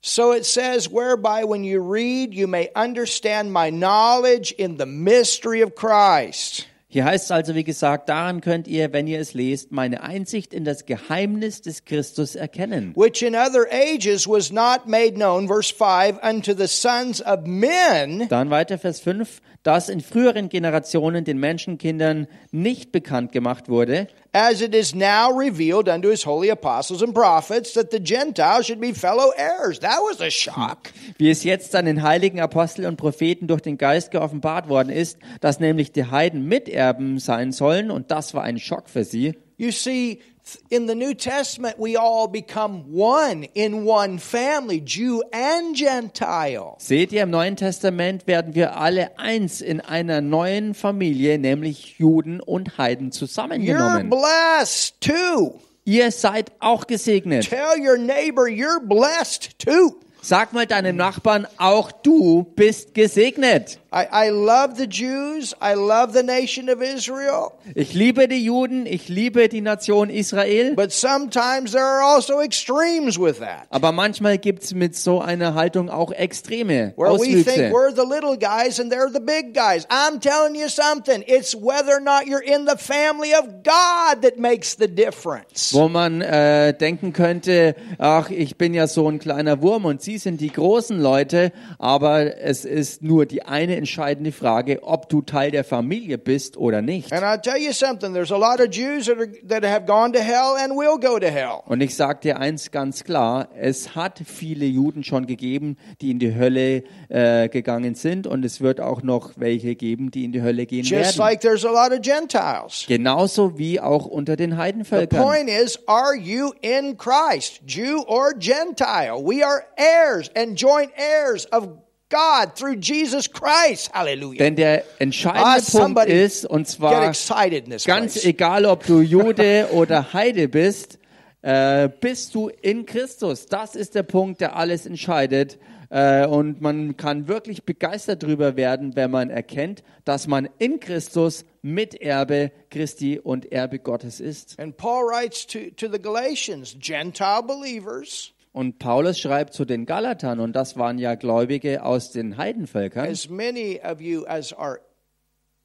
So 0.01 0.33
it 0.33 0.45
says, 0.45 0.91
whereby 0.91 1.45
when 1.45 1.65
you 1.65 1.81
read, 1.81 2.35
you 2.35 2.47
may 2.47 2.69
understand 2.77 3.53
my 3.53 3.71
knowledge 3.71 4.53
in 4.53 4.77
the 4.77 4.85
mystery 4.85 5.63
of 5.63 5.75
Christ. 5.75 6.67
Hier 6.95 7.07
heißt 7.07 7.25
es 7.25 7.31
also, 7.33 7.57
wie 7.57 7.65
gesagt, 7.65 8.09
daran 8.09 8.41
könnt 8.41 8.69
ihr, 8.69 8.93
wenn 8.93 9.09
ihr 9.09 9.19
es 9.19 9.35
lest, 9.35 9.73
meine 9.73 10.05
Einsicht 10.05 10.55
in 10.55 10.65
das 10.65 10.87
Geheimnis 10.87 11.61
des 11.61 11.85
Christus 11.85 12.37
erkennen. 12.37 12.93
which 12.95 13.21
in 13.21 13.35
other 13.35 13.67
ages 13.73 14.29
was 14.29 14.53
not 14.53 14.87
made 14.87 15.15
known, 15.15 15.49
verse 15.49 15.75
5, 15.75 16.21
unto 16.23 16.55
the 16.55 16.69
sons 16.69 17.21
of 17.21 17.47
men, 17.47 18.29
Dann 18.29 18.51
weiter 18.51 18.79
Vers 18.79 19.01
5, 19.01 19.43
das 19.65 19.89
in 19.89 20.01
früheren 20.01 20.49
Generationen 20.49 21.25
den 21.25 21.39
Menschenkindern 21.39 22.29
nicht 22.53 22.93
bekannt 22.93 23.33
gemacht 23.33 23.69
wurde, 23.69 24.07
as 24.33 24.61
it 24.61 24.75
is 24.75 24.95
now 24.95 25.31
revealed 25.31 25.89
unto 25.89 26.11
his 26.11 26.25
holy 26.25 26.51
apostles 26.51 27.03
and 27.03 27.15
prophets, 27.15 27.73
that 27.73 27.91
the 27.91 27.99
Gentiles 27.99 28.67
should 28.67 28.81
be 28.81 28.95
fellow 28.95 29.33
heirs. 29.37 29.81
That 29.81 29.99
was 30.09 30.21
a 30.21 30.31
shock. 30.31 30.91
wie 31.19 31.31
es 31.31 31.45
jetzt 31.45 31.75
an 31.75 31.87
den 31.87 32.03
heiligen 32.03 32.41
Apostel 32.41 32.87
und 32.87 32.97
Propheten 32.97 33.47
durch 33.47 33.63
den 33.63 33.79
Geist 33.79 34.11
geoffenbart 34.11 34.69
worden 34.69 34.91
ist, 34.91 35.19
dass 35.41 35.61
nämlich 35.61 35.93
die 35.93 36.05
Heiden 36.05 36.45
Miterben 36.47 37.19
sein 37.19 37.51
sollen, 37.51 37.91
und 37.91 38.11
das 38.11 38.35
war 38.35 38.45
ein 38.45 38.59
Schock 38.59 38.89
für 38.89 39.05
sie. 39.05 39.35
You 39.57 39.71
see, 39.71 40.21
in 40.69 40.87
the 40.87 40.95
New 40.95 41.15
Testament, 41.15 41.79
we 41.79 41.97
all 41.97 42.29
become 42.29 42.93
one 42.93 43.45
in 43.55 43.85
one 43.85 44.19
family, 44.19 44.81
Jew 44.81 45.23
and 45.33 45.75
Gentile. 45.77 46.77
Seht 46.79 47.13
ihr, 47.13 47.23
im 47.23 47.31
Neuen 47.31 47.57
Testament 47.57 48.27
werden 48.27 48.55
wir 48.55 48.77
alle 48.77 49.19
eins 49.19 49.61
in 49.61 49.81
einer 49.81 50.21
neuen 50.21 50.75
Familie, 50.75 51.39
nämlich 51.39 51.99
Juden 51.99 52.41
und 52.41 52.77
Heiden 52.79 53.09
You're 53.11 53.19
zusammengenommen. 53.19 54.11
blessed 54.11 55.01
too. 55.01 55.61
Ihr 55.85 56.11
seid 56.11 56.53
auch 56.61 56.87
gesegnet. 56.87 57.49
Tell 57.49 57.79
your 57.81 57.99
neighbor 57.99 58.47
you're 58.47 58.81
blessed 58.81 59.59
too. 59.59 60.01
Sag 60.27 60.55
mal 60.55 60.65
deinem 60.67 60.97
Nachbarn, 60.97 61.47
auch 61.59 61.93
du 61.93 62.47
bist 62.57 62.95
gesegnet. 62.95 63.79
I, 63.95 64.07
I 64.11 64.31
love 64.31 64.77
the 64.77 64.87
Jews. 64.89 65.55
I 65.61 65.75
love 65.75 66.15
the 66.15 66.23
nation 66.25 66.69
of 66.69 66.81
Israel. 66.81 67.53
Ich 67.77 67.93
liebe 67.95 68.27
die 68.27 68.43
Juden, 68.43 68.87
ich 68.87 69.09
liebe 69.09 69.49
die 69.49 69.61
Nation 69.61 70.09
Israel, 70.11 70.75
But 70.75 70.91
sometimes 70.93 71.73
there 71.73 71.85
are 71.85 72.03
also 72.03 72.41
extremes 72.41 73.19
with 73.21 73.39
that. 73.39 73.67
aber 73.71 73.93
manchmal 73.93 74.39
gibt's 74.39 74.75
mit 74.75 74.97
so 74.97 75.21
einer 75.21 75.55
Haltung 75.55 75.91
auch 75.91 76.11
Extreme, 76.11 76.95
Where 76.97 77.13
we 77.13 77.45
think 77.45 77.73
we're 77.73 77.95
the 77.95 78.03
little 78.03 78.37
guys 78.37 78.81
and 78.81 78.91
they're 78.91 79.13
the 79.13 79.21
big 79.21 79.55
guys. 79.55 79.87
I'm 79.91 80.19
telling 80.21 80.57
you 80.57 80.69
something. 80.69 81.23
It's 81.27 81.55
whether 81.55 81.93
or 81.93 82.01
not 82.01 82.27
you're 82.27 82.43
in 82.43 82.67
the 82.67 82.77
family 82.79 83.33
of 83.35 83.63
God 83.63 84.23
that 84.23 84.39
makes 84.39 84.75
the 84.77 84.89
difference. 84.89 85.73
Wo 85.73 85.89
man 85.89 86.21
äh, 86.21 86.73
denken 86.73 87.13
könnte, 87.13 87.77
ach, 87.99 88.31
ich 88.31 88.57
bin 88.57 88.75
ja 88.75 88.89
so 88.89 89.07
ein 89.09 89.21
kleiner 89.21 89.63
Wurm 89.63 89.85
und 89.85 90.03
Sie 90.03 90.14
sind 90.19 90.41
die 90.41 90.51
großen 90.51 91.01
Leute, 91.01 91.53
aber 91.79 92.39
es 92.39 92.65
ist 92.65 93.03
nur 93.03 93.27
die 93.27 93.43
eine 93.43 93.77
entscheidende 93.77 94.33
Frage, 94.33 94.83
ob 94.83 95.09
du 95.09 95.23
Teil 95.23 95.51
der 95.51 95.65
Familie 95.65 96.19
bist 96.19 96.57
oder 96.57 96.83
nicht. 96.83 97.13
And 97.13 97.23
I'll 97.23 97.41
tell 97.41 97.57
you 97.61 97.73
something. 97.73 98.13
There's 98.13 98.33
a 98.33 98.37
lot 98.37 98.61
of 98.61 98.71
Jews 98.71 99.07
that, 99.07 99.19
are, 99.19 99.29
that 99.49 99.65
have 99.65 99.87
gone 99.87 100.13
to 100.13 100.21
hell 100.21 100.57
and 100.59 100.75
will 100.77 100.99
go 100.99 101.19
to 101.19 101.27
hell. 101.27 101.61
Und 101.67 101.81
ich 101.81 101.95
sage 101.95 102.21
dir 102.23 102.39
eins 102.39 102.71
ganz 102.71 103.05
klar, 103.05 103.49
es 103.59 103.95
hat 103.95 104.21
viele 104.25 104.65
Juden 104.65 105.05
schon 105.05 105.27
gegeben, 105.27 105.77
die 106.01 106.11
in 106.11 106.19
die 106.19 106.35
Hölle 106.35 106.85
äh, 107.09 107.49
gegangen 107.49 107.95
sind 107.95 108.27
und 108.27 108.45
es 108.45 108.61
wird 108.61 108.81
auch 108.81 109.03
noch 109.03 109.33
welche 109.37 109.75
geben, 109.75 110.11
die 110.11 110.25
in 110.25 110.33
die 110.33 110.43
Hölle 110.43 110.67
gehen 110.67 110.85
Just 110.85 110.93
werden. 110.93 111.19
like 111.19 111.41
there's 111.41 111.65
a 111.65 111.71
lot 111.71 111.93
of 111.93 112.01
Gentiles. 112.03 112.85
Genauso 112.87 113.59
wie 113.59 113.81
auch 113.81 114.07
unter 114.07 114.37
den 114.37 114.53
The 114.53 114.57
Heidenvölkern. 114.57 115.21
point 115.23 115.49
is, 115.49 115.79
are 115.87 116.15
you 116.17 116.53
in 116.61 116.97
Christ, 116.97 117.61
Jew 117.67 118.03
or 118.07 118.33
Gentile? 118.39 119.17
We 119.25 119.45
are 119.45 119.63
heirs 119.77 120.04
and 120.35 120.57
joint 120.57 120.91
heirs 120.97 121.47
of 121.53 121.69
God 122.11 122.55
through 122.55 122.77
Jesus 122.81 123.29
Christ. 123.29 123.91
Hallelujah. 123.93 124.39
Denn 124.39 124.57
der 124.57 124.85
entscheidende 125.01 125.45
Ah, 125.45 125.79
Punkt 125.79 126.07
ist, 126.07 126.45
und 126.47 126.69
zwar 126.69 127.01
ganz 127.01 127.27
place. 127.27 128.25
egal, 128.25 128.67
ob 128.67 128.87
du 128.87 129.01
Jude 129.01 129.69
oder 129.73 130.13
Heide 130.13 130.49
bist, 130.49 130.99
äh, 131.43 131.89
bist 132.01 132.35
du 132.35 132.49
in 132.63 132.87
Christus. 132.87 133.47
Das 133.47 133.75
ist 133.75 133.95
der 133.95 134.03
Punkt, 134.03 134.41
der 134.41 134.57
alles 134.57 134.87
entscheidet. 134.87 135.59
Äh, 135.91 136.27
und 136.27 136.61
man 136.61 136.97
kann 136.97 137.29
wirklich 137.29 137.65
begeistert 137.65 138.23
darüber 138.23 138.57
werden, 138.57 138.97
wenn 138.97 139.11
man 139.11 139.31
erkennt, 139.31 139.83
dass 140.05 140.27
man 140.27 140.49
in 140.59 140.81
Christus 140.81 141.45
Miterbe 141.63 142.53
Christi 142.71 143.19
und 143.19 143.51
Erbe 143.53 143.79
Gottes 143.79 144.21
ist. 144.21 144.59
And 144.59 144.77
Paul 144.77 145.05
writes 145.05 145.47
to, 145.47 145.71
to 145.77 145.89
the 145.91 146.01
Galatians, 146.01 146.77
Gentile 146.79 147.43
believers, 147.47 148.33
Und 148.55 148.79
Paulus 148.79 149.19
schreibt 149.19 149.53
zu 149.53 149.65
den 149.65 149.85
Galatern, 149.85 150.39
und 150.39 150.53
das 150.55 150.77
waren 150.77 150.97
ja 151.01 151.17
Gläubige 151.17 151.83
aus 151.83 152.13
den 152.13 152.37
Heidenvölkern, 152.37 153.05
as 153.11 153.29
many 153.29 153.81
of 153.83 154.01
you 154.01 154.25
as 154.27 154.53
are 154.53 154.79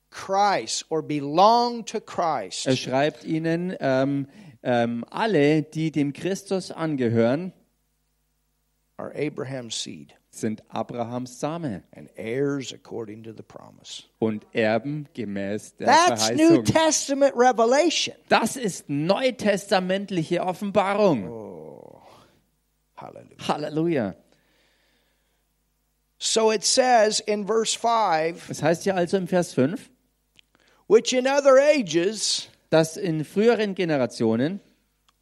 Christ 0.10 0.88
or 0.90 1.04
belong 1.04 1.86
to 1.86 2.02
Christ, 2.02 2.66
er 2.66 2.76
schreibt 2.76 3.24
ihnen, 3.26 3.76
ähm, 3.80 4.28
ähm, 4.64 5.06
alle, 5.12 5.62
die 5.62 5.92
dem 5.92 6.14
Christus 6.14 6.72
angehören, 6.72 7.54
are 8.98 9.14
Abraham's 9.16 9.84
seed 9.84 10.16
sind 10.32 10.64
Abrahams 10.70 11.40
Same 11.40 11.84
and 11.96 12.10
heirs 12.18 12.74
according 12.74 13.22
to 13.22 13.34
the 13.34 13.44
promise. 13.44 14.06
und 14.18 14.48
Erben 14.52 15.08
gemäß 15.14 15.76
der 15.76 15.90
That's 15.90 16.32
New 16.32 16.38
Verheißung. 16.38 16.64
Testament 16.66 17.36
revelation. 17.36 18.16
Das 18.30 18.56
ist 18.56 18.90
neutestamentliche 18.90 20.44
Offenbarung. 20.44 21.30
Hallelujah. 23.00 23.38
Halleluja. 23.40 24.16
So 26.18 26.52
it 26.52 26.66
says 26.66 27.22
in 27.22 27.46
verse 27.46 27.74
5 27.76 28.48
Das 28.50 28.62
heißt 28.62 28.86
ja 28.86 28.96
also 28.96 29.18
im 29.18 29.28
Vers 29.28 29.54
5, 29.54 29.90
which 30.88 31.14
in 31.14 31.28
other 31.28 31.58
ages, 31.58 32.50
dass 32.70 32.98
in 32.98 33.24
früheren 33.24 33.74
Generationen 33.74 34.60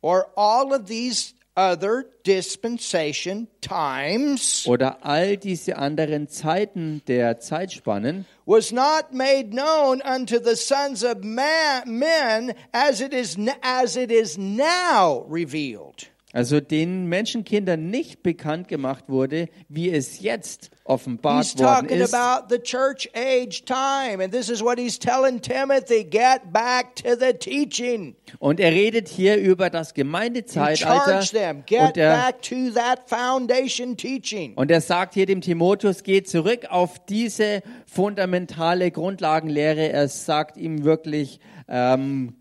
or 0.02 0.28
all 0.36 0.74
of 0.74 0.88
these 0.88 1.36
other 1.56 2.06
dispensation 2.24 3.48
times, 3.62 4.66
oder 4.68 4.98
all 5.04 5.38
diese 5.38 5.78
anderen 5.78 6.30
Zeiten 6.30 7.02
der 7.08 7.40
Zeitspannen 7.40 8.26
was 8.46 8.72
not 8.72 9.14
made 9.14 9.52
known 9.52 10.02
unto 10.02 10.40
the 10.40 10.56
sons 10.56 11.04
of 11.04 11.24
man, 11.24 11.84
men 11.86 12.56
as 12.74 13.02
it 13.02 13.14
is 13.14 13.38
as 13.62 13.96
it 13.96 14.12
is 14.12 14.38
now 14.38 15.26
revealed. 15.30 16.08
Also 16.38 16.60
den 16.60 17.08
Menschenkindern 17.08 17.90
nicht 17.90 18.22
bekannt 18.22 18.68
gemacht 18.68 19.06
wurde, 19.08 19.50
wie 19.70 19.90
es 19.90 20.22
jetzt 20.22 20.70
offenbart 20.84 21.58
worden 21.58 21.88
talking 21.88 22.00
ist. 22.00 22.14
about 22.14 22.54
the 22.54 22.62
church 22.62 23.10
age 23.16 23.66
time, 23.66 24.24
and 24.24 24.32
this 24.32 24.48
is 24.48 24.62
what 24.62 24.78
he's 24.78 25.00
telling 25.00 25.42
Timothy: 25.42 26.04
get 26.04 26.54
back 26.54 26.96
to 26.98 27.16
the 27.20 27.34
teaching. 27.34 28.16
Und 28.38 28.60
er 28.60 28.72
redet 28.72 29.08
hier 29.08 29.38
über 29.38 29.72
das 29.72 29.96
Gemeindezeitalter 29.96 31.22
them, 31.22 31.64
und 31.68 31.98
er 31.98 32.16
back 32.16 32.44
to 32.44 32.70
that 32.72 33.10
foundation 33.10 33.98
teaching. 33.98 34.54
Und 34.54 34.70
er 34.70 34.82
sagt 34.82 35.16
hier 35.16 35.26
dem 35.26 35.42
Timotheus, 35.42 36.04
geh 36.04 36.22
zurück 36.22 36.68
auf 36.70 37.04
diese 37.04 37.64
fundamentale 37.88 38.92
Grundlagenlehre. 38.92 39.92
Er 39.92 40.08
sagt 40.08 40.56
ihm 40.58 40.84
wirklich, 40.84 41.40
ähm, 41.68 42.36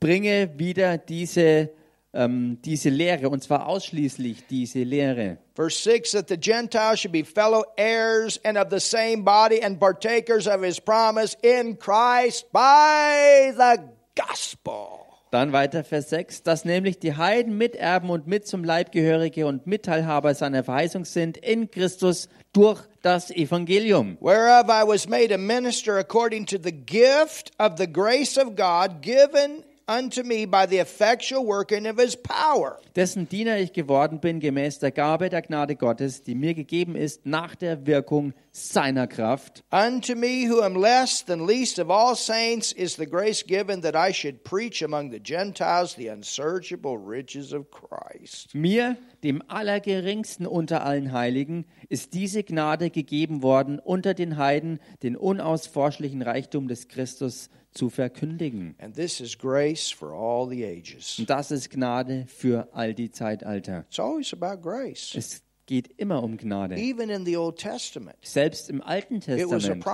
bringe 0.00 0.58
wieder 0.58 0.96
diese, 0.96 1.68
ähm, 2.14 2.58
diese 2.64 2.88
Lehre, 2.88 3.28
und 3.28 3.42
zwar 3.42 3.66
ausschließlich 3.66 4.46
diese 4.48 4.82
Lehre. 4.82 5.38
Verse 5.54 5.82
6 5.82 6.12
that 6.12 6.28
the 6.28 6.36
Gentiles 6.36 7.00
should 7.00 7.12
be 7.12 7.24
fellow 7.24 7.64
heirs 7.76 8.40
and 8.44 8.56
of 8.56 8.68
the 8.70 8.80
same 8.80 9.22
body 9.24 9.62
and 9.62 9.78
partakers 9.78 10.46
of 10.46 10.62
his 10.62 10.80
promise 10.80 11.36
in 11.42 11.78
Christ 11.78 12.50
by 12.52 13.52
the 13.56 13.82
gospel. 14.14 15.04
Dann 15.34 15.52
weiter 15.52 15.82
Vers 15.82 16.10
6, 16.10 16.44
dass 16.44 16.64
nämlich 16.64 17.00
die 17.00 17.16
Heiden 17.16 17.58
Miterben 17.58 18.08
und 18.10 18.28
mit 18.28 18.46
zum 18.46 18.62
Leibgehörige 18.62 19.48
und 19.48 19.66
Mitteilhaber 19.66 20.32
seiner 20.32 20.62
Verheißung 20.62 21.04
sind 21.04 21.36
in 21.38 21.68
Christus 21.72 22.28
durch 22.52 22.80
das 23.02 23.32
Evangelium. 23.32 24.16
Whereof 24.20 24.68
I 24.68 24.86
was 24.86 25.08
made 25.08 25.34
a 25.34 25.38
minister 25.38 25.98
according 25.98 26.46
to 26.46 26.56
the 26.62 26.70
gift 26.70 27.50
of 27.58 27.72
the 27.78 27.92
grace 27.92 28.38
of 28.38 28.54
God 28.54 29.02
given 29.02 29.64
unto 29.88 30.22
me 30.22 30.46
by 30.46 30.66
the 30.66 30.78
effectual 30.78 31.44
working 31.44 31.86
of 31.86 31.98
his 31.98 32.16
power. 32.16 32.78
dessen 32.94 33.28
Diener 33.28 33.58
ich 33.58 33.72
geworden 33.72 34.20
bin, 34.20 34.40
gemäß 34.40 34.78
der 34.78 34.90
Gabe 34.90 35.28
der 35.28 35.42
Gnade 35.42 35.76
Gottes, 35.76 36.22
die 36.22 36.34
mir 36.34 36.54
gegeben 36.54 36.94
ist, 36.96 37.26
nach 37.26 37.54
der 37.54 37.86
Wirkung 37.86 38.32
seiner 38.52 39.06
Kraft. 39.06 39.64
Unto 39.70 40.14
me, 40.14 40.48
who 40.48 40.62
am 40.62 40.76
less 40.76 41.24
than 41.24 41.46
least 41.46 41.78
of 41.78 41.90
all 41.90 42.14
saints, 42.14 42.72
is 42.72 42.96
the 42.96 43.06
grace 43.06 43.44
given 43.44 43.82
that 43.82 43.94
I 43.96 44.12
should 44.12 44.44
preach 44.44 44.82
among 44.82 45.10
the 45.10 45.20
Gentiles 45.20 45.96
the 45.96 46.08
unsearchable 46.08 46.96
riches 46.96 47.52
of 47.52 47.66
Christ. 47.70 48.54
Mir, 48.54 48.96
dem 49.22 49.42
Allergeringsten 49.48 50.46
unter 50.46 50.84
allen 50.84 51.12
Heiligen, 51.12 51.64
ist 51.88 52.14
diese 52.14 52.44
Gnade 52.44 52.90
gegeben 52.90 53.42
worden, 53.42 53.78
unter 53.78 54.14
den 54.14 54.36
Heiden 54.36 54.78
den 55.02 55.16
unausforschlichen 55.16 56.22
Reichtum 56.22 56.68
des 56.68 56.88
Christus 56.88 57.50
zu 57.50 57.63
verkündigen. 57.90 58.74
And 58.78 58.94
this 58.94 59.20
is 59.20 59.36
grace 59.36 59.90
for 59.90 60.12
all 60.12 60.48
the 60.48 60.64
ages. 60.64 61.18
Und 61.18 61.28
das 61.28 61.50
ist 61.50 61.70
Gnade 61.70 62.26
für 62.28 62.68
all 62.72 62.94
die 62.94 63.10
Zeitalter. 63.10 63.84
It's 63.88 63.98
always 63.98 64.32
about 64.32 64.62
grace. 64.62 65.14
Es 65.14 65.44
geht 65.66 65.88
immer 65.96 66.22
um 66.22 66.36
Gnade. 66.36 66.76
Even 66.76 67.10
in 67.10 67.24
the 67.24 67.36
Old 67.36 67.56
Testament, 67.56 68.16
Selbst 68.22 68.68
im 68.70 68.82
Alten 68.82 69.20
Testament. 69.20 69.84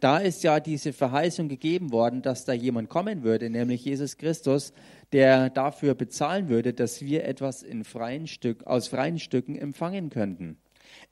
Da 0.00 0.18
ist 0.18 0.42
ja 0.44 0.60
diese 0.60 0.92
Verheißung 0.92 1.48
gegeben 1.48 1.92
worden, 1.92 2.22
dass 2.22 2.44
da 2.44 2.52
jemand 2.52 2.88
kommen 2.88 3.22
würde, 3.22 3.50
nämlich 3.50 3.84
Jesus 3.84 4.16
Christus, 4.16 4.72
der 5.12 5.50
dafür 5.50 5.94
bezahlen 5.94 6.48
würde, 6.48 6.72
dass 6.72 7.02
wir 7.02 7.24
etwas 7.24 7.62
in 7.62 7.84
freien 7.84 8.26
Stück, 8.26 8.66
aus 8.66 8.88
freien 8.88 9.18
Stücken 9.18 9.56
empfangen 9.56 10.10
könnten. 10.10 10.58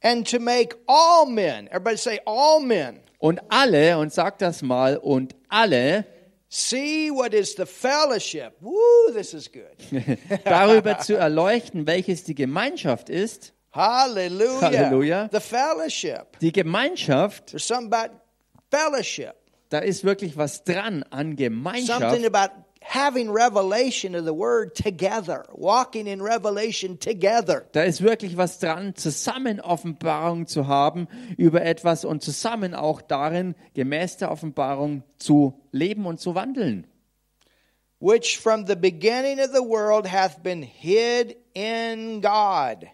And 0.03 0.26
to 0.30 0.40
make 0.40 0.74
all 0.88 1.26
men, 1.26 1.68
everybody 1.68 1.96
say 1.96 2.20
all 2.26 2.61
men, 2.61 3.00
Und 3.18 3.40
alle, 3.50 3.98
und 3.98 4.12
sagt 4.12 4.42
das 4.42 4.62
mal, 4.62 4.96
und 4.96 5.34
alle 5.48 6.05
see 6.48 7.11
what 7.11 7.32
is 7.32 7.55
the 7.57 7.66
fellowship. 7.66 8.55
Woo, 8.61 9.12
this 9.14 9.32
is 9.32 9.48
good. 9.50 9.76
darüber 10.44 10.98
zu 10.98 11.14
erleuchten, 11.16 11.86
welches 11.86 12.24
die 12.24 12.34
Gemeinschaft 12.34 13.09
ist. 13.09 13.53
Hallelujah. 13.72 14.61
Hallelujah. 14.61 15.28
The 15.32 15.40
fellowship. 15.40 16.38
Die 16.40 16.53
Gemeinschaft, 16.53 17.46
There's 17.53 17.66
something 17.66 17.92
about 17.92 18.14
fellowship. 18.70 19.34
da 19.70 19.78
ist 19.78 20.05
wirklich 20.05 20.36
was 20.36 20.64
dran 20.64 21.05
an 21.11 21.28
Something 21.28 21.36
Gemeinschaft. 21.36 22.03
about 22.34 22.53
having 22.83 23.30
revelation 23.30 24.14
of 24.14 24.24
the 24.24 24.35
word 24.35 24.74
together, 24.74 25.45
walking 25.53 26.07
in 26.07 26.20
revelation 26.22 26.99
together. 26.99 27.64
Da 27.72 27.83
ist 27.83 28.03
wirklich 28.03 28.37
was 28.37 28.59
dran, 28.59 28.95
zusammen 28.95 29.61
Offenbarung 29.61 30.47
zu 30.47 30.66
haben 30.66 31.09
über 31.37 31.62
etwas 31.62 32.05
und 32.05 32.22
zusammen 32.22 32.74
auch 32.74 33.01
darin, 33.03 33.55
gemäß 33.74 34.18
der 34.18 34.30
Offenbarung 34.30 35.03
zu 35.18 35.55
leben 35.70 36.07
und 36.07 36.20
zu 36.20 36.35
wandeln. 36.35 36.87
which 38.03 38.37
from 38.39 38.66
the 38.66 38.74
beginning 38.74 39.39
of 39.39 39.53
the 39.53 39.62
world 39.62 40.07
hath 40.07 40.43
been 40.43 40.61
hid 40.61 41.37
in 41.55 42.20
God, 42.20 42.91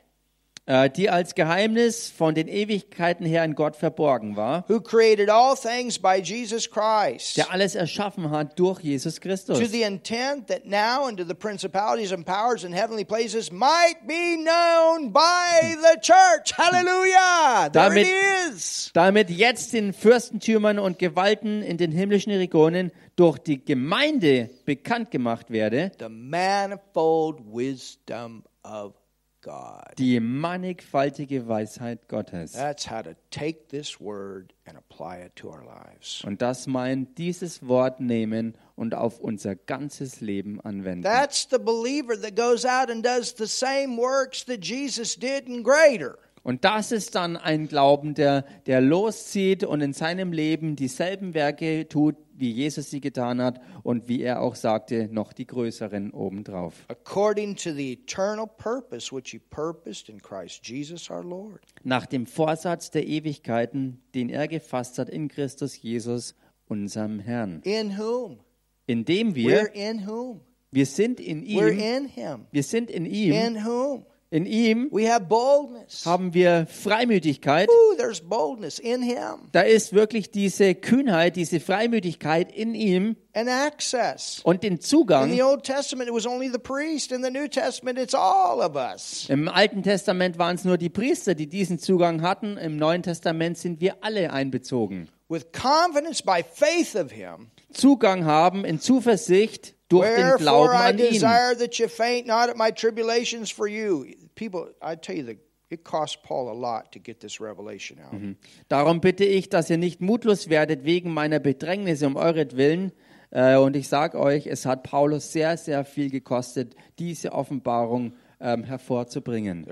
die 0.68 1.08
als 1.08 1.34
Geheimnis 1.34 2.10
von 2.10 2.34
den 2.34 2.46
Ewigkeiten 2.46 3.24
her 3.24 3.42
in 3.42 3.54
Gott 3.54 3.74
verborgen 3.74 4.36
war, 4.36 4.64
who 4.68 4.80
created 4.80 5.30
all 5.30 5.56
things 5.56 5.98
by 5.98 6.20
Jesus 6.22 6.68
Christ, 6.70 7.38
der 7.38 7.50
alles 7.50 7.74
erschaffen 7.74 8.30
hat 8.30 8.58
durch 8.58 8.80
Jesus 8.80 9.18
Christus. 9.20 9.58
to 9.58 9.64
the 9.66 9.82
intent 9.82 10.46
that 10.48 10.66
now 10.66 11.06
unto 11.08 11.24
the 11.24 11.32
principalities 11.34 12.12
and 12.12 12.26
powers 12.26 12.64
in 12.64 12.72
heavenly 12.74 13.04
places 13.04 13.50
might 13.50 13.96
be 14.06 14.36
known 14.36 15.10
by 15.10 15.74
the 15.80 15.98
church. 16.02 16.52
Hallelujah! 16.58 17.70
There 17.72 17.88
Damit- 17.88 18.06
it 18.06 18.52
is. 18.54 18.90
damit 18.92 19.30
jetzt 19.30 19.72
den 19.72 19.94
Fürstentümern 19.94 20.78
und 20.78 20.98
Gewalten 20.98 21.62
in 21.62 21.78
den 21.78 21.92
himmlischen 21.92 22.32
Regionen 22.32 22.92
durch 23.16 23.38
die 23.38 23.64
Gemeinde 23.64 24.50
bekannt 24.66 25.10
gemacht 25.10 25.50
werde, 25.50 25.92
The 25.98 26.08
manifold 26.10 27.38
wisdom 27.50 28.44
of 28.62 28.92
God. 29.40 29.94
die 29.98 30.20
mannigfaltige 30.20 31.48
Weisheit 31.48 32.08
Gottes. 32.08 32.52
That's 32.52 32.90
how 32.90 33.02
to 33.02 33.14
take 33.30 33.68
this 33.68 34.00
word 34.00 34.54
and 34.64 34.76
apply 34.76 35.18
it 35.18 35.36
to 35.36 35.48
our 35.48 35.64
lives. 35.64 36.22
Und 36.24 36.42
das 36.42 36.66
meint 36.66 37.18
dieses 37.18 37.66
Wort 37.66 38.00
nehmen 38.00 38.56
und 38.76 38.94
auf 38.94 39.18
unser 39.20 39.54
ganzes 39.56 40.20
Leben 40.20 40.60
anwenden. 40.60 41.02
That's 41.02 41.48
the 41.50 41.58
believer 41.58 42.20
that 42.20 42.36
goes 42.36 42.64
out 42.64 42.90
and 42.90 43.04
does 43.04 43.34
the 43.36 43.46
same 43.46 43.96
works 43.96 44.44
that 44.46 44.60
Jesus 44.60 45.16
did 45.16 45.48
and 45.48 45.64
greater. 45.64 46.18
Und 46.48 46.64
das 46.64 46.92
ist 46.92 47.14
dann 47.14 47.36
ein 47.36 47.68
Glauben, 47.68 48.14
der, 48.14 48.42
der 48.64 48.80
loszieht 48.80 49.64
und 49.64 49.82
in 49.82 49.92
seinem 49.92 50.32
Leben 50.32 50.76
dieselben 50.76 51.34
Werke 51.34 51.86
tut, 51.90 52.16
wie 52.34 52.50
Jesus 52.50 52.88
sie 52.88 53.02
getan 53.02 53.42
hat 53.42 53.60
und 53.82 54.08
wie 54.08 54.22
er 54.22 54.40
auch 54.40 54.54
sagte, 54.54 55.10
noch 55.12 55.34
die 55.34 55.46
größeren 55.46 56.10
obendrauf. 56.12 56.86
according 56.88 57.54
to 57.54 57.70
the 57.74 57.92
eternal 57.92 58.46
purpose 58.46 59.14
which 59.14 59.32
he 59.32 59.38
purposed 59.38 60.08
in 60.08 60.22
Christ 60.22 60.66
Jesus 60.66 61.10
our 61.10 61.22
Lord. 61.22 61.60
Nach 61.84 62.06
dem 62.06 62.24
Vorsatz 62.24 62.90
der 62.90 63.06
Ewigkeiten, 63.06 64.00
den 64.14 64.30
er 64.30 64.48
gefasst 64.48 64.98
hat 64.98 65.10
in 65.10 65.28
Christus 65.28 65.76
Jesus, 65.82 66.34
unserem 66.66 67.18
Herrn. 67.20 67.60
In 67.64 67.98
whom? 67.98 68.38
Indem 68.86 69.34
We're 69.34 69.34
wir, 69.34 69.74
in 69.74 70.06
whom? 70.06 70.40
wir 70.70 70.86
sind 70.86 71.20
in 71.20 71.44
We're 71.44 71.72
ihm, 71.72 71.78
in 71.78 72.08
him. 72.08 72.46
wir 72.52 72.62
sind 72.62 72.90
in 72.90 73.04
ihm, 73.04 73.32
In 73.34 73.66
whom? 73.66 74.06
In 74.30 74.44
ihm 74.46 74.88
We 74.92 75.10
have 75.10 75.24
boldness. 75.26 76.04
haben 76.04 76.34
wir 76.34 76.66
Freimütigkeit. 76.66 77.68
Ooh, 77.68 77.96
there's 77.96 78.20
boldness 78.20 78.78
in 78.78 79.02
him 79.02 79.48
Da 79.52 79.62
ist 79.62 79.92
wirklich 79.92 80.30
diese 80.30 80.74
Kühnheit, 80.74 81.36
diese 81.36 81.60
Freimütigkeit 81.60 82.52
in 82.54 82.74
ihm 82.74 83.16
and 83.34 83.48
access. 83.48 84.40
und 84.44 84.62
den 84.62 84.80
Zugang. 84.80 85.30
the 85.30 85.42
Old 85.42 85.62
Testament, 85.64 86.08
it 86.08 86.14
was 86.14 86.26
only 86.26 86.48
the 86.50 86.58
priest. 86.58 87.12
In 87.12 87.22
the 87.22 87.30
New 87.30 87.48
Testament, 87.48 87.98
it's 87.98 88.14
all 88.14 88.60
of 88.60 88.74
us. 88.76 89.26
Im 89.28 89.48
Alten 89.48 89.82
Testament 89.82 90.38
waren 90.38 90.56
es 90.56 90.64
nur 90.64 90.76
die 90.76 90.90
Priester, 90.90 91.34
die 91.34 91.46
diesen 91.48 91.78
Zugang 91.78 92.22
hatten. 92.22 92.56
Im 92.58 92.76
Neuen 92.76 93.02
Testament 93.02 93.56
sind 93.58 93.80
wir 93.80 93.96
alle 94.02 94.32
einbezogen. 94.32 95.08
With 95.30 95.46
confidence 95.52 96.22
by 96.22 96.42
faith 96.42 96.94
of 96.96 97.12
him. 97.12 97.50
Zugang 97.72 98.24
haben 98.24 98.64
in 98.64 98.80
Zuversicht 98.80 99.74
durch 99.88 100.14
den 100.14 100.36
Glauben 100.36 100.74
an 100.74 100.98
ihn. 100.98 101.12
desire 101.12 101.56
that 101.58 101.74
you 101.78 101.88
faint 101.88 102.26
not 102.26 102.48
at 102.48 102.56
my 102.56 102.70
tribulations 102.70 103.50
for 103.50 103.66
you. 103.66 104.04
People, 104.34 104.74
I 104.82 104.96
tell 104.96 105.16
you, 105.16 105.34
it 105.70 105.84
cost 105.84 106.22
Paul 106.22 106.48
a 106.48 106.52
lot 106.54 106.92
to 106.92 107.00
get 107.00 107.20
this 107.20 107.40
revelation 107.40 107.98
out. 108.00 108.36
Darum 108.68 109.00
bitte 109.00 109.24
ich, 109.24 109.48
dass 109.48 109.70
ihr 109.70 109.78
nicht 109.78 110.00
mutlos 110.00 110.48
werdet 110.48 110.84
wegen 110.84 111.12
meiner 111.12 111.40
Bedrängnisse 111.40 112.06
um 112.06 112.16
euretwillen. 112.16 112.92
Äh, 113.30 113.56
Und 113.56 113.76
ich 113.76 113.88
sage 113.88 114.18
euch, 114.18 114.46
es 114.46 114.64
hat 114.64 114.82
Paulus 114.84 115.32
sehr, 115.32 115.56
sehr 115.56 115.84
viel 115.84 116.10
gekostet, 116.10 116.74
diese 116.98 117.32
Offenbarung 117.32 118.14
ähm, 118.40 118.64
hervorzubringen. 118.64 119.66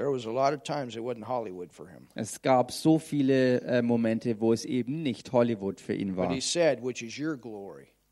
Es 2.14 2.42
gab 2.42 2.72
so 2.72 2.98
viele 2.98 3.60
äh, 3.62 3.82
Momente, 3.82 4.40
wo 4.40 4.52
es 4.52 4.64
eben 4.64 5.02
nicht 5.02 5.32
Hollywood 5.32 5.80
für 5.80 5.94
ihn 5.94 6.16
war. 6.16 6.40
said. 6.40 6.80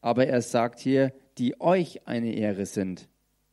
Aber 0.01 0.27
er 0.27 0.43
sagt 0.43 0.81
hier, 0.81 1.13
die 1.39 1.55
euch 1.61 2.01
eine 2.07 2.35
Ehre 2.35 2.67
sind. 2.67 3.07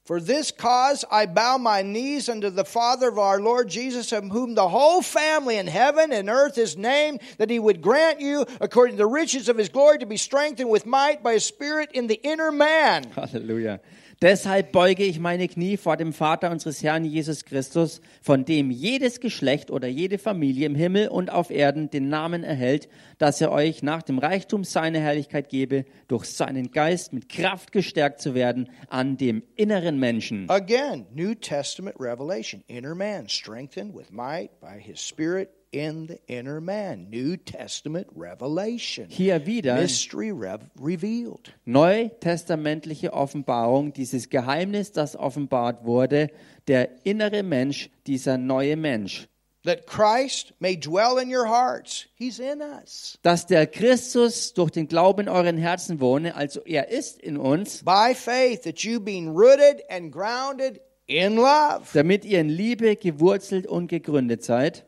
For 0.03 0.19
this 0.19 0.51
cause 0.51 1.05
I 1.11 1.27
bow 1.27 1.57
my 1.57 1.84
knees 1.84 2.27
unto 2.27 2.49
the 2.49 2.65
Father 2.65 3.07
of 3.07 3.19
our 3.19 3.39
Lord 3.39 3.69
Jesus, 3.69 4.11
of 4.11 4.25
whom 4.25 4.55
the 4.55 4.67
whole 4.67 5.03
family 5.03 5.57
in 5.57 5.67
heaven 5.67 6.11
and 6.11 6.27
earth 6.27 6.57
is 6.57 6.75
named, 6.75 7.21
that 7.38 7.51
he 7.51 7.59
would 7.59 7.82
grant 7.82 8.19
you, 8.19 8.45
according 8.59 8.95
to 8.95 9.03
the 9.03 9.05
riches 9.05 9.47
of 9.47 9.57
his 9.57 9.69
glory, 9.69 9.99
to 9.99 10.07
be 10.07 10.17
strengthened 10.17 10.69
with 10.71 10.88
might 10.88 11.21
by 11.21 11.34
his 11.34 11.45
Spirit 11.45 11.91
in 11.93 12.07
the 12.07 12.19
inner 12.23 12.51
man. 12.51 13.05
Halleluja. 13.11 13.79
Deshalb 14.24 14.72
beuge 14.72 15.03
ich 15.03 15.19
meine 15.19 15.47
Knie 15.47 15.78
vor 15.78 15.97
dem 15.97 16.13
Vater 16.13 16.51
unseres 16.51 16.84
Herrn 16.84 17.05
Jesus 17.05 17.43
Christus, 17.43 18.01
von 18.22 18.45
dem 18.45 18.69
jedes 18.69 19.19
Geschlecht 19.19 19.72
oder 19.72 19.88
jede 19.88 20.19
Familie 20.19 20.67
im 20.67 20.76
Himmel 20.76 21.07
und 21.07 21.32
auf 21.32 21.49
Erden 21.49 21.89
den 21.89 22.09
Namen 22.09 22.43
erhält, 22.43 22.88
dass 23.17 23.41
er 23.41 23.51
euch 23.51 23.82
nach 23.82 24.03
dem 24.03 24.19
Reichtum 24.19 24.63
seiner 24.63 24.99
Herrlichkeit 24.99 25.49
gebe, 25.49 25.86
durch 26.07 26.26
seinen 26.26 26.69
Geist 26.69 27.13
mit 27.13 27.30
Kraft 27.30 27.72
gestärkt 27.72 28.22
zu 28.22 28.36
werden 28.36 28.69
an 28.89 29.17
dem 29.17 29.41
inneren 29.55 29.99
Menschen. 29.99 30.47
Again, 30.51 31.07
New 31.15 31.34
Testament 31.34 31.95
revelation. 31.99 32.63
Inner 32.67 32.93
man, 32.93 33.28
strengthened 33.28 33.95
with 33.95 34.11
might 34.11 34.51
by 34.61 34.80
his 34.80 35.01
Spirit 35.01 35.49
in 35.72 36.07
the 36.07 36.19
inner 36.28 36.59
man. 36.61 37.09
New 37.09 37.38
Testament 37.38 38.07
revelation. 38.15 39.07
Hier 39.09 39.45
wieder 39.45 39.76
Mystery 39.76 40.32
rev- 40.32 40.69
revealed. 40.80 41.53
neutestamentliche 41.65 43.13
Offenbarung, 43.13 43.93
dieses 43.93 44.30
Geheimnis, 44.30 44.91
das 44.91 45.15
offenbart 45.15 45.86
wurde, 45.86 46.30
der 46.67 46.89
innere 47.05 47.43
Mensch, 47.43 47.89
dieser 48.07 48.38
neue 48.38 48.76
Mensch. 48.76 49.28
That 49.63 49.86
Christ 49.86 50.53
may 50.59 50.76
dwell 50.76 51.19
in 51.22 51.30
your 51.34 51.47
hearts. 51.47 52.07
He's 52.15 52.39
in 52.39 52.61
us. 52.61 53.19
dass 53.22 53.45
der 53.45 53.67
Christus 53.67 54.53
durch 54.55 54.72
den 54.72 54.88
Glauben 54.88 55.22
in 55.22 55.30
euren 55.30 55.57
Herzen 55.57 55.99
wohne, 55.99 56.36
also 56.36 56.61
er 56.65 56.89
ist 56.89 57.19
in 57.22 57.38
uns, 57.38 57.84
By 57.84 58.15
faith, 58.15 58.63
that 58.63 58.80
you 58.80 58.99
being 58.99 59.30
rooted 59.30 59.84
and 59.89 60.11
grounded 60.11 60.82
in 61.05 61.36
love. 61.36 61.84
damit 61.93 62.26
ihr 62.26 62.39
in 62.41 62.49
Liebe 62.49 62.95
gewurzelt 62.95 63.67
und 63.67 63.88
gegründet 63.88 64.43
seid. 64.43 64.84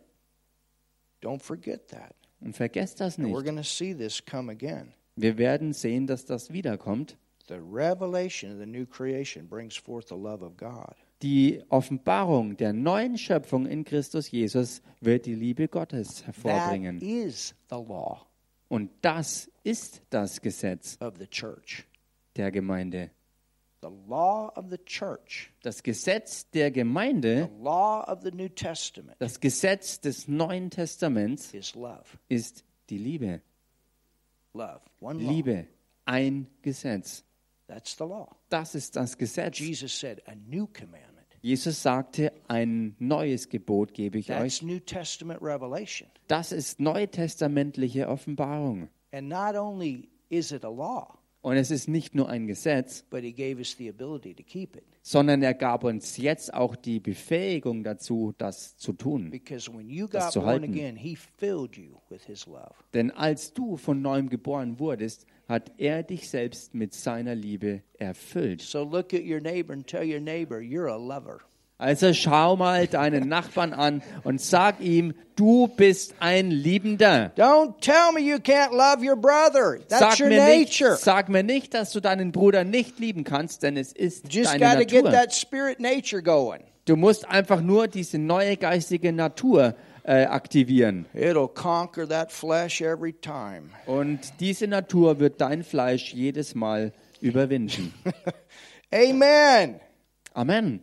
Don't 1.24 1.42
forget 1.42 1.88
that. 1.90 2.14
Und 2.42 2.56
vergesst 2.56 3.00
das 3.00 3.18
And 3.18 3.28
we're 3.28 3.38
nicht. 3.38 3.46
going 3.46 3.58
to 3.58 3.64
see 3.64 3.94
this 3.96 4.24
come 4.24 4.52
again. 4.52 4.94
Wir 5.16 5.38
werden 5.38 5.74
sehen, 5.74 6.06
dass 6.08 6.26
das 6.26 6.52
wiederkommt. 6.52 7.18
The 7.48 7.56
revelation 7.60 8.52
of 8.52 8.60
the 8.60 8.66
new 8.66 8.86
creation 8.86 9.48
brings 9.48 9.76
forth 9.76 10.08
the 10.10 10.16
love 10.16 10.44
of 10.44 10.58
God. 10.58 10.96
Die 11.22 11.62
Offenbarung 11.70 12.58
der 12.58 12.74
neuen 12.74 13.18
Schöpfung 13.18 13.66
in 13.66 13.86
Christus 13.86 14.30
Jesus 14.32 14.82
wird 15.00 15.26
die 15.26 15.36
Liebe 15.36 15.68
Gottes 15.70 16.18
That 16.26 16.28
hervorbringen. 16.36 17.00
is 17.02 17.56
the 17.70 17.76
law 17.76 18.26
Und 18.68 18.90
das 19.02 19.50
ist 19.64 20.02
das 20.10 20.42
Gesetz 20.42 20.98
of 21.00 21.14
the 21.20 21.28
church. 21.28 21.86
der 22.36 22.52
Gemeinde. 22.52 23.12
Das 25.62 25.84
Gesetz 25.84 26.50
der 26.52 26.68
The 26.68 26.74
Gemeinde, 26.74 27.50
law 27.62 28.04
of 28.08 28.22
the 28.24 28.32
New 28.32 28.50
Testament 28.50 29.16
das 29.20 29.40
Gesetz 29.40 30.00
des 30.00 30.28
Neuen 30.28 30.70
Testaments 30.70 31.54
is 31.54 31.76
love. 31.76 32.04
ist 32.30 32.64
die 32.90 32.98
Liebe. 32.98 33.42
Love. 34.54 34.82
One 35.00 35.22
law. 35.24 35.32
Liebe, 35.32 35.68
ein 36.06 36.48
Gesetz. 36.62 37.24
That's 37.68 37.98
the 37.98 38.04
law. 38.04 38.28
Das 38.50 38.76
ist 38.76 38.96
das 38.96 39.18
Gesetz. 39.18 39.60
Jesus 39.60 39.98
said, 40.00 40.22
A 40.28 40.36
new 40.36 40.68
commandment 40.68 41.14
Jesus 41.44 41.84
sagte, 41.84 42.32
ein 42.48 42.96
neues 43.00 43.50
Gebot 43.50 43.94
gebe 43.94 44.18
ich 44.18 44.28
That's 44.28 44.42
euch. 44.42 44.62
New 44.62 44.80
Testament 44.80 45.42
revelation. 45.42 46.10
Das 46.28 46.54
ist 46.54 46.80
neutestamentliche 46.80 48.08
Offenbarung. 48.08 48.88
And 49.12 49.28
not 49.28 49.56
only 49.56 50.10
is 50.30 50.54
it 50.54 50.64
a 50.64 50.70
law, 50.70 51.20
Und 51.44 51.58
es 51.58 51.72
ist 51.72 51.88
nicht 51.90 52.16
nur 52.16 52.30
ein 52.30 52.48
Gesetz, 52.48 53.04
but 53.10 53.22
he 53.22 53.34
gave 53.34 53.60
us 53.60 53.76
the 53.78 53.90
ability 53.90 54.34
to 54.34 54.42
keep 54.44 54.76
it. 54.78 54.84
sondern 55.02 55.44
er 55.44 55.54
gab 55.54 55.84
uns 55.84 56.16
jetzt 56.16 56.54
auch 56.54 56.76
die 56.78 57.00
Befähigung 57.02 57.84
dazu, 57.84 58.34
das 58.38 58.78
zu 58.78 58.94
tun. 58.94 59.30
Because 59.30 59.70
when 59.72 59.90
you 59.90 60.08
Das 60.08 60.32
zu 60.32 60.40
born 60.40 60.52
halten. 60.62 60.72
again, 60.74 60.96
he 60.96 61.16
filled 61.38 61.76
you 61.78 61.98
with 62.10 62.24
his 62.26 62.46
love. 62.48 62.74
Denn 62.94 63.12
als 63.12 63.54
du 63.54 63.76
von 63.76 64.02
neuem 64.02 64.30
geboren 64.30 64.80
wurdest, 64.80 65.26
hat 65.50 65.72
er 65.78 66.02
dich 66.04 66.30
selbst 66.30 66.74
mit 66.74 66.94
seiner 66.94 67.36
Liebe 67.36 67.84
erfüllt. 68.00 68.62
So 68.62 68.84
look 68.86 69.14
at 69.14 69.24
your 69.26 69.42
neighbor 69.42 69.74
and 69.74 69.86
tell 69.86 70.10
your 70.10 70.22
neighbor, 70.22 70.60
you're 70.60 70.88
a 70.90 70.96
lover. 70.96 71.42
Also 71.84 72.14
schau 72.14 72.56
mal 72.56 72.88
deinen 72.88 73.28
Nachbarn 73.28 73.74
an 73.74 74.02
und 74.24 74.40
sag 74.40 74.80
ihm, 74.80 75.14
du 75.36 75.68
bist 75.68 76.16
ein 76.22 76.50
Liebender. 76.50 77.34
Don't 77.36 77.74
tell 77.82 78.14
me 78.14 78.22
you 78.22 78.38
can't 78.38 78.72
love 78.72 79.06
your 79.06 79.18
brother. 79.18 79.80
That's 79.90 80.00
Sag 80.00 80.20
your 80.22 80.30
mir, 80.30 80.46
nicht, 80.46 80.80
nature. 80.80 80.96
sag 80.96 81.28
mir 81.28 81.44
nicht, 81.44 81.74
dass 81.74 81.92
du 81.92 82.00
deinen 82.00 82.32
Bruder 82.32 82.64
nicht 82.64 83.00
lieben 83.00 83.26
kannst, 83.26 83.64
denn 83.64 83.76
es 83.76 83.92
ist 83.92 84.34
Just 84.34 84.54
deine 84.54 84.80
to 84.80 84.86
get 84.86 85.04
Natur. 85.04 85.12
that 85.12 85.34
spirit 85.34 85.82
nature 85.82 86.24
going. 86.24 86.62
Du 86.86 86.96
musst 86.96 87.28
einfach 87.28 87.60
nur 87.60 87.90
diese 87.90 88.18
neue 88.18 88.56
geistige 88.56 89.12
Natur 89.12 89.76
äh, 90.06 90.24
aktivieren. 90.24 91.06
It'll 91.14 91.50
conquer 91.50 92.08
that 92.08 92.32
flesh 92.32 92.80
every 92.80 93.12
time. 93.12 93.72
Und 93.88 94.20
diese 94.40 94.68
Natur 94.68 95.20
wird 95.20 95.42
dein 95.42 95.66
Fleisch 95.66 96.14
jedes 96.14 96.56
Mal 96.56 96.94
überwinden. 97.20 97.94
Amen. 98.94 99.82
Amen. 100.34 100.82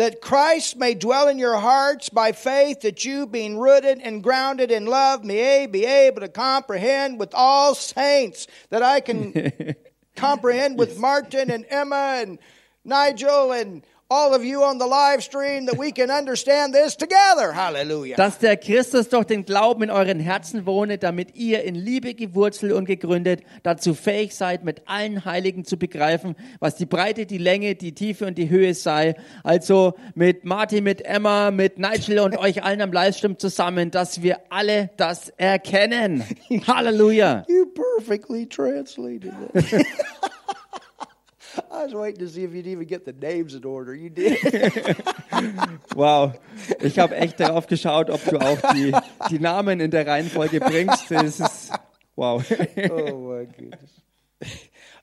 That 0.00 0.22
Christ 0.22 0.78
may 0.78 0.94
dwell 0.94 1.28
in 1.28 1.38
your 1.38 1.58
hearts 1.58 2.08
by 2.08 2.32
faith, 2.32 2.80
that 2.80 3.04
you, 3.04 3.26
being 3.26 3.58
rooted 3.58 4.00
and 4.00 4.22
grounded 4.22 4.70
in 4.70 4.86
love, 4.86 5.24
may 5.24 5.66
be 5.66 5.84
able 5.84 6.22
to 6.22 6.28
comprehend 6.28 7.20
with 7.20 7.34
all 7.34 7.74
saints, 7.74 8.46
that 8.70 8.82
I 8.82 9.00
can 9.00 9.74
comprehend 10.16 10.78
with 10.78 10.98
Martin 10.98 11.50
and 11.50 11.66
Emma 11.68 12.14
and 12.22 12.38
Nigel 12.82 13.52
and 13.52 13.82
all 14.10 14.34
of 14.34 14.44
you 14.44 14.62
on 14.64 14.78
the 14.78 14.86
live 14.86 15.22
stream, 15.22 15.66
that 15.66 15.78
we 15.78 15.92
can 15.92 16.10
understand 16.10 16.74
this 16.74 16.96
together. 16.96 17.52
Hallelujah. 17.52 18.16
Dass 18.16 18.38
der 18.38 18.56
Christus 18.56 19.08
durch 19.08 19.24
den 19.24 19.44
Glauben 19.44 19.84
in 19.84 19.90
euren 19.90 20.18
Herzen 20.18 20.66
wohne, 20.66 20.98
damit 20.98 21.36
ihr 21.36 21.62
in 21.62 21.76
Liebe 21.76 22.14
gewurzelt 22.14 22.72
und 22.72 22.86
gegründet 22.86 23.42
dazu 23.62 23.94
fähig 23.94 24.34
seid, 24.34 24.64
mit 24.64 24.82
allen 24.86 25.24
Heiligen 25.24 25.64
zu 25.64 25.76
begreifen, 25.76 26.34
was 26.58 26.74
die 26.74 26.86
Breite, 26.86 27.24
die 27.24 27.38
Länge, 27.38 27.76
die 27.76 27.94
Tiefe 27.94 28.26
und 28.26 28.36
die 28.36 28.50
Höhe 28.50 28.74
sei. 28.74 29.14
Also 29.44 29.94
mit 30.16 30.44
Martin, 30.44 30.82
mit 30.82 31.02
Emma, 31.02 31.52
mit 31.52 31.78
Nigel 31.78 32.18
und 32.18 32.36
euch 32.36 32.64
allen 32.64 32.80
am 32.80 32.92
Livestream 32.92 33.38
zusammen, 33.38 33.92
dass 33.92 34.22
wir 34.22 34.40
alle 34.50 34.90
das 34.96 35.28
erkennen. 35.36 36.24
Halleluja. 36.66 37.44
You 37.48 37.66
perfectly 37.66 38.46
translated 38.46 39.32
it. 39.54 39.86
I 41.80 41.84
was 41.84 41.94
waiting 41.94 42.18
to 42.18 42.28
see 42.28 42.44
if 42.44 42.52
you'd 42.52 42.66
even 42.66 42.84
get 42.84 43.06
the 43.06 43.14
names 43.14 43.54
in 43.54 43.64
order. 43.64 43.94
You 43.94 44.10
did. 44.10 44.38
Wow. 45.94 46.34
Ich 46.80 46.98
habe 46.98 47.16
echt 47.16 47.40
darauf 47.40 47.66
geschaut, 47.66 48.10
ob 48.10 48.22
du 48.24 48.38
auch 48.38 48.60
die, 48.74 48.92
die 49.30 49.38
Namen 49.38 49.80
in 49.80 49.90
der 49.90 50.06
Reihenfolge 50.06 50.60
bringst. 50.60 51.10
Das 51.10 51.40
ist, 51.40 51.72
wow. 52.14 52.44
oh 52.90 53.16
my 53.16 53.46
goodness. 53.46 54.02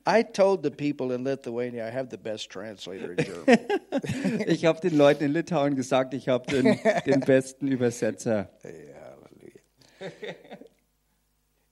I 0.05 0.21
told 0.21 0.63
the 0.63 0.69
people 0.69 1.11
in 1.13 1.23
Lithuania 1.23 1.88
I 1.88 1.91
have 1.91 2.09
the 2.11 2.17
best 2.17 2.51
translator 2.51 3.13
in 3.13 3.25
German. 3.25 4.45
Ich 4.47 4.65
habe 4.65 4.80
den 4.80 4.95
Leuten 4.95 5.23
in 5.23 5.34
Litauen 5.34 5.75
gesagt, 5.75 6.13
ich 6.13 6.30
habe 6.30 6.45
den, 6.45 6.80
den 7.05 7.19
besten 7.21 7.67
Übersetzer. 7.67 8.49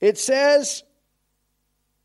it 0.01 0.17
says 0.17 0.83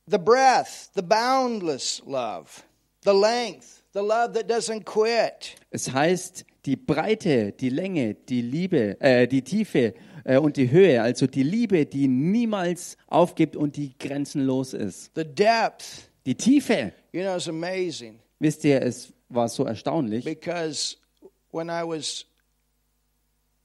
the 0.07 0.19
breadth, 0.19 0.91
the 0.95 1.03
boundless 1.03 2.03
love, 2.05 2.65
the 3.05 3.13
length, 3.13 3.83
the 3.93 4.01
love 4.01 4.35
that 4.35 4.49
doesn't 4.49 4.85
quit. 4.85 5.57
Es 5.71 5.93
heißt 5.93 6.45
die 6.67 6.77
Breite, 6.77 7.53
die 7.53 7.71
Länge, 7.71 8.15
die 8.15 8.43
Liebe, 8.43 9.01
äh, 9.01 9.27
die 9.27 9.43
Tiefe 9.43 9.95
äh, 10.25 10.39
und 10.39 10.57
die 10.57 10.71
Höhe, 10.71 11.03
also 11.03 11.27
die 11.27 11.43
Liebe, 11.43 11.87
die 11.87 12.09
niemals 12.09 12.97
aufgibt 13.07 13.57
und 13.57 13.77
die 13.77 13.97
grenzenlos 13.99 14.75
ist. 14.75 15.11
The 15.15 15.25
depth, 15.25 16.11
Die 16.27 16.35
Tiefe, 16.35 16.93
you 17.13 17.23
know, 17.23 17.37
it's 17.37 17.49
amazing 17.49 18.21
wisst 18.41 18.65
ihr, 18.65 18.83
es 18.83 19.13
war 19.29 19.49
so 19.49 19.65
erstaunlich, 19.65 20.25
because 20.25 20.97
when 21.53 21.69
I 21.69 21.83
was 21.83 22.27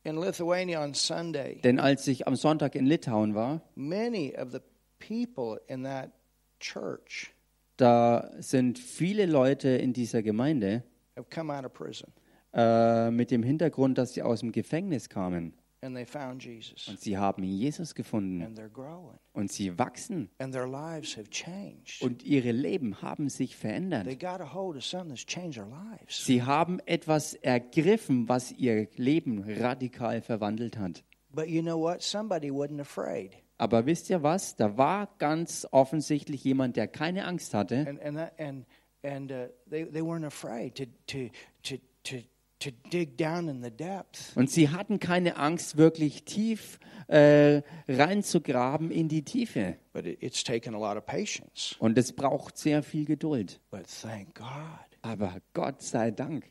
in 0.04 0.18
Lithuania 0.18 0.82
on 0.84 0.94
Sunday, 0.94 1.60
denn 1.64 1.80
als 1.80 2.08
ich 2.08 2.28
am 2.28 2.36
Sonntag 2.36 2.76
in 2.76 2.86
Litauen 2.86 3.36
war, 3.36 3.62
many 3.76 4.34
of 4.38 4.52
the 4.52 4.60
people 5.00 5.60
in 5.68 5.84
that 5.84 6.12
church 6.60 7.32
da 7.78 8.32
sind 8.40 8.80
viele 8.80 9.26
Leute 9.26 9.70
in 9.70 9.94
dieser 9.94 10.24
Gemeinde 10.24 10.84
have 11.16 11.28
come 11.34 11.54
out 11.54 11.66
of 11.66 11.74
prison 11.74 12.12
äh, 12.54 13.12
mit 13.12 13.32
dem 13.32 13.44
Hintergrund, 13.44 13.98
dass 13.98 14.14
sie 14.14 14.22
aus 14.22 14.40
dem 14.40 14.52
Gefängnis 14.52 15.10
kamen 15.10 15.54
and 15.86 15.96
they 15.96 16.06
found 16.06 16.44
Jesus 16.44 16.88
und 16.88 17.00
sie 17.00 17.18
haben 17.18 17.44
Jesus 17.44 17.94
gefunden 17.94 18.42
and 18.42 18.58
they're 18.58 18.70
growing 18.70 19.18
und 19.34 19.52
sie 19.52 19.78
wachsen 19.78 20.30
and 20.40 20.52
their 20.54 20.68
lives 20.68 21.16
have 21.16 21.30
changed. 21.30 22.02
und 22.02 22.24
ihre 22.24 22.52
Leben 22.52 23.02
haben 23.02 23.30
sich 23.30 23.56
verändert. 23.56 24.06
They 24.06 24.16
got 24.16 24.42
a 24.42 24.54
hold 24.54 24.76
of 24.78 24.84
something 24.84 25.10
that's 25.10 25.26
changed 25.26 25.56
their 25.56 25.68
lives. 25.68 26.26
Sie 26.26 26.42
haben 26.42 26.80
etwas 26.86 27.36
ergriffen, 27.36 28.28
was 28.28 28.52
ihr 28.52 28.88
Leben 28.96 29.44
radikal 29.48 30.22
verwandelt 30.22 30.78
hat. 30.78 31.04
But 31.32 31.50
you 31.50 31.62
know 31.62 31.78
what? 31.78 32.02
Somebody 32.02 32.50
wasn't 32.50 32.80
afraid. 32.80 33.36
Aber 33.58 33.86
wisst 33.86 34.10
ihr 34.10 34.24
was? 34.24 34.56
Da 34.56 34.78
war 34.78 35.10
ganz 35.18 35.68
offensichtlich 35.72 36.44
jemand, 36.44 36.76
der 36.76 36.88
keine 36.88 37.26
Angst 37.26 37.54
hatte. 37.54 37.86
And 37.88 38.02
and 38.02 38.18
that, 38.18 38.40
and 38.40 38.66
and 39.04 39.32
uh, 39.32 39.48
they 39.70 39.86
they 39.86 40.02
weren't 40.02 40.26
afraid 40.26 40.76
to 40.76 40.86
to 41.08 41.30
to 41.64 41.76
to 42.04 42.18
to 42.60 42.72
dig 42.92 43.18
down 43.18 43.48
in 43.48 43.64
the 43.64 43.72
depth. 43.72 44.36
Und 44.36 44.50
sie 44.50 44.70
hatten 44.70 45.00
keine 45.00 45.38
Angst, 45.38 45.78
wirklich 45.78 46.24
tief 46.26 46.80
äh, 47.08 47.62
reinzugraben 47.88 48.92
in 48.92 49.08
die 49.08 49.24
Tiefe. 49.24 49.78
But 49.94 50.06
it, 50.06 50.22
it's 50.22 50.44
taken 50.44 50.76
a 50.76 50.80
lot 50.80 50.98
of 50.98 51.06
patience. 51.06 51.76
Und 51.80 51.98
es 51.98 52.14
braucht 52.14 52.58
sehr 52.58 52.84
viel 52.84 53.06
Geduld. 53.06 53.62
But 53.72 53.86
thank 54.02 54.36
God 54.36 54.96
Aber 55.06 55.36
Gott 55.54 55.84
sei 55.84 56.10
Dank 56.10 56.46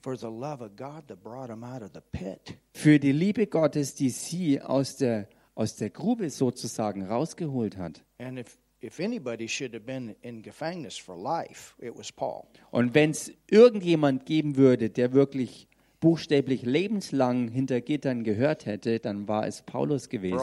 für 2.72 2.98
die 3.00 3.12
Liebe 3.12 3.46
Gottes, 3.48 3.94
die 3.96 4.10
sie 4.10 4.60
aus 4.60 4.96
der, 4.96 5.28
aus 5.54 5.76
der 5.76 5.90
Grube 5.90 6.30
sozusagen 6.30 7.04
rausgeholt 7.04 7.76
hat. 7.76 8.04
If 8.20 8.58
if 8.84 8.98
life. 8.98 11.74
Und 12.70 12.94
wenn 12.94 13.10
es 13.10 13.32
irgendjemand 13.50 14.26
geben 14.26 14.56
würde, 14.56 14.90
der 14.90 15.12
wirklich 15.12 15.68
buchstäblich 16.00 16.62
lebenslang 16.62 17.48
hinter 17.48 17.80
Gittern 17.80 18.24
gehört 18.24 18.66
hätte, 18.66 18.98
dann 18.98 19.26
war 19.26 19.46
es 19.46 19.62
Paulus 19.62 20.10
gewesen. 20.10 20.38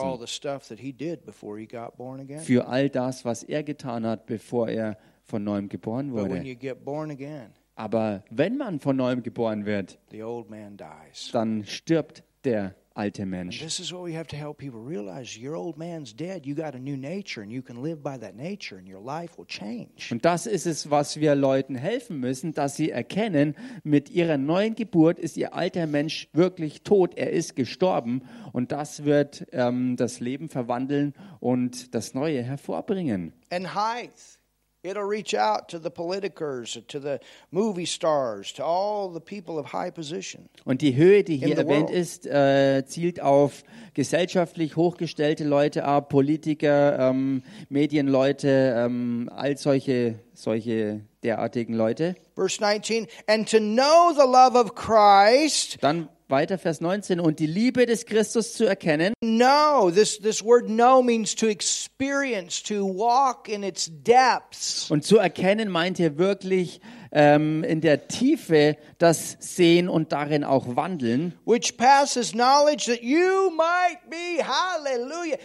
Für 2.39 2.67
all 2.67 2.89
das, 2.89 3.25
was 3.25 3.43
er 3.43 3.63
getan 3.63 4.05
hat, 4.05 4.25
bevor 4.25 4.69
er 4.69 4.97
von 5.23 5.43
neuem 5.43 5.69
geboren 5.69 6.11
wurde. 6.11 6.41
you 6.41 6.55
get 6.55 6.83
born 6.83 7.11
again, 7.11 7.51
Aber 7.75 8.23
wenn 8.31 8.57
man 8.57 8.79
von 8.79 8.95
neuem 8.95 9.21
geboren 9.21 9.65
wird, 9.65 9.99
dann 11.31 11.63
stirbt 11.65 12.23
der 12.43 12.75
alte 12.95 13.25
Mensch. 13.25 13.59
this 13.59 13.79
is 13.79 13.91
what 13.91 14.03
we 14.03 14.15
have 14.15 14.27
to 14.27 14.35
help 14.35 14.57
people 14.57 14.79
realize. 14.79 15.37
Your 15.37 15.55
old 15.55 15.77
man's 15.77 16.13
dead. 16.13 16.45
You 16.45 16.55
got 16.55 16.75
a 16.75 16.79
new 16.79 16.97
nature, 16.97 17.41
and 17.41 17.51
you 17.51 17.61
can 17.61 17.81
live 17.81 18.03
by 18.03 18.17
that 18.17 18.35
nature, 18.35 18.77
and 18.77 18.87
your 18.87 19.01
life 19.01 19.37
will 19.37 19.45
change. 19.45 20.11
Und 20.11 20.25
das 20.25 20.45
ist 20.45 20.65
es, 20.65 20.89
was 20.89 21.19
wir 21.19 21.35
Leuten 21.35 21.75
helfen 21.75 22.19
müssen, 22.19 22.53
dass 22.53 22.75
sie 22.75 22.91
erkennen, 22.91 23.55
mit 23.83 24.09
ihrer 24.09 24.37
neuen 24.37 24.75
Geburt 24.75 25.19
ist 25.19 25.37
ihr 25.37 25.53
alter 25.53 25.87
Mensch 25.87 26.27
wirklich 26.33 26.83
tot, 26.83 27.17
er 27.17 27.31
ist 27.31 27.55
gestorben 27.55 28.23
und 28.53 28.71
das 28.71 29.05
wird 29.05 29.47
ähm, 29.51 29.95
das 29.95 30.19
Leben 30.19 30.49
verwandeln 30.49 31.13
und 31.39 31.93
das 31.95 32.13
Neue 32.13 32.43
hervorbringen. 32.43 33.33
And 33.49 33.73
height. 33.73 34.11
It'll 34.83 35.07
reach 35.07 35.35
out 35.35 35.69
to 35.69 35.79
the 35.79 35.91
politicers, 35.91 36.79
to 36.87 36.99
the 36.99 37.19
movie 37.51 37.85
stars, 37.85 38.51
to 38.53 38.63
all 38.63 39.13
the 39.13 39.19
people 39.19 39.59
of 39.59 39.73
high 39.73 39.93
position. 39.93 40.49
Und 40.65 40.81
die 40.81 40.95
Höhe, 40.95 41.23
die 41.23 41.37
hier 41.37 41.55
erwähnt 41.55 41.89
world. 41.89 41.91
ist, 41.91 42.25
äh, 42.25 42.83
zielt 42.87 43.21
auf 43.21 43.63
gesellschaftlich 43.93 44.75
hochgestellte 44.75 45.43
Leute 45.43 45.83
ab, 45.83 46.09
Politiker, 46.09 46.97
ähm, 46.97 47.43
Medienleute, 47.69 48.73
ähm, 48.75 49.29
all 49.35 49.55
solche, 49.55 50.15
solche 50.33 51.01
derartigen 51.21 51.75
Leute. 51.75 52.15
Verse 52.33 52.59
19, 52.59 53.05
and 53.27 53.47
to 53.47 53.59
know 53.59 54.11
the 54.15 54.25
love 54.25 54.57
of 54.57 54.73
Christ, 54.73 55.77
Dann 55.81 56.09
weiter 56.31 56.57
Vers 56.57 56.81
19 56.81 57.19
und 57.19 57.39
die 57.39 57.45
Liebe 57.45 57.85
des 57.85 58.05
Christus 58.05 58.53
zu 58.53 58.65
erkennen. 58.65 59.13
Know, 59.21 59.91
this, 59.91 60.17
this 60.19 60.43
word 60.43 60.65
know 60.67 61.03
means 61.03 61.35
to 61.35 61.47
experience, 61.47 62.63
to 62.63 62.85
walk 62.85 63.47
in 63.47 63.63
its 63.63 63.91
depths. 63.91 64.89
Und 64.89 65.05
zu 65.05 65.17
erkennen 65.17 65.69
meint 65.69 65.97
hier 65.97 66.17
wirklich 66.17 66.81
ähm, 67.11 67.63
in 67.63 67.81
der 67.81 68.07
Tiefe 68.07 68.77
das 68.97 69.37
Sehen 69.39 69.89
und 69.89 70.11
darin 70.11 70.43
auch 70.43 70.75
wandeln. 70.75 71.33
which 71.45 71.77
passes 71.77 72.31
knowledge 72.31 72.85
that 72.85 73.03
you 73.03 73.51
might 73.51 73.99
be, 74.09 74.41
hallelujah. 74.41 75.37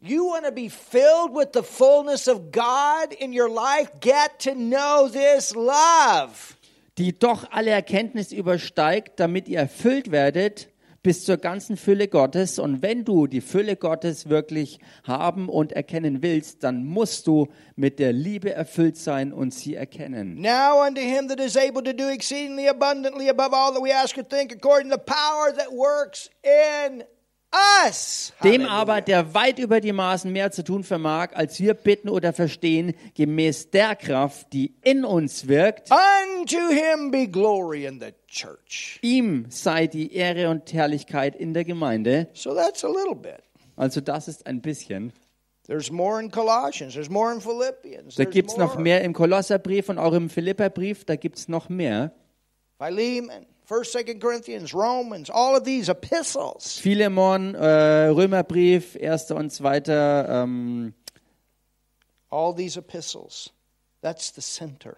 You 0.00 0.26
want 0.26 0.44
to 0.44 0.52
be 0.52 0.68
filled 0.68 1.34
with 1.34 1.52
the 1.52 1.62
fullness 1.62 2.28
of 2.28 2.52
God 2.52 3.12
in 3.18 3.32
your 3.32 3.48
life? 3.48 3.90
Get 4.00 4.40
to 4.40 4.54
know 4.54 5.08
this 5.08 5.56
love. 5.56 6.55
Die 6.98 7.18
doch 7.18 7.50
alle 7.50 7.70
Erkenntnis 7.70 8.32
übersteigt, 8.32 9.20
damit 9.20 9.48
ihr 9.48 9.58
erfüllt 9.58 10.10
werdet 10.10 10.68
bis 11.06 11.24
zur 11.24 11.36
ganzen 11.36 11.76
Fülle 11.76 12.08
Gottes. 12.08 12.58
Und 12.58 12.82
wenn 12.82 13.04
du 13.04 13.28
die 13.28 13.40
Fülle 13.40 13.76
Gottes 13.76 14.28
wirklich 14.28 14.80
haben 15.04 15.48
und 15.48 15.70
erkennen 15.70 16.20
willst, 16.20 16.64
dann 16.64 16.84
musst 16.84 17.28
du 17.28 17.46
mit 17.76 18.00
der 18.00 18.12
Liebe 18.12 18.52
erfüllt 18.52 18.96
sein 18.96 19.32
und 19.32 19.54
sie 19.54 19.76
erkennen. 19.76 20.40
Now 20.40 20.84
unto 20.84 21.00
him 21.00 21.28
that 21.28 21.38
is 21.38 21.56
able 21.56 21.84
to 21.84 21.92
do 21.92 22.08
exceedingly 22.08 22.68
abundantly 22.68 23.28
above 23.28 23.54
all 23.54 23.72
that 23.72 23.80
we 23.80 23.94
ask 23.94 24.18
or 24.18 24.28
think, 24.28 24.52
according 24.52 24.90
to 24.90 24.96
the 24.96 25.02
power 25.06 25.54
that 25.56 25.70
works 25.70 26.28
in 26.42 27.04
us. 27.86 28.32
Dem 28.42 28.66
aber, 28.66 29.00
der 29.00 29.34
weit 29.34 29.58
über 29.58 29.80
die 29.80 29.92
Maßen 29.92 30.30
mehr 30.32 30.50
zu 30.50 30.62
tun 30.64 30.84
vermag, 30.84 31.30
als 31.34 31.58
wir 31.60 31.74
bitten 31.74 32.08
oder 32.08 32.32
verstehen, 32.32 32.94
gemäß 33.14 33.70
der 33.70 33.96
Kraft, 33.96 34.52
die 34.52 34.74
in 34.82 35.04
uns 35.04 35.48
wirkt, 35.48 35.90
Unto 35.90 36.58
him 36.68 37.10
be 37.10 37.28
glory 37.28 37.86
in 37.86 38.00
the 38.00 38.12
church. 38.28 38.98
ihm 39.02 39.46
sei 39.48 39.86
die 39.86 40.12
Ehre 40.14 40.50
und 40.50 40.72
Herrlichkeit 40.72 41.36
in 41.36 41.54
der 41.54 41.64
Gemeinde. 41.64 42.28
So 42.34 42.54
that's 42.54 42.84
a 42.84 42.88
little 42.88 43.14
bit. 43.16 43.42
Also 43.76 44.00
das 44.00 44.28
ist 44.28 44.46
ein 44.46 44.60
bisschen. 44.60 45.12
There's 45.66 45.90
more 45.90 46.20
in 46.20 46.30
Colossians. 46.30 46.94
There's 46.94 47.10
more 47.10 47.32
in 47.34 47.40
Philippians. 47.40 48.14
Da 48.14 48.24
gibt 48.24 48.50
es 48.50 48.56
noch 48.56 48.78
mehr 48.78 49.02
im 49.02 49.12
Kolosserbrief 49.12 49.88
und 49.88 49.98
auch 49.98 50.12
im 50.12 50.30
Philipperbrief, 50.30 51.04
da 51.04 51.16
gibt 51.16 51.38
es 51.38 51.48
noch 51.48 51.68
mehr. 51.68 52.12
Philemon, 52.78 53.46
First, 53.66 53.90
Second 53.92 54.20
Corinthians, 54.20 54.72
Romans, 54.72 55.28
all 55.28 55.56
of 55.56 55.64
these 55.64 55.88
epistles. 55.88 56.78
Philemon, 56.78 57.56
äh, 57.56 58.06
Römerbrief, 58.06 58.94
erster 58.94 59.34
und 59.34 59.50
zweiter, 59.50 60.28
ähm, 60.28 60.94
All 62.30 62.54
these 62.54 62.78
epistles. 62.78 63.50
That's 64.02 64.32
the 64.32 64.40
center. 64.40 64.96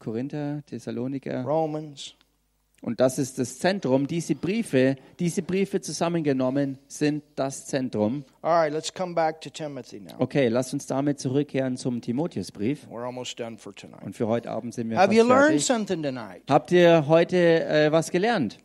Korinther, 0.00 0.62
Thessaloniker. 0.66 1.44
Romans. 1.44 2.14
Und 2.84 3.00
das 3.00 3.18
ist 3.18 3.38
das 3.38 3.58
Zentrum. 3.58 4.06
Diese 4.06 4.34
Briefe, 4.34 4.96
diese 5.18 5.40
Briefe 5.40 5.80
zusammengenommen 5.80 6.78
sind 6.86 7.24
das 7.34 7.64
Zentrum. 7.64 8.26
All 8.42 8.52
right, 8.52 8.70
let's 8.70 8.92
come 8.92 9.14
back 9.14 9.40
to 9.40 9.48
Timothy 9.48 10.00
now. 10.00 10.12
Okay, 10.18 10.48
lasst 10.48 10.74
uns 10.74 10.86
damit 10.86 11.18
zurückkehren 11.18 11.78
zum 11.78 12.02
Timotheusbrief. 12.02 12.86
We're 12.90 13.06
almost 13.06 13.40
done 13.40 13.56
for 13.56 13.74
tonight. 13.74 14.02
Und 14.02 14.14
für 14.14 14.28
heute 14.28 14.50
Abend 14.50 14.74
sind 14.74 14.90
wir 14.90 14.98
Have 14.98 15.06
fast 15.06 15.16
you 15.16 15.24
learned 15.26 15.46
fertig. 15.46 15.64
something 15.64 16.02
tonight? 16.02 16.42
Habt 16.46 16.72
ihr 16.72 17.06
heute 17.08 17.64
äh, 17.64 17.90
was 17.90 18.10
gelernt? 18.10 18.58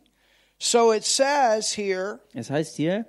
So 0.58 0.92
it 0.92 1.04
says 1.04 1.74
here, 1.74 2.20
Es 2.34 2.50
heißt 2.50 2.76
hier, 2.76 3.06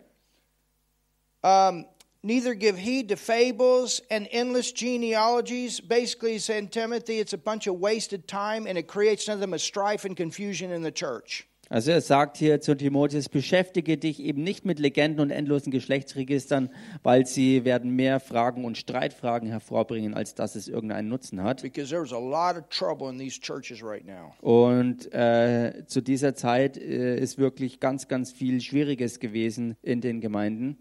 um, 1.43 1.85
neither 2.23 2.53
give 2.53 2.77
heed 2.77 3.09
to 3.09 3.15
fables 3.15 4.01
and 4.09 4.27
endless 4.31 4.71
genealogies. 4.71 5.79
Basically, 5.79 6.33
he's 6.33 6.45
saying, 6.45 6.69
Timothy, 6.69 7.19
it's 7.19 7.33
a 7.33 7.37
bunch 7.37 7.67
of 7.67 7.75
wasted 7.75 8.27
time 8.27 8.67
and 8.67 8.77
it 8.77 8.87
creates 8.87 9.27
nothing 9.27 9.51
but 9.51 9.61
strife 9.61 10.05
and 10.05 10.15
confusion 10.15 10.71
in 10.71 10.83
the 10.83 10.91
church. 10.91 11.47
also 11.71 11.91
er 11.91 12.01
sagt 12.01 12.37
hier 12.37 12.59
zu 12.59 12.75
Timotheus, 12.75 13.29
beschäftige 13.29 13.97
dich 13.97 14.19
eben 14.19 14.43
nicht 14.43 14.65
mit 14.65 14.77
Legenden 14.77 15.21
und 15.21 15.31
endlosen 15.31 15.71
Geschlechtsregistern, 15.71 16.69
weil 17.01 17.25
sie 17.25 17.63
werden 17.63 17.95
mehr 17.95 18.19
Fragen 18.19 18.65
und 18.65 18.77
Streitfragen 18.77 19.47
hervorbringen, 19.47 20.13
als 20.13 20.35
dass 20.35 20.55
es 20.55 20.67
irgendeinen 20.67 21.07
Nutzen 21.07 21.41
hat. 21.41 21.61
Because 21.61 21.89
there's 21.89 22.11
a 22.11 22.19
lot 22.19 22.57
of 22.57 22.67
trouble 22.69 23.09
in 23.09 23.17
these 23.17 23.39
churches 23.39 23.81
right 23.81 24.05
now. 24.05 24.33
Und 24.41 25.13
äh, 25.13 25.85
zu 25.87 26.01
dieser 26.01 26.35
Zeit 26.35 26.77
äh, 26.77 27.17
ist 27.17 27.37
wirklich 27.37 27.79
ganz, 27.79 28.09
ganz 28.09 28.33
viel 28.33 28.59
Schwieriges 28.59 29.19
gewesen 29.19 29.77
in 29.81 30.01
den 30.01 30.19
Gemeinden. 30.19 30.77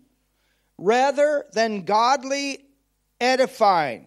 Rather 0.80 1.44
than 1.52 1.84
godly 1.84 2.64
edifying. 3.20 4.06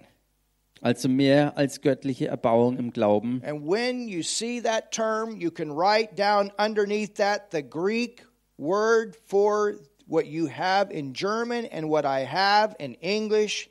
Also 0.81 1.07
mehr 1.07 1.57
als 1.57 1.79
göttliche 1.79 2.27
Erbauung 2.27 2.77
im 2.77 2.91
Glauben. 2.91 3.41
And 3.45 3.65
when 3.65 4.09
you 4.09 4.21
see 4.21 4.59
that 4.61 4.91
term, 4.91 5.39
you 5.39 5.49
can 5.49 5.71
write 5.71 6.15
down 6.15 6.51
underneath 6.57 7.15
that 7.15 7.51
the 7.51 7.61
Greek 7.61 8.25
word 8.57 9.15
for 9.25 9.75
what 10.07 10.25
you 10.25 10.47
have 10.47 10.91
in 10.91 11.13
German 11.13 11.65
and 11.67 11.89
what 11.89 12.05
I 12.05 12.25
have 12.25 12.75
in 12.79 12.95
English 12.95 13.69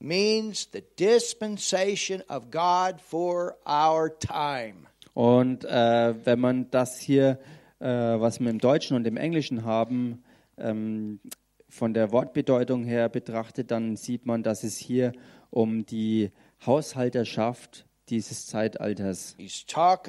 means 0.00 0.66
the 0.66 0.82
dispensation 0.96 2.22
of 2.28 2.50
God 2.50 3.00
for 3.00 3.56
our 3.66 4.08
time. 4.08 4.86
Und 5.14 5.64
äh, 5.64 6.14
wenn 6.24 6.40
man 6.40 6.70
das 6.70 6.98
hier, 6.98 7.38
äh, 7.80 7.86
was 7.86 8.40
wir 8.40 8.50
im 8.50 8.58
Deutschen 8.58 8.96
und 8.96 9.06
im 9.06 9.16
Englischen 9.16 9.64
haben, 9.64 10.22
ähm, 10.56 11.20
von 11.72 11.94
der 11.94 12.12
Wortbedeutung 12.12 12.84
her 12.84 13.08
betrachtet, 13.08 13.70
dann 13.70 13.96
sieht 13.96 14.26
man, 14.26 14.42
dass 14.42 14.62
es 14.62 14.76
hier 14.76 15.12
um 15.50 15.86
die 15.86 16.30
Haushalterschaft 16.66 17.86
dieses 18.10 18.46
Zeitalters 18.46 19.34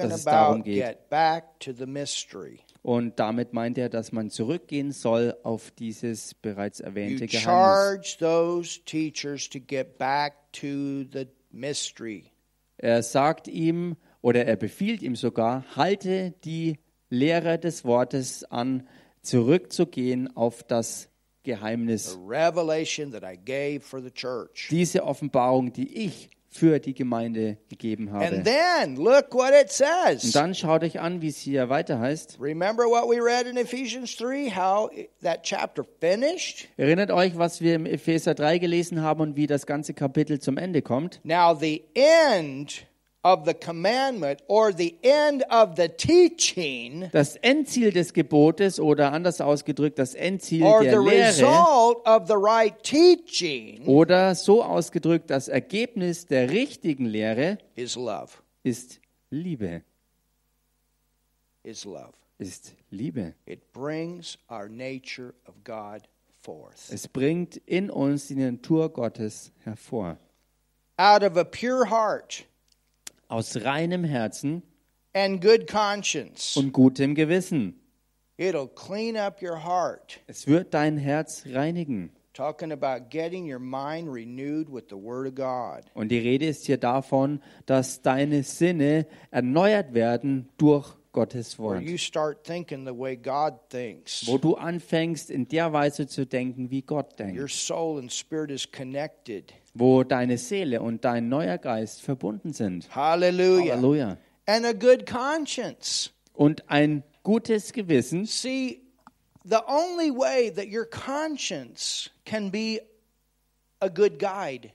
Dass 0.09 0.19
es 0.19 0.25
darum 0.25 0.63
geht. 0.63 0.77
und 2.81 3.17
damit 3.17 3.53
meint 3.53 3.77
er, 3.77 3.87
dass 3.87 4.11
man 4.11 4.29
zurückgehen 4.29 4.91
soll 4.91 5.37
auf 5.43 5.71
dieses 5.71 6.33
bereits 6.33 6.81
erwähnte 6.81 7.27
Geheimnis. 7.27 7.45
Er 12.77 13.01
sagt 13.03 13.47
ihm 13.47 13.95
oder 14.21 14.45
er 14.45 14.57
befiehlt 14.57 15.01
ihm 15.01 15.15
sogar, 15.15 15.63
halte 15.77 16.31
die 16.43 16.77
Lehrer 17.09 17.57
des 17.57 17.85
Wortes 17.85 18.43
an, 18.43 18.85
zurückzugehen 19.21 20.35
auf 20.35 20.63
das 20.63 21.09
Geheimnis. 21.43 22.17
revelation 22.25 23.11
that 23.11 23.23
I 23.23 23.35
gave 23.37 23.81
for 23.81 24.01
the 24.01 24.11
church. 24.11 24.67
Diese 24.71 25.03
Offenbarung, 25.03 25.71
die 25.73 26.05
ich 26.05 26.29
für 26.49 26.79
die 26.79 26.93
Gemeinde 26.93 27.57
gegeben 27.67 28.11
habe. 28.11 28.25
And 28.25 28.45
then 28.45 28.95
look 28.95 29.33
what 29.33 29.53
it 29.53 29.63
Und 29.63 30.19
says. 30.21 30.31
dann 30.33 30.53
schaut 30.53 30.83
euch 30.83 30.99
an, 30.99 31.21
wie 31.23 31.29
es 31.29 31.37
hier 31.37 31.67
weiter 31.69 31.99
heißt. 31.99 32.37
Remember 32.39 32.83
what 32.83 33.09
we 33.09 33.19
read 33.19 33.47
in 33.47 33.57
Ephesians 33.57 34.15
3, 34.17 34.51
how 34.55 34.91
that 35.23 35.41
chapter 35.41 35.83
finished? 35.99 36.67
Erinnert 36.77 37.09
euch, 37.09 37.35
was 37.39 37.59
wir 37.61 37.73
im 37.73 37.87
Epheser 37.87 38.35
3 38.35 38.59
gelesen 38.59 39.01
haben 39.01 39.21
und 39.21 39.35
wie 39.35 39.47
das 39.47 39.65
ganze 39.65 39.95
Kapitel 39.95 40.39
zum 40.39 40.57
Ende 40.57 40.83
kommt? 40.83 41.19
Now, 41.23 41.55
the 41.59 41.83
end 41.95 42.85
of 43.23 43.45
the 43.45 43.53
commandment 43.53 44.41
or 44.47 44.73
the 44.73 44.95
end 45.01 45.43
of 45.49 45.75
the 45.75 45.87
teaching 45.87 47.09
Das 47.11 47.37
Endziel 47.37 47.91
des 47.91 48.13
Gebotes 48.13 48.79
oder 48.79 49.13
anders 49.13 49.39
ausgedrückt 49.39 49.97
das 49.97 50.13
Endziel 50.13 50.63
or 50.63 50.83
the 50.83 50.89
der 50.89 51.01
Lehre 51.01 51.27
result 51.27 52.05
of 52.05 52.27
the 52.27 52.35
right 52.35 52.83
teaching 52.83 53.85
oder 53.85 54.35
so 54.35 54.63
ausgedrückt 54.63 55.29
das 55.29 55.47
Ergebnis 55.47 56.27
der 56.27 56.49
richtigen 56.49 57.05
Lehre 57.05 57.57
is 57.75 57.95
love. 57.95 58.29
ist 58.63 58.99
Liebe. 59.29 59.83
Is 61.63 61.85
love. 61.85 62.13
Ist 62.39 62.73
Liebe. 62.91 63.33
It 63.45 63.71
brings 63.71 64.37
our 64.49 64.67
nature 64.67 65.33
of 65.47 65.55
God 65.63 66.01
forth. 66.41 66.91
Es 66.91 67.07
bringt 67.07 67.55
in 67.65 67.89
uns 67.89 68.27
die 68.27 68.35
Natur 68.35 68.89
Gottes 68.89 69.51
hervor. 69.63 70.17
Out 70.97 71.23
of 71.23 71.37
a 71.37 71.45
pure 71.45 71.89
heart 71.89 72.45
Aus 73.33 73.63
reinem 73.65 74.03
Herzen 74.03 74.61
and 75.15 75.41
good 75.41 75.65
conscience, 75.65 76.55
und 76.55 76.71
gutem 76.71 77.15
Gewissen. 77.15 77.73
it'll 78.37 78.67
clean 78.67 79.17
up 79.17 79.41
your 79.41 79.63
heart. 79.63 80.19
Es 80.27 80.45
wird 80.45 80.71
dein 80.75 80.97
Herz 80.97 81.43
reinigen. 81.47 82.11
Talking 82.33 82.71
about 82.71 83.09
getting 83.09 83.51
your 83.51 83.57
mind 83.57 84.07
renewed 84.13 84.71
with 84.71 84.83
the 84.89 84.95
Word 84.95 85.27
of 85.27 85.33
God. 85.33 85.83
Und 85.95 86.09
die 86.09 86.19
Rede 86.19 86.45
ist 86.45 86.67
hier 86.67 86.77
davon, 86.77 87.41
dass 87.65 88.03
deine 88.03 88.43
Sinne 88.43 89.07
erneuert 89.31 89.95
werden 89.95 90.47
durch 90.57 90.95
Gottes 91.13 91.57
Wort. 91.57 91.81
you 91.83 91.97
start 91.97 92.43
thinking 92.43 92.85
the 92.85 92.93
way 92.93 93.15
God 93.15 93.53
thinks. 93.69 94.27
Wo 94.27 94.37
du 94.37 94.55
anfängst, 94.55 95.29
in 95.29 95.47
der 95.47 95.71
Weise 95.71 96.07
zu 96.07 96.25
denken, 96.25 96.69
wie 96.69 96.81
Gott 96.81 97.19
Your 97.19 97.27
denkt. 97.27 97.51
soul 97.51 97.99
and 97.99 98.11
spirit 98.11 98.51
is 98.51 98.69
connected. 98.69 99.53
Wo 99.73 100.03
deine 100.03 100.37
Seele 100.37 100.81
und 100.81 101.05
dein 101.05 101.29
neuer 101.29 101.57
Geist 101.57 102.01
verbunden 102.01 102.51
sind. 102.51 102.93
Hallelujah. 102.93 103.75
Halleluja. 103.75 104.17
And 104.47 104.65
a 104.65 104.73
good 104.73 105.05
conscience. 105.05 106.09
Und 106.33 106.69
ein 106.69 107.03
gutes 107.23 107.71
Gewissen. 107.71 108.25
See, 108.25 108.81
the 109.45 109.61
only 109.67 110.11
way 110.11 110.49
that 110.49 110.67
your 110.67 110.85
conscience 110.85 112.09
can 112.25 112.49
be 112.49 112.81
a 113.79 113.89
good 113.89 114.19
guide 114.19 114.71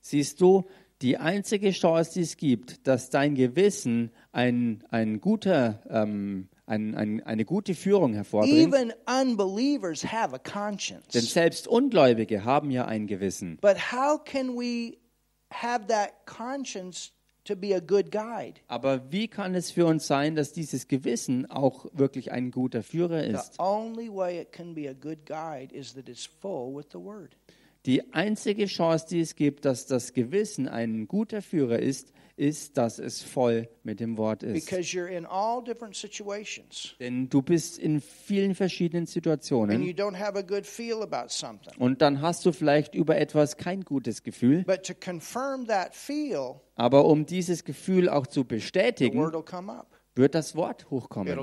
Siehst 0.00 0.40
du, 0.40 0.64
die 1.02 1.18
einzige 1.18 1.70
Chance, 1.70 2.14
die 2.14 2.20
es 2.22 2.36
gibt, 2.36 2.86
dass 2.86 3.10
dein 3.10 3.34
Gewissen 3.34 4.10
ein, 4.32 4.82
ein 4.90 5.20
guter, 5.20 5.82
ähm, 5.90 6.48
ein, 6.66 6.94
ein, 6.94 7.22
eine 7.22 7.44
gute 7.44 7.74
Führung 7.74 8.14
hervorbringt. 8.14 8.74
Even 8.74 8.92
unbelievers 9.06 10.04
have 10.04 10.34
a 10.34 10.38
Denn 11.12 11.22
selbst 11.22 11.68
Ungläubige 11.68 12.44
haben 12.44 12.70
ja 12.70 12.86
ein 12.86 13.06
Gewissen. 13.06 13.58
But 13.60 13.92
how 13.92 14.22
can 14.22 14.56
we 14.56 14.96
have 15.50 15.86
that 15.88 16.26
conscience 16.26 17.12
to 17.44 17.54
be 17.54 17.74
a 17.74 17.80
good 17.80 18.10
guide? 18.10 18.60
Aber 18.66 19.12
wie 19.12 19.28
kann 19.28 19.54
es 19.54 19.70
für 19.70 19.86
uns 19.86 20.06
sein, 20.06 20.34
dass 20.34 20.52
dieses 20.52 20.88
Gewissen 20.88 21.48
auch 21.50 21.86
wirklich 21.92 22.32
ein 22.32 22.50
guter 22.50 22.82
Führer 22.82 23.22
The 23.22 23.30
ist? 23.30 23.58
only 23.58 24.08
way 24.08 24.40
it 24.40 24.52
can 24.52 24.74
be 24.74 24.88
a 24.88 24.94
good 24.94 25.24
guide 25.26 25.74
is 25.74 25.94
that 25.94 26.08
it's 26.08 26.26
full 26.26 26.74
with 26.74 26.86
the 26.92 26.98
word. 26.98 27.36
Die 27.86 28.12
einzige 28.12 28.66
Chance, 28.66 29.06
die 29.08 29.20
es 29.20 29.36
gibt, 29.36 29.64
dass 29.64 29.86
das 29.86 30.12
Gewissen 30.12 30.68
ein 30.68 31.06
guter 31.06 31.40
Führer 31.40 31.78
ist, 31.78 32.12
ist, 32.36 32.76
dass 32.76 32.98
es 32.98 33.22
voll 33.22 33.68
mit 33.82 34.00
dem 34.00 34.18
Wort 34.18 34.42
ist. 34.42 34.70
Denn 37.00 37.28
du 37.28 37.42
bist 37.42 37.78
in 37.78 38.00
vielen 38.00 38.54
verschiedenen 38.54 39.02
and 39.02 39.08
Situationen 39.08 39.82
you 39.82 39.92
don't 39.92 40.18
have 40.18 40.36
a 40.36 40.42
good 40.42 40.66
feel 40.66 41.02
about 41.02 41.28
something. 41.28 41.72
und 41.78 42.02
dann 42.02 42.20
hast 42.20 42.44
du 42.44 42.52
vielleicht 42.52 42.94
über 42.94 43.16
etwas 43.16 43.56
kein 43.56 43.82
gutes 43.82 44.22
Gefühl, 44.22 44.64
But 44.64 44.84
to 44.84 44.92
confirm 44.94 45.66
that 45.66 45.94
feel, 45.94 46.60
aber 46.74 47.06
um 47.06 47.24
dieses 47.24 47.64
Gefühl 47.64 48.08
auch 48.08 48.26
zu 48.26 48.44
bestätigen, 48.44 49.18
wird 50.14 50.34
das 50.34 50.56
Wort 50.56 50.90
hochkommen. 50.90 51.38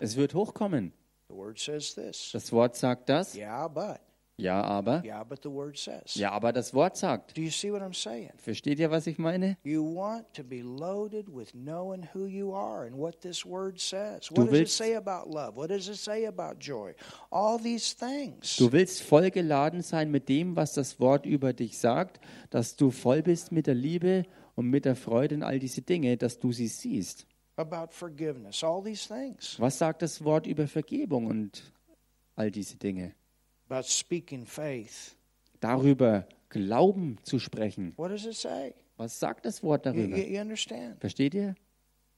Es 0.00 0.16
wird 0.16 0.34
hochkommen. 0.34 0.92
Das 1.28 2.52
Wort 2.52 2.76
sagt 2.76 3.08
das. 3.08 3.36
Yeah, 3.36 3.68
but. 3.68 4.00
Ja, 4.36 4.62
aber. 4.62 5.02
Yeah, 5.04 5.22
but 5.22 5.42
the 5.44 5.48
word 5.48 5.78
says. 5.78 6.16
Ja, 6.16 6.32
aber 6.32 6.52
das 6.52 6.74
Wort 6.74 6.96
sagt. 6.96 7.36
Do 7.36 7.40
you 7.40 7.50
see 7.50 7.70
what 7.70 7.82
I'm 7.82 7.94
saying? 7.94 8.32
Versteht 8.36 8.80
ihr, 8.80 8.90
was 8.90 9.06
ich 9.06 9.16
meine? 9.16 9.56
You 9.62 9.84
want 9.84 10.24
to 10.34 10.42
be 10.42 10.60
loaded 10.60 11.28
with 11.32 11.52
knowing 11.52 12.08
who 12.12 12.26
you 12.26 12.52
are 12.52 12.84
and 12.84 12.96
what 12.98 13.20
this 13.20 13.46
word 13.46 13.78
says. 13.80 14.26
Du 14.28 14.34
What 14.34 14.46
does 14.46 14.46
it 14.46 14.52
willst- 14.52 14.76
say 14.76 14.96
about 14.96 15.30
love? 15.30 15.56
What 15.56 15.70
does 15.70 15.86
it 15.88 15.96
say 15.96 16.26
about 16.26 16.58
joy? 16.58 16.94
All 17.30 17.58
these 17.62 17.94
things. 17.96 18.56
Du 18.56 18.72
willst 18.72 19.02
voll 19.02 19.30
geladen 19.30 19.82
sein 19.82 20.10
mit 20.10 20.28
dem, 20.28 20.56
was 20.56 20.72
das 20.72 20.98
Wort 20.98 21.26
über 21.26 21.52
dich 21.52 21.78
sagt, 21.78 22.18
dass 22.50 22.74
du 22.74 22.90
voll 22.90 23.22
bist 23.22 23.52
mit 23.52 23.68
der 23.68 23.74
Liebe 23.74 24.24
und 24.56 24.68
mit 24.68 24.84
der 24.84 24.96
Freude 24.96 25.36
und 25.36 25.42
all 25.44 25.60
diese 25.60 25.82
Dinge, 25.82 26.16
dass 26.16 26.40
du 26.40 26.50
sie 26.50 26.66
siehst. 26.66 27.24
About 27.56 27.92
forgiveness. 27.92 28.64
All 28.64 28.82
these 28.82 29.06
things. 29.06 29.60
Was 29.60 29.78
sagt 29.78 30.02
das 30.02 30.24
Wort 30.24 30.48
über 30.48 30.66
Vergebung 30.66 31.26
und 31.28 31.62
all 32.34 32.50
diese 32.50 32.76
Dinge? 32.76 33.14
About 33.68 33.84
speaking 33.88 34.46
faith. 34.46 35.14
Darüber 35.60 36.26
Glauben 36.50 37.18
zu 37.22 37.38
sprechen. 37.38 37.92
What 37.96 38.10
does 38.10 38.24
it 38.26 38.34
say? 38.34 38.74
Was 38.96 39.18
sagt 39.18 39.44
das 39.46 39.62
Wort 39.62 39.86
darüber? 39.86 40.16
you- 40.16 40.34
you 40.34 40.40
understand? 40.40 41.00
Versteht 41.00 41.34
ihr? 41.34 41.54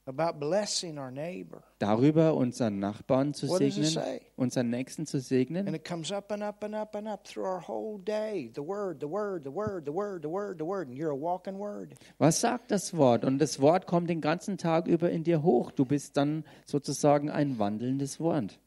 About 0.08 0.38
blessing 0.38 0.98
our 0.98 1.10
neighbor. 1.10 1.64
Darüber 1.80 2.34
unseren 2.36 2.78
Nachbarn 2.78 3.34
zu 3.34 3.48
What 3.48 3.58
segnen, 3.58 4.20
unseren 4.36 4.70
Nächsten 4.70 5.04
zu 5.04 5.16
And 5.16 5.26
segnen. 5.26 5.74
it 5.74 5.84
comes 5.84 6.12
up 6.12 6.30
and 6.30 6.44
up 6.44 6.62
and 6.62 6.74
up 6.76 6.94
and 6.94 7.08
up 7.08 7.24
through 7.26 7.44
our 7.44 7.66
whole 7.66 7.98
day. 8.00 8.52
The 8.54 8.60
word, 8.60 9.00
the 9.00 9.08
word, 9.10 9.42
the 9.44 9.52
word, 9.52 9.84
the 9.86 9.92
word, 9.92 10.22
the 10.22 10.28
word, 10.30 10.58
the 10.60 10.64
word. 10.64 10.88
And 10.88 10.96
you're 10.96 11.10
a 11.10 11.16
walking 11.20 11.58
word. 11.58 11.94
Was 12.18 12.40
sagt 12.40 12.70
das 12.70 12.96
Wort? 12.96 13.24
Und 13.24 13.38
das 13.38 13.60
Wort 13.60 13.86
kommt 13.86 14.08
den 14.08 14.20
ganzen 14.20 14.58
Tag 14.58 14.86
über 14.86 15.10
in 15.10 15.24
dir 15.24 15.42
hoch. 15.42 15.72
Du 15.72 15.84
bist 15.84 16.16
dann 16.16 16.44
sozusagen 16.66 17.28
ein 17.28 17.58
wandelndes 17.58 18.20
Wort. 18.20 18.60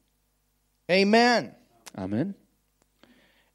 Amen. 0.89 1.55
Amen. 1.93 2.35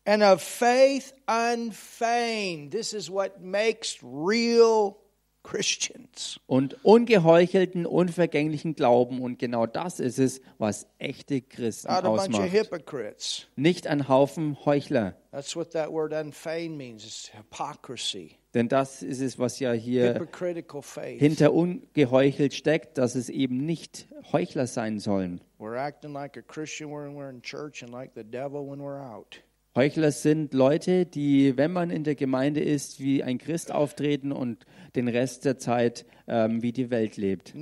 And 0.04 0.22
of 0.22 0.42
faith 0.42 1.12
unfeigned. 1.26 2.70
This 2.72 2.92
is 2.92 3.10
what 3.10 3.40
makes 3.40 3.98
real 4.02 4.96
Christians. 5.42 6.40
Und 6.46 6.82
ungeheuchelten, 6.84 7.84
unvergänglichen 7.84 8.74
Glauben. 8.74 9.20
Und 9.20 9.38
genau 9.38 9.66
das 9.66 10.00
ist 10.00 10.18
es, 10.18 10.40
was 10.58 10.86
echte 10.98 11.42
Christen 11.42 11.88
Not 11.92 11.98
a 11.98 12.08
bunch 12.08 12.20
of 12.20 12.28
ausmacht. 12.34 12.52
hypocrites. 12.52 13.46
Nicht 13.54 13.86
ein 13.86 14.08
Haufen 14.08 14.56
Heuchler. 14.64 15.14
That's 15.32 15.54
what 15.54 15.72
that 15.72 15.92
word 15.92 16.12
unfeigned 16.14 16.78
means. 16.78 17.04
It's 17.04 17.30
hypocrisy, 17.36 18.36
Denn 18.54 18.68
das 18.68 19.02
ist 19.02 19.20
es, 19.20 19.38
was 19.38 19.58
ja 19.60 19.72
hier 19.72 20.14
hypocritical 20.14 20.80
faith. 20.80 21.18
hinter 21.20 21.52
ungeheuchelt 21.52 22.54
steckt, 22.54 22.96
dass 22.96 23.14
es 23.14 23.28
eben 23.28 23.66
nicht 23.66 24.06
Heuchler 24.32 24.66
sein 24.66 24.98
sollen. 24.98 25.42
We're 25.58 25.76
acting 25.76 26.12
like 26.14 26.38
a 26.38 26.42
Christian 26.42 26.90
when 26.90 27.14
we're 27.16 27.28
in 27.28 27.42
church 27.42 27.82
and 27.82 27.92
like 27.92 28.12
the 28.14 28.24
devil 28.24 28.66
when 28.66 28.80
we're 28.80 29.00
out. 29.02 29.42
Heuchler 29.76 30.12
sind 30.12 30.54
Leute, 30.54 31.04
die, 31.04 31.56
wenn 31.56 31.72
man 31.72 31.90
in 31.90 32.04
der 32.04 32.14
Gemeinde 32.14 32.60
ist, 32.60 33.00
wie 33.00 33.24
ein 33.24 33.38
Christ 33.38 33.72
auftreten 33.72 34.30
und 34.30 34.66
den 34.96 35.08
Rest 35.08 35.44
der 35.44 35.58
Zeit 35.58 36.04
ähm, 36.26 36.62
wie 36.62 36.72
die 36.72 36.90
Welt 36.90 37.16
lebt. 37.16 37.54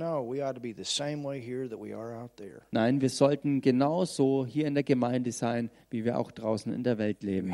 Nein, 2.71 3.01
wir 3.01 3.09
sollten 3.09 3.61
genauso 3.61 4.45
hier 4.45 4.67
in 4.67 4.73
der 4.73 4.83
Gemeinde 4.83 5.31
sein, 5.31 5.69
wie 5.89 6.05
wir 6.05 6.17
auch 6.17 6.31
draußen 6.31 6.71
in 6.71 6.83
der 6.83 6.97
Welt 6.97 7.23
leben. 7.23 7.51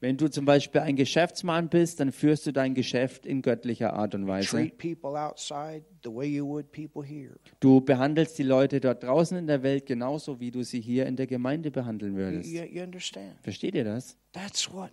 Wenn 0.00 0.16
du 0.16 0.28
zum 0.28 0.44
Beispiel 0.44 0.80
ein 0.80 0.96
Geschäftsmann 0.96 1.68
bist, 1.68 2.00
dann 2.00 2.10
führst 2.12 2.46
du 2.46 2.52
dein 2.52 2.74
Geschäft 2.74 3.26
in 3.26 3.42
göttlicher 3.42 3.92
Art 3.92 4.14
und 4.14 4.26
Weise. 4.26 4.48
Du 7.60 7.80
behandelst 7.80 8.38
die 8.38 8.42
Leute 8.42 8.80
dort 8.80 9.02
draußen 9.04 9.36
in 9.38 9.46
der 9.46 9.62
Welt 9.62 9.86
genauso, 9.86 10.40
wie 10.40 10.50
du 10.50 10.64
sie 10.64 10.80
hier 10.80 11.06
in 11.06 11.16
der 11.16 11.26
Gemeinde 11.26 11.70
behandeln 11.70 12.16
würdest. 12.16 12.50
Versteht 13.42 13.74
ihr 13.74 13.84
das? 13.84 14.16
That's 14.32 14.72
what. 14.72 14.90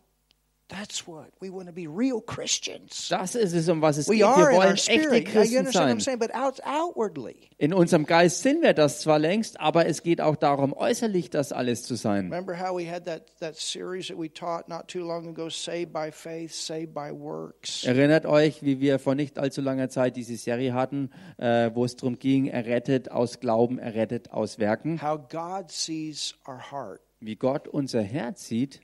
That's 0.70 1.08
what 1.08 1.32
we 1.42 1.50
want 1.52 1.66
to 1.68 1.74
be 1.74 1.88
real 1.88 2.22
Christians. 2.22 3.08
Das 3.10 3.34
ist 3.34 3.54
es, 3.54 3.68
um 3.70 3.82
was 3.82 3.98
es 3.98 4.08
We 4.08 4.18
geht. 4.18 4.22
Wir 4.22 4.56
wollen 4.56 4.76
echte 4.76 5.24
Christen 5.24 5.72
sein. 5.72 6.00
Saying? 6.00 6.22
Out, 6.32 6.62
outwardly, 6.64 7.50
In 7.58 7.74
unserem 7.74 8.06
Geist 8.06 8.44
sind 8.44 8.62
wir 8.62 8.74
das 8.74 9.02
zwar 9.02 9.18
längst, 9.18 9.60
aber 9.60 9.88
es 9.88 10.04
geht 10.04 10.22
auch 10.22 10.36
darum, 10.36 10.74
äußerlich 10.74 11.32
das 11.32 11.52
alles 11.52 11.84
zu 11.84 11.96
sein. 11.96 12.26
remember 12.32 12.56
how 12.56 12.78
we 12.78 12.88
had 12.88 13.06
that 13.06 13.24
that 13.40 13.56
series 13.56 14.10
that 14.10 14.18
we 14.20 14.32
taught 14.32 14.70
not 14.70 14.88
too 14.88 15.00
long 15.04 15.28
ago? 15.28 15.50
Saved 15.50 15.92
by 15.92 16.12
faith, 16.12 16.54
saved 16.54 16.94
by 16.94 17.10
works. 17.12 17.84
Erinnert 17.84 18.28
euch, 18.28 18.62
wie 18.62 18.80
wir 18.80 19.00
vor 19.00 19.16
nicht 19.16 19.40
allzu 19.40 19.62
langer 19.62 19.90
Zeit 19.90 20.16
diese 20.18 20.36
Serie 20.38 20.76
hatten, 20.76 21.10
äh, 21.38 21.72
wo 21.74 21.84
es 21.84 21.96
darum 21.96 22.20
ging, 22.20 22.46
errettet 22.46 23.10
aus 23.10 23.40
Glauben, 23.40 23.80
errettet 23.80 24.32
aus 24.32 24.60
Werken. 24.60 25.02
How 25.02 25.18
God 25.30 25.72
sees 25.72 26.36
our 26.48 26.60
heart, 26.72 27.02
Wie 27.22 27.36
Gott 27.36 27.68
unser 27.68 28.04
Herz 28.04 28.46
sieht. 28.46 28.82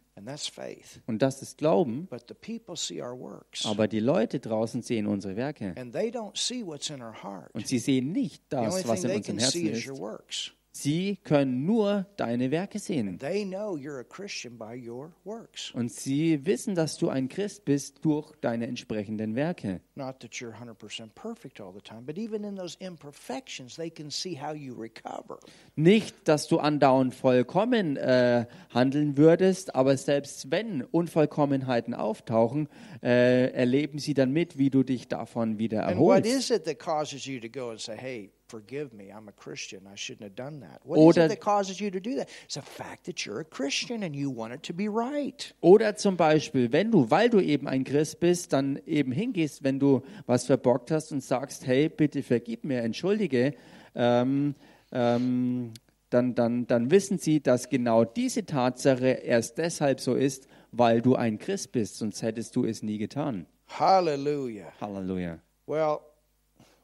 Und 1.08 1.22
das 1.22 1.42
ist 1.42 1.58
Glauben, 1.58 2.08
But 2.08 2.26
the 2.28 2.34
people 2.34 2.76
see 2.76 3.02
our 3.02 3.18
works, 3.20 3.66
aber 3.66 3.88
die 3.88 4.00
Leute 4.00 4.40
draußen 4.40 4.82
sehen 4.82 5.08
unsere 5.08 5.36
Werke. 5.36 5.74
and 5.78 5.94
they 5.94 6.10
don't 6.10 6.38
see 6.38 6.66
what's 6.66 6.90
in 6.90 7.02
our 7.02 7.24
heart. 7.24 7.54
Und 7.54 7.68
sie 7.68 7.80
sehen 7.80 8.12
nicht 8.12 8.44
das, 8.50 8.88
was 8.88 9.04
in 9.04 9.12
unserem 9.12 9.38
Herzen 9.40 9.68
ist. 9.68 10.54
Sie 10.78 11.20
können 11.24 11.66
nur 11.66 12.06
deine 12.18 12.52
Werke 12.52 12.80
sehen. 12.80 13.18
Und 15.74 15.92
sie 15.94 16.46
wissen, 16.46 16.76
dass 16.76 16.98
du 16.98 17.08
ein 17.08 17.30
Christ 17.30 17.64
bist 17.64 18.04
durch 18.04 18.34
deine 18.42 18.68
entsprechenden 18.68 19.36
Werke. 19.36 19.80
Not 19.96 20.20
that 20.20 20.34
you're 20.34 20.54
100% 20.54 21.12
perfect 21.16 21.62
all 21.62 21.72
the 21.74 21.80
time, 21.80 22.02
but 22.02 22.18
even 22.18 22.44
in 22.44 22.58
those 22.58 22.76
imperfections, 22.82 23.78
they 23.78 23.90
can 23.90 24.12
see 24.12 24.38
how 24.38 24.54
you 24.54 24.76
recover. 24.76 25.40
Nicht, 25.78 26.28
dass 26.28 26.50
du 26.50 26.60
andauernd 26.60 27.16
vollkommen 27.16 27.96
äh, 27.96 28.46
handeln 28.74 29.16
würdest, 29.16 29.76
aber 29.76 29.96
selbst 29.96 30.52
wenn 30.52 30.84
Unvollkommenheiten 30.84 31.94
auftauchen, 31.94 32.68
äh, 33.02 33.50
erleben 33.54 33.98
sie 34.00 34.14
dann 34.14 34.34
mit, 34.34 34.58
wie 34.58 34.70
du 34.70 34.84
dich 34.84 35.08
davon 35.08 35.58
wieder 35.58 35.88
And 35.88 35.98
what 35.98 36.26
erholst. 36.26 36.38
is 36.38 36.50
it 36.50 36.66
that 36.66 36.80
causes 36.80 37.26
you 37.26 37.40
to 37.40 37.48
go 37.48 37.70
and 37.70 37.80
say, 37.80 37.96
hey, 37.96 38.30
forgive 38.48 38.94
me, 38.94 39.12
I'm 39.12 39.28
a 39.28 39.32
Christian, 39.32 39.88
I 39.92 39.96
shouldn't 39.96 40.24
have 40.24 40.36
done 40.36 40.60
that? 40.62 40.82
What 40.84 40.98
is 40.98 41.06
Oder- 41.06 41.26
it 41.26 41.30
that 41.30 41.40
causes 41.40 41.80
you 41.80 41.90
to 41.92 42.00
do 42.00 42.16
that? 42.16 42.30
It's 42.46 42.56
the 42.56 42.62
fact 42.62 43.06
that 43.06 43.26
you're 43.26 43.40
a 43.40 43.46
Christian 43.46 44.04
and 44.04 44.16
you 44.16 44.30
want 44.30 44.54
it 44.54 44.64
to 44.64 44.74
be 44.74 44.88
right. 44.88 45.54
Oder 45.62 45.96
zum 45.96 46.18
Beispiel, 46.18 46.72
wenn 46.72 46.92
du, 46.92 47.10
weil 47.10 47.30
du 47.30 47.40
eben 47.40 47.68
ein 47.68 47.84
Christ 47.84 48.20
bist, 48.20 48.54
dann 48.54 48.80
eben 48.86 49.12
hingehst, 49.12 49.64
wenn 49.64 49.80
du 49.80 50.02
was 50.26 50.46
verbockt 50.46 50.92
hast 50.92 51.12
und 51.12 51.22
sagst, 51.24 51.66
hey, 51.66 51.90
bitte 51.90 52.24
vergib 52.24 52.64
mir, 52.64 52.82
entschuldige, 52.82 53.56
ähm, 53.96 54.56
ähm, 54.92 55.74
dann, 56.10 56.36
dann, 56.36 56.68
dann 56.68 56.92
wissen 56.92 57.18
sie, 57.18 57.42
dass 57.42 57.70
genau 57.70 58.06
diese 58.06 58.46
Tatsache 58.46 59.08
erst 59.08 59.58
deshalb 59.58 60.00
so 60.00 60.14
ist, 60.14 60.48
weil 60.72 61.02
du 61.02 61.16
ein 61.16 61.40
Christ 61.40 61.72
bist, 61.72 61.98
sonst 61.98 62.22
hättest 62.22 62.56
du 62.56 62.66
es 62.66 62.84
nie 62.84 62.98
getan. 62.98 63.48
Hallelujah. 63.68 64.72
Halleluja. 64.80 65.40
Well, 65.66 66.02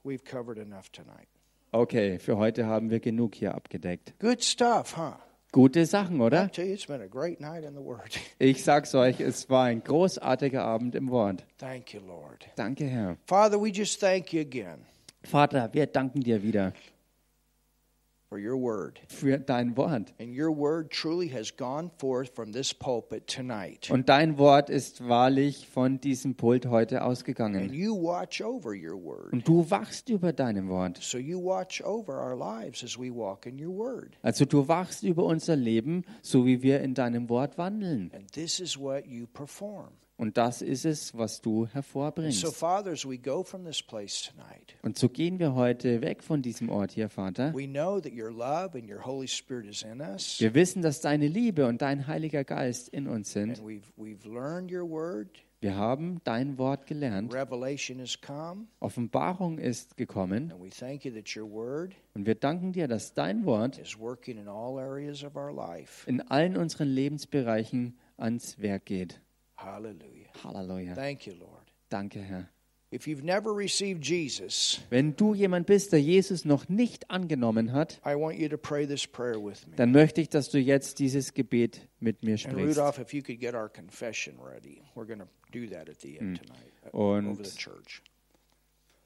we've 0.03 0.23
covered 0.23 0.57
enough 0.57 0.89
tonight. 0.91 1.27
Okay, 1.73 2.19
für 2.19 2.37
heute 2.37 2.65
haben 2.65 2.89
wir 2.89 2.99
genug 2.99 3.35
hier 3.35 3.55
abgedeckt. 3.55 4.13
Good 4.19 4.43
stuff, 4.43 4.97
huh? 4.97 5.13
Gute 5.53 5.85
Sachen, 5.85 6.19
oder? 6.19 6.49
Ich 8.39 8.63
sag's 8.63 8.93
euch, 8.95 9.19
es 9.21 9.49
war 9.49 9.65
ein 9.65 9.83
großartiger 9.83 10.63
Abend 10.63 10.95
im 10.95 11.09
Wort. 11.09 11.45
Thank 11.57 11.93
you, 11.93 12.01
Lord. 12.05 12.47
Danke, 12.55 12.85
Herr. 12.85 13.15
Father, 13.25 13.61
we 13.61 13.69
just 13.69 13.99
thank 14.01 14.33
you 14.33 14.41
again 14.41 14.85
Vater, 15.23 15.69
wir 15.73 15.85
danken 15.85 16.21
dir 16.21 16.41
wieder 16.41 16.73
for 18.31 18.39
your 18.39 18.55
word. 18.55 19.01
für 19.09 19.37
dein 19.39 19.75
Wort. 19.75 20.13
And 20.17 20.33
your 20.33 20.55
word 20.55 20.89
truly 20.89 21.27
has 21.33 21.53
gone 21.57 21.91
forth 21.97 22.33
from 22.33 22.53
this 22.53 22.73
pulpit 22.73 23.27
tonight. 23.27 23.91
Und 23.91 24.07
dein 24.07 24.37
Wort 24.37 24.69
ist 24.69 25.05
wahrlich 25.05 25.67
von 25.67 25.99
diesem 25.99 26.35
Pult 26.35 26.65
heute 26.67 27.01
And 27.01 27.07
ausgegangen. 27.07 27.73
you 27.73 27.93
watch 27.93 28.41
over 28.41 28.71
your 28.73 28.95
word. 28.95 29.33
Und 29.33 29.45
du 29.45 29.69
wachst 29.69 30.07
über 30.07 30.31
deinem 30.31 30.69
Wort. 30.69 30.97
So 31.01 31.17
you 31.17 31.43
watch 31.43 31.83
over 31.83 32.13
our 32.13 32.37
lives 32.37 32.85
as 32.85 32.97
we 32.97 33.13
walk 33.13 33.45
in 33.45 33.59
your 33.61 33.75
word. 33.77 34.17
Also 34.21 34.45
du 34.45 34.65
wachst 34.69 35.03
über 35.03 35.25
unser 35.25 35.57
Leben, 35.57 36.05
so 36.21 36.45
wie 36.45 36.61
wir 36.61 36.79
in 36.79 36.93
deinem 36.93 37.27
Wort 37.27 37.57
wandeln. 37.57 38.11
And 38.15 38.31
this 38.31 38.61
is 38.61 38.77
what 38.79 39.05
you 39.05 39.27
perform. 39.27 39.89
Und 40.21 40.37
das 40.37 40.61
ist 40.61 40.85
es, 40.85 41.17
was 41.17 41.41
du 41.41 41.65
So, 41.65 41.73
hervorbringst. 41.73 42.45
Father, 42.53 42.91
as 42.91 43.09
we 43.09 43.17
go 43.17 43.41
from 43.43 43.65
this 43.65 43.81
place 43.81 44.29
tonight, 44.29 44.75
Und 44.83 44.95
so 44.95 45.09
gehen 45.09 45.39
wir 45.39 45.55
heute 45.55 46.01
weg 46.01 46.21
von 46.21 46.43
diesem 46.43 46.69
Ort 46.69 46.91
hier, 46.91 47.09
Vater. 47.09 47.51
we 47.55 47.65
know 47.65 47.99
that 47.99 48.13
your 48.13 48.29
love 48.31 48.77
and 48.77 48.87
your 48.87 49.03
Holy 49.03 49.27
Spirit 49.27 49.65
is 49.65 49.81
in 49.81 49.99
us. 49.99 50.39
Wir 50.39 50.53
wissen, 50.53 50.83
dass 50.83 51.01
deine 51.01 51.27
Liebe 51.27 51.65
und 51.65 51.81
dein 51.81 52.05
Heiliger 52.05 52.43
Geist 52.43 52.89
in 52.89 53.07
uns 53.07 53.31
sind. 53.31 53.59
Wir 55.61 55.75
haben 55.75 56.21
dein 56.23 56.57
Wort 56.59 56.85
gelernt. 56.85 57.33
Offenbarung 58.79 59.57
ist 59.57 59.97
gekommen. 59.97 60.51
And 60.51 60.61
we 60.63 60.69
thank 60.69 61.03
you 61.03 61.11
that 61.13 61.35
your 61.35 61.49
word 61.49 61.95
Und 62.13 62.27
wir 62.27 62.35
danken 62.35 62.73
dir, 62.73 62.87
dass 62.87 63.15
dein 63.15 63.43
Wort 63.45 63.81
in 66.05 66.21
allen 66.29 66.57
unseren 66.57 66.87
Lebensbereichen 66.87 67.97
ans 68.17 68.59
Werk 68.59 68.85
geht. 68.85 69.19
Hallelujah. 69.63 70.27
Halleluja. 70.43 70.95
Thank 70.95 71.27
you, 71.27 71.33
Lord. 71.39 71.65
Danke, 71.89 72.19
Herr. 72.21 72.49
If 72.93 73.07
you've 73.07 73.23
never 73.23 73.55
received 73.55 74.03
Jesus, 74.03 74.81
Wenn 74.89 75.15
du 75.15 75.33
jemand 75.33 75.65
bist, 75.65 75.93
der 75.93 76.01
Jesus 76.01 76.43
noch 76.43 76.67
nicht 76.67 77.09
angenommen 77.09 77.71
hat, 77.71 78.01
I 78.05 78.15
want 78.15 78.37
you 78.37 78.49
to 78.49 78.57
pray 78.57 78.85
this 78.85 79.07
prayer 79.07 79.41
with 79.41 79.65
me. 79.65 79.75
dann 79.77 79.93
möchte 79.93 80.19
ich, 80.19 80.27
dass 80.27 80.49
du 80.49 80.59
jetzt 80.59 80.99
dieses 80.99 81.33
Gebet 81.33 81.87
mit 82.01 82.21
mir 82.23 82.31
And 82.31 82.39
sprichst. 82.41 82.77
Rudolph, 82.77 82.99
if 82.99 83.13
you 83.13 83.21
could 83.21 83.39
get 83.39 83.53
our 83.53 83.69
confession 83.69 84.35
ready, 84.41 84.81
we're 84.93 85.05
going 85.05 85.19
to 85.19 85.27
do 85.53 85.67
that 85.73 85.87
at 85.89 86.01
the 86.01 86.17
end 86.19 86.41
tonight 86.41 86.93
uh, 86.93 86.97
Und- 86.97 87.27
over 87.29 87.45
the 87.45 87.57
church. 87.57 88.01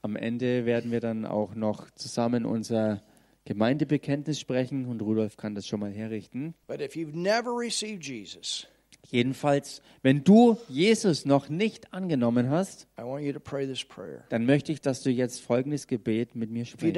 Am 0.02 0.16
Ende 0.16 0.66
werden 0.66 0.90
wir 0.90 1.00
dann 1.00 1.24
auch 1.24 1.54
noch 1.54 1.88
zusammen 1.92 2.44
unser 2.44 3.02
Gemeindebekenntnis 3.44 4.40
sprechen 4.40 4.86
und 4.86 5.00
Rudolf 5.00 5.36
kann 5.36 5.54
das 5.54 5.66
schon 5.68 5.78
mal 5.80 5.92
herrichten. 5.92 6.54
But 6.66 6.80
if 6.80 6.94
you've 6.96 7.14
never 7.16 7.52
received 7.56 8.04
Jesus, 8.04 8.66
Jedenfalls, 9.10 9.82
wenn 10.02 10.24
du 10.24 10.56
Jesus 10.68 11.24
noch 11.24 11.48
nicht 11.48 11.92
angenommen 11.92 12.50
hast, 12.50 12.88
dann 12.96 14.46
möchte 14.46 14.72
ich, 14.72 14.80
dass 14.80 15.02
du 15.02 15.10
jetzt 15.10 15.40
folgendes 15.40 15.86
Gebet 15.86 16.34
mit 16.34 16.50
mir 16.50 16.64
sprichst. 16.64 16.96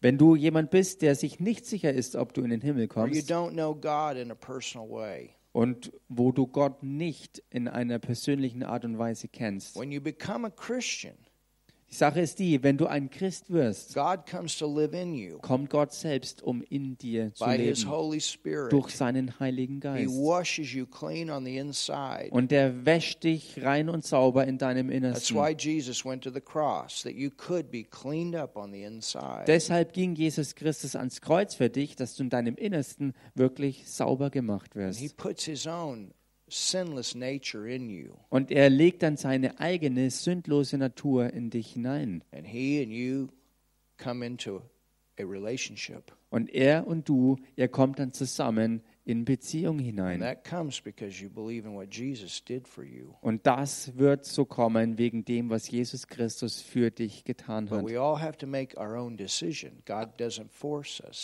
Wenn 0.00 0.18
du 0.18 0.36
jemand 0.36 0.70
bist, 0.70 1.02
der 1.02 1.14
sich 1.14 1.40
nicht 1.40 1.66
sicher 1.66 1.92
ist, 1.92 2.14
ob 2.16 2.34
du 2.34 2.42
in 2.42 2.50
den 2.50 2.60
Himmel 2.60 2.88
kommst 2.88 3.30
und 5.54 5.92
wo 6.08 6.32
du 6.32 6.46
Gott 6.48 6.82
nicht 6.82 7.42
in 7.50 7.68
einer 7.68 7.98
persönlichen 8.00 8.64
Art 8.64 8.84
und 8.84 8.98
Weise 8.98 9.28
kennst. 9.28 9.76
when 9.76 9.92
you 9.92 10.00
become 10.00 10.46
a 10.46 10.50
Christian, 10.50 11.14
Die 11.94 11.98
Sache 11.98 12.22
ist 12.22 12.40
die, 12.40 12.60
wenn 12.64 12.76
du 12.76 12.88
ein 12.88 13.08
Christ 13.08 13.52
wirst, 13.52 13.94
God 13.94 14.26
comes 14.28 14.58
to 14.58 14.66
live 14.66 14.92
in 14.92 15.14
you 15.14 15.38
kommt 15.38 15.70
Gott 15.70 15.92
selbst, 15.92 16.42
um 16.42 16.60
in 16.68 16.98
dir 16.98 17.32
zu 17.32 17.44
by 17.44 17.56
His 17.56 17.82
leben, 17.84 17.90
Holy 17.92 18.20
Spirit. 18.20 18.72
durch 18.72 18.96
seinen 18.96 19.38
Heiligen 19.38 19.74
He 19.74 19.80
Geist. 19.80 20.10
washes 20.16 20.72
you 20.72 20.86
clean 20.86 21.30
on 21.30 21.44
the 21.44 21.56
inside. 21.56 22.30
Und 22.32 22.50
er 22.50 22.84
wäscht 22.84 23.22
dich 23.22 23.62
rein 23.62 23.88
und 23.88 24.04
sauber 24.04 24.44
in 24.44 24.58
deinem 24.58 24.88
That's 24.88 24.96
Innersten. 25.30 25.36
why 25.36 25.54
Jesus 25.56 26.04
went 26.04 26.24
to 26.24 26.32
the 26.32 26.40
cross, 26.40 27.04
that 27.04 27.14
you 27.14 27.30
could 27.30 27.70
be 27.70 27.84
cleaned 27.84 28.34
up 28.34 28.56
on 28.56 28.72
the 28.72 28.82
inside. 28.82 29.44
Deshalb 29.46 29.92
ging 29.92 30.16
Jesus 30.16 30.56
Christus 30.56 30.96
ans 30.96 31.20
Kreuz 31.20 31.54
für 31.54 31.70
dich, 31.70 31.94
dass 31.94 32.16
du 32.16 32.24
in 32.24 32.28
deinem 32.28 32.56
Innersten 32.56 33.12
wirklich 33.36 33.88
sauber 33.88 34.30
gemacht 34.30 34.74
And 34.74 34.96
He 34.96 35.04
wirst. 35.04 35.16
puts 35.16 35.44
His 35.44 35.64
own 35.68 36.12
sinless 36.54 37.14
nature 37.14 37.68
in 37.68 37.90
you. 37.90 38.14
Und 38.28 38.50
er 38.50 38.70
legt 38.70 39.02
dann 39.02 39.16
seine 39.16 39.58
eigene 39.60 40.10
sündlose 40.10 40.78
Natur 40.78 41.32
in 41.32 41.50
dich 41.50 41.72
hinein. 41.72 42.22
And 42.32 42.46
He 42.46 42.82
and 42.82 42.92
you 42.92 43.28
come 43.98 44.24
into 44.24 44.62
a 45.18 45.24
relationship. 45.24 46.12
Und 46.30 46.52
er 46.52 46.86
und 46.86 47.08
du, 47.08 47.36
ihr 47.56 47.68
kommt 47.68 47.98
dann 47.98 48.12
zusammen 48.12 48.82
in 49.04 49.24
Beziehung 49.24 49.78
hinein. 49.78 50.22
Und 53.20 53.46
das 53.46 53.98
wird 53.98 54.24
so 54.24 54.44
kommen 54.44 54.98
wegen 54.98 55.24
dem, 55.24 55.50
was 55.50 55.70
Jesus 55.70 56.06
Christus 56.06 56.60
für 56.62 56.90
dich 56.90 57.24
getan 57.24 57.70
hat. 57.70 57.84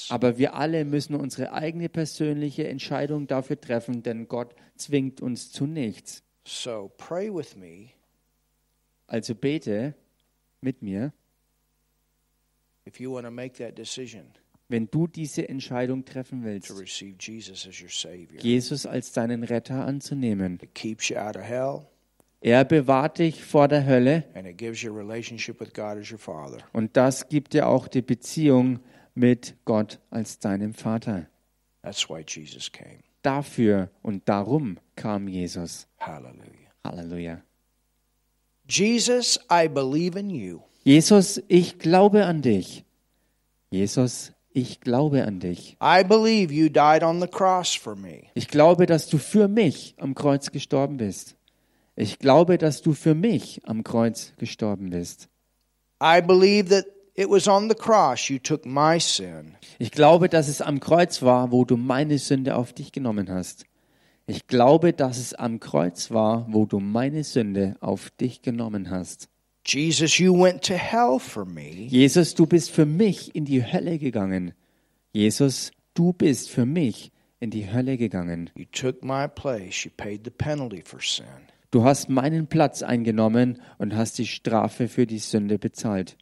Aber 0.09 0.39
wir 0.39 0.55
alle 0.55 0.85
müssen 0.85 1.15
unsere 1.15 1.53
eigene 1.53 1.89
persönliche 1.89 2.69
Entscheidung 2.69 3.27
dafür 3.27 3.61
treffen, 3.61 4.03
denn 4.03 4.29
Gott 4.29 4.55
zwingt 4.77 5.21
uns 5.21 5.51
zu 5.51 5.67
nichts. 5.67 6.23
So 6.45 6.91
pray 6.97 7.33
with 7.33 7.57
me 7.57 7.91
Also 9.11 9.35
bete 9.35 9.95
mit 10.61 10.83
mir, 10.83 11.13
if 12.87 13.01
you 13.01 13.13
want 13.13 13.25
to 13.27 13.31
make 13.31 13.55
that 13.55 13.77
decision 13.77 14.33
wenn 14.71 14.91
du 14.91 15.07
diese 15.07 15.49
Entscheidung 15.49 16.05
treffen 16.05 16.45
willst, 16.45 16.73
Jesus 18.41 18.87
als 18.87 19.13
deinen 19.13 19.43
Retter 19.43 19.85
anzunehmen. 19.85 20.59
Er 22.43 22.65
bewahrt 22.65 23.19
dich 23.19 23.45
vor 23.45 23.69
der 23.69 23.85
Hölle 23.85 24.25
und 26.73 26.97
das 26.97 27.29
gibt 27.29 27.53
dir 27.53 27.69
auch 27.69 27.89
die 27.89 28.03
Beziehung 28.03 28.81
mit 29.15 29.57
Gott 29.65 29.99
als 30.11 30.39
deinem 30.39 30.73
Vater. 30.73 31.27
Dafür 33.23 33.91
und 34.03 34.29
darum 34.29 34.79
kam 34.97 35.29
Jesus. 35.29 35.87
Hallelujah. 35.99 36.71
Halleluja. 36.85 37.43
Jesus, 38.67 39.39
I 39.51 39.69
believe 39.69 40.19
in 40.19 40.31
you. 40.31 40.61
Jesus, 40.85 41.43
ich 41.49 41.79
glaube 41.79 42.25
an 42.25 42.41
dich. 42.41 42.85
Jesus, 43.71 44.33
ich 44.53 44.81
glaube 44.81 45.25
an 45.25 45.41
dich. 45.41 45.77
I 45.83 46.05
believe 46.05 46.53
you 46.53 46.69
died 46.69 47.03
on 47.03 47.21
the 47.21 47.29
cross 47.29 47.75
for 47.75 47.95
me. 47.95 48.25
Ich 48.35 48.49
glaube, 48.49 48.87
dass 48.87 49.09
du 49.09 49.19
für 49.19 49.49
mich 49.49 49.95
am 49.99 50.15
Kreuz 50.15 50.51
gestorben 50.51 50.97
bist. 50.97 51.37
Ich 51.97 52.19
glaube, 52.19 52.59
dass 52.59 52.83
du 52.83 52.93
für 52.93 53.15
mich 53.15 53.61
am 53.65 53.85
Kreuz 53.85 54.33
gestorben 54.39 54.91
bist. 54.91 55.29
I 56.03 56.21
believe 56.21 56.69
that 56.71 56.87
it 57.15 57.29
was 57.29 57.47
on 57.47 57.69
the 57.69 57.75
cross 57.75 58.29
you 58.29 58.39
took 58.39 58.65
my 58.65 58.99
sin. 58.99 59.57
Ich 59.79 59.91
glaube, 59.91 60.29
dass 60.29 60.49
es 60.49 60.63
am 60.63 60.81
Kreuz 60.81 61.23
war, 61.23 61.53
wo 61.53 61.65
du 61.65 61.77
meine 61.77 62.19
Sünde 62.19 62.57
auf 62.57 62.73
dich 62.73 62.93
genommen 62.93 63.31
hast. 63.31 63.65
Ich 64.27 64.47
glaube, 64.47 64.93
dass 64.93 65.19
es 65.19 65.35
am 65.35 65.59
Kreuz 65.59 66.11
war, 66.11 66.47
wo 66.49 66.65
du 66.65 66.79
meine 66.79 67.25
Sünde 67.25 67.77
auf 67.81 68.11
dich 68.11 68.43
genommen 68.43 68.91
hast. 68.91 69.29
Jesus, 69.67 70.19
you 70.19 70.33
went 70.33 70.63
to 70.65 70.75
hell 70.75 71.19
for 71.19 71.45
me. 71.45 71.87
Jesus, 71.89 72.35
du 72.35 72.47
bist 72.47 72.71
für 72.71 72.87
mich 72.87 73.35
in 73.35 73.45
die 73.45 73.63
Hölle 73.65 73.99
gegangen. 73.99 74.55
Jesus, 75.13 75.71
du 75.95 76.13
bist 76.13 76.51
für 76.51 76.67
mich 76.67 77.13
in 77.41 77.51
die 77.51 77.73
Hölle 77.73 77.97
gegangen. 77.97 78.51
You 78.55 78.67
took 78.71 79.05
my 79.05 79.29
place. 79.29 79.85
You 79.85 79.91
paid 79.97 80.23
the 80.25 80.31
penalty 80.31 80.83
for 80.83 81.01
sin. 81.01 81.25
Du 81.71 81.85
hast 81.85 82.09
meinen 82.09 82.49
Platz 82.49 82.83
eingenommen 82.83 83.63
und 83.79 83.95
hast 83.95 84.19
die 84.19 84.27
Strafe 84.27 84.89
für 84.89 85.07
die 85.07 85.19
Sünde 85.19 85.59
bezahlt. 85.59 86.17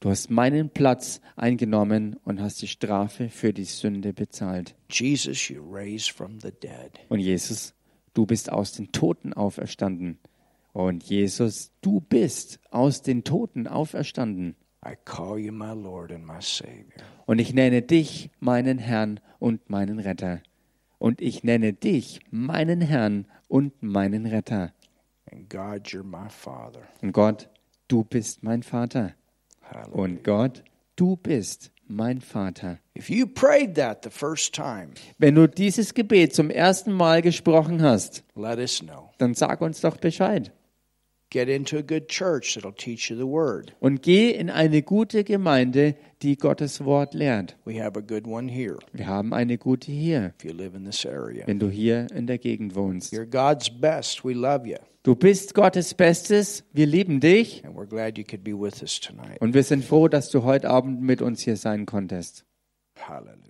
Du 0.00 0.10
hast 0.10 0.30
meinen 0.30 0.70
Platz 0.70 1.20
eingenommen 1.36 2.16
und 2.24 2.40
hast 2.40 2.62
die 2.62 2.68
Strafe 2.68 3.28
für 3.28 3.52
die 3.52 3.64
Sünde 3.64 4.12
bezahlt. 4.12 4.74
Jesus, 4.90 5.48
you 5.48 5.62
raised 5.62 6.10
from 6.10 6.40
the 6.40 6.50
dead. 6.50 6.92
Und 7.08 7.20
Jesus, 7.20 7.74
du 8.14 8.26
bist 8.26 8.50
aus 8.50 8.72
den 8.72 8.92
Toten 8.92 9.32
auferstanden. 9.32 10.18
Und 10.72 11.02
Jesus, 11.04 11.72
du 11.80 12.00
bist 12.00 12.60
aus 12.70 13.02
den 13.02 13.24
Toten 13.24 13.66
auferstanden. 13.66 14.56
I 14.86 14.94
call 15.04 15.38
you 15.38 15.52
my 15.52 15.72
Lord 15.74 16.10
and 16.12 16.24
my 16.26 16.40
Savior. 16.40 17.02
Und 17.26 17.38
ich 17.40 17.52
nenne 17.52 17.82
dich 17.82 18.30
meinen 18.40 18.78
Herrn 18.78 19.20
und 19.38 19.68
meinen 19.68 19.98
Retter. 19.98 20.40
Und 20.98 21.20
ich 21.20 21.44
nenne 21.44 21.72
dich 21.72 22.20
meinen 22.30 22.80
Herrn 22.80 23.26
und 23.48 23.82
meinen 23.82 24.26
Retter. 24.26 24.72
And 25.30 25.48
God, 25.50 25.86
you're 25.88 26.02
my 26.02 26.28
Father. 26.28 26.82
Und 27.02 27.12
Gott, 27.12 27.48
du 27.88 28.04
bist 28.04 28.42
mein 28.42 28.62
Vater. 28.62 29.14
Und 29.92 30.24
Gott, 30.24 30.64
du 30.96 31.16
bist 31.16 31.70
mein 31.86 32.20
Vater. 32.20 32.78
If 32.96 33.10
you 33.10 33.26
prayed 33.26 33.74
that 33.76 34.02
the 34.04 34.10
first 34.10 34.54
time, 34.54 34.90
Wenn 35.18 35.34
du 35.34 35.46
dieses 35.48 35.94
Gebet 35.94 36.34
zum 36.34 36.50
ersten 36.50 36.92
Mal 36.92 37.22
gesprochen 37.22 37.82
hast, 37.82 38.24
let 38.34 38.58
us 38.58 38.80
know. 38.80 39.10
dann 39.18 39.34
sag 39.34 39.60
uns 39.60 39.80
doch 39.80 39.96
Bescheid. 39.96 40.52
Get 41.32 41.48
into 41.48 41.78
a 41.78 41.82
good 41.82 42.08
church 42.08 42.54
that'll 42.56 42.72
teach 42.72 43.08
you 43.08 43.16
the 43.16 43.24
word. 43.26 43.72
Und 43.78 44.02
geh 44.02 44.30
in 44.32 44.50
eine 44.50 44.82
gute 44.82 45.22
Gemeinde, 45.22 45.94
die 46.22 46.36
Gottes 46.36 46.84
Wort 46.84 47.14
lehrt. 47.14 47.56
We 47.64 47.80
have 47.80 47.96
a 47.96 48.02
good 48.02 48.26
one 48.26 48.50
here 48.50 48.78
Wir 48.92 49.06
haben 49.06 49.32
eine 49.32 49.56
gute 49.56 49.92
hier, 49.92 50.34
if 50.36 50.44
you 50.44 50.52
live 50.52 50.74
in 50.74 50.84
this 50.84 51.06
area. 51.06 51.46
wenn 51.46 51.60
du 51.60 51.68
hier 51.70 52.08
in 52.12 52.26
der 52.26 52.38
Gegend 52.38 52.74
wohnst. 52.74 53.12
You're 53.12 53.26
God's 53.26 53.70
best. 53.70 54.24
We 54.24 54.32
love 54.32 54.66
you. 54.66 54.76
Du 55.04 55.14
bist 55.14 55.54
Gottes 55.54 55.94
Bestes, 55.94 56.64
wir 56.72 56.86
lieben 56.86 57.20
dich 57.20 57.64
And 57.64 57.76
we're 57.76 57.86
glad 57.86 58.18
you 58.18 58.24
could 58.24 58.42
be 58.42 58.52
with 58.52 58.82
us 58.82 58.98
tonight. 58.98 59.40
und 59.40 59.54
wir 59.54 59.62
sind 59.62 59.84
froh, 59.84 60.08
dass 60.08 60.30
du 60.30 60.42
heute 60.42 60.68
Abend 60.68 61.00
mit 61.00 61.22
uns 61.22 61.42
hier 61.42 61.56
sein 61.56 61.86
konntest. 61.86 62.44
Hallelujah. 62.98 63.49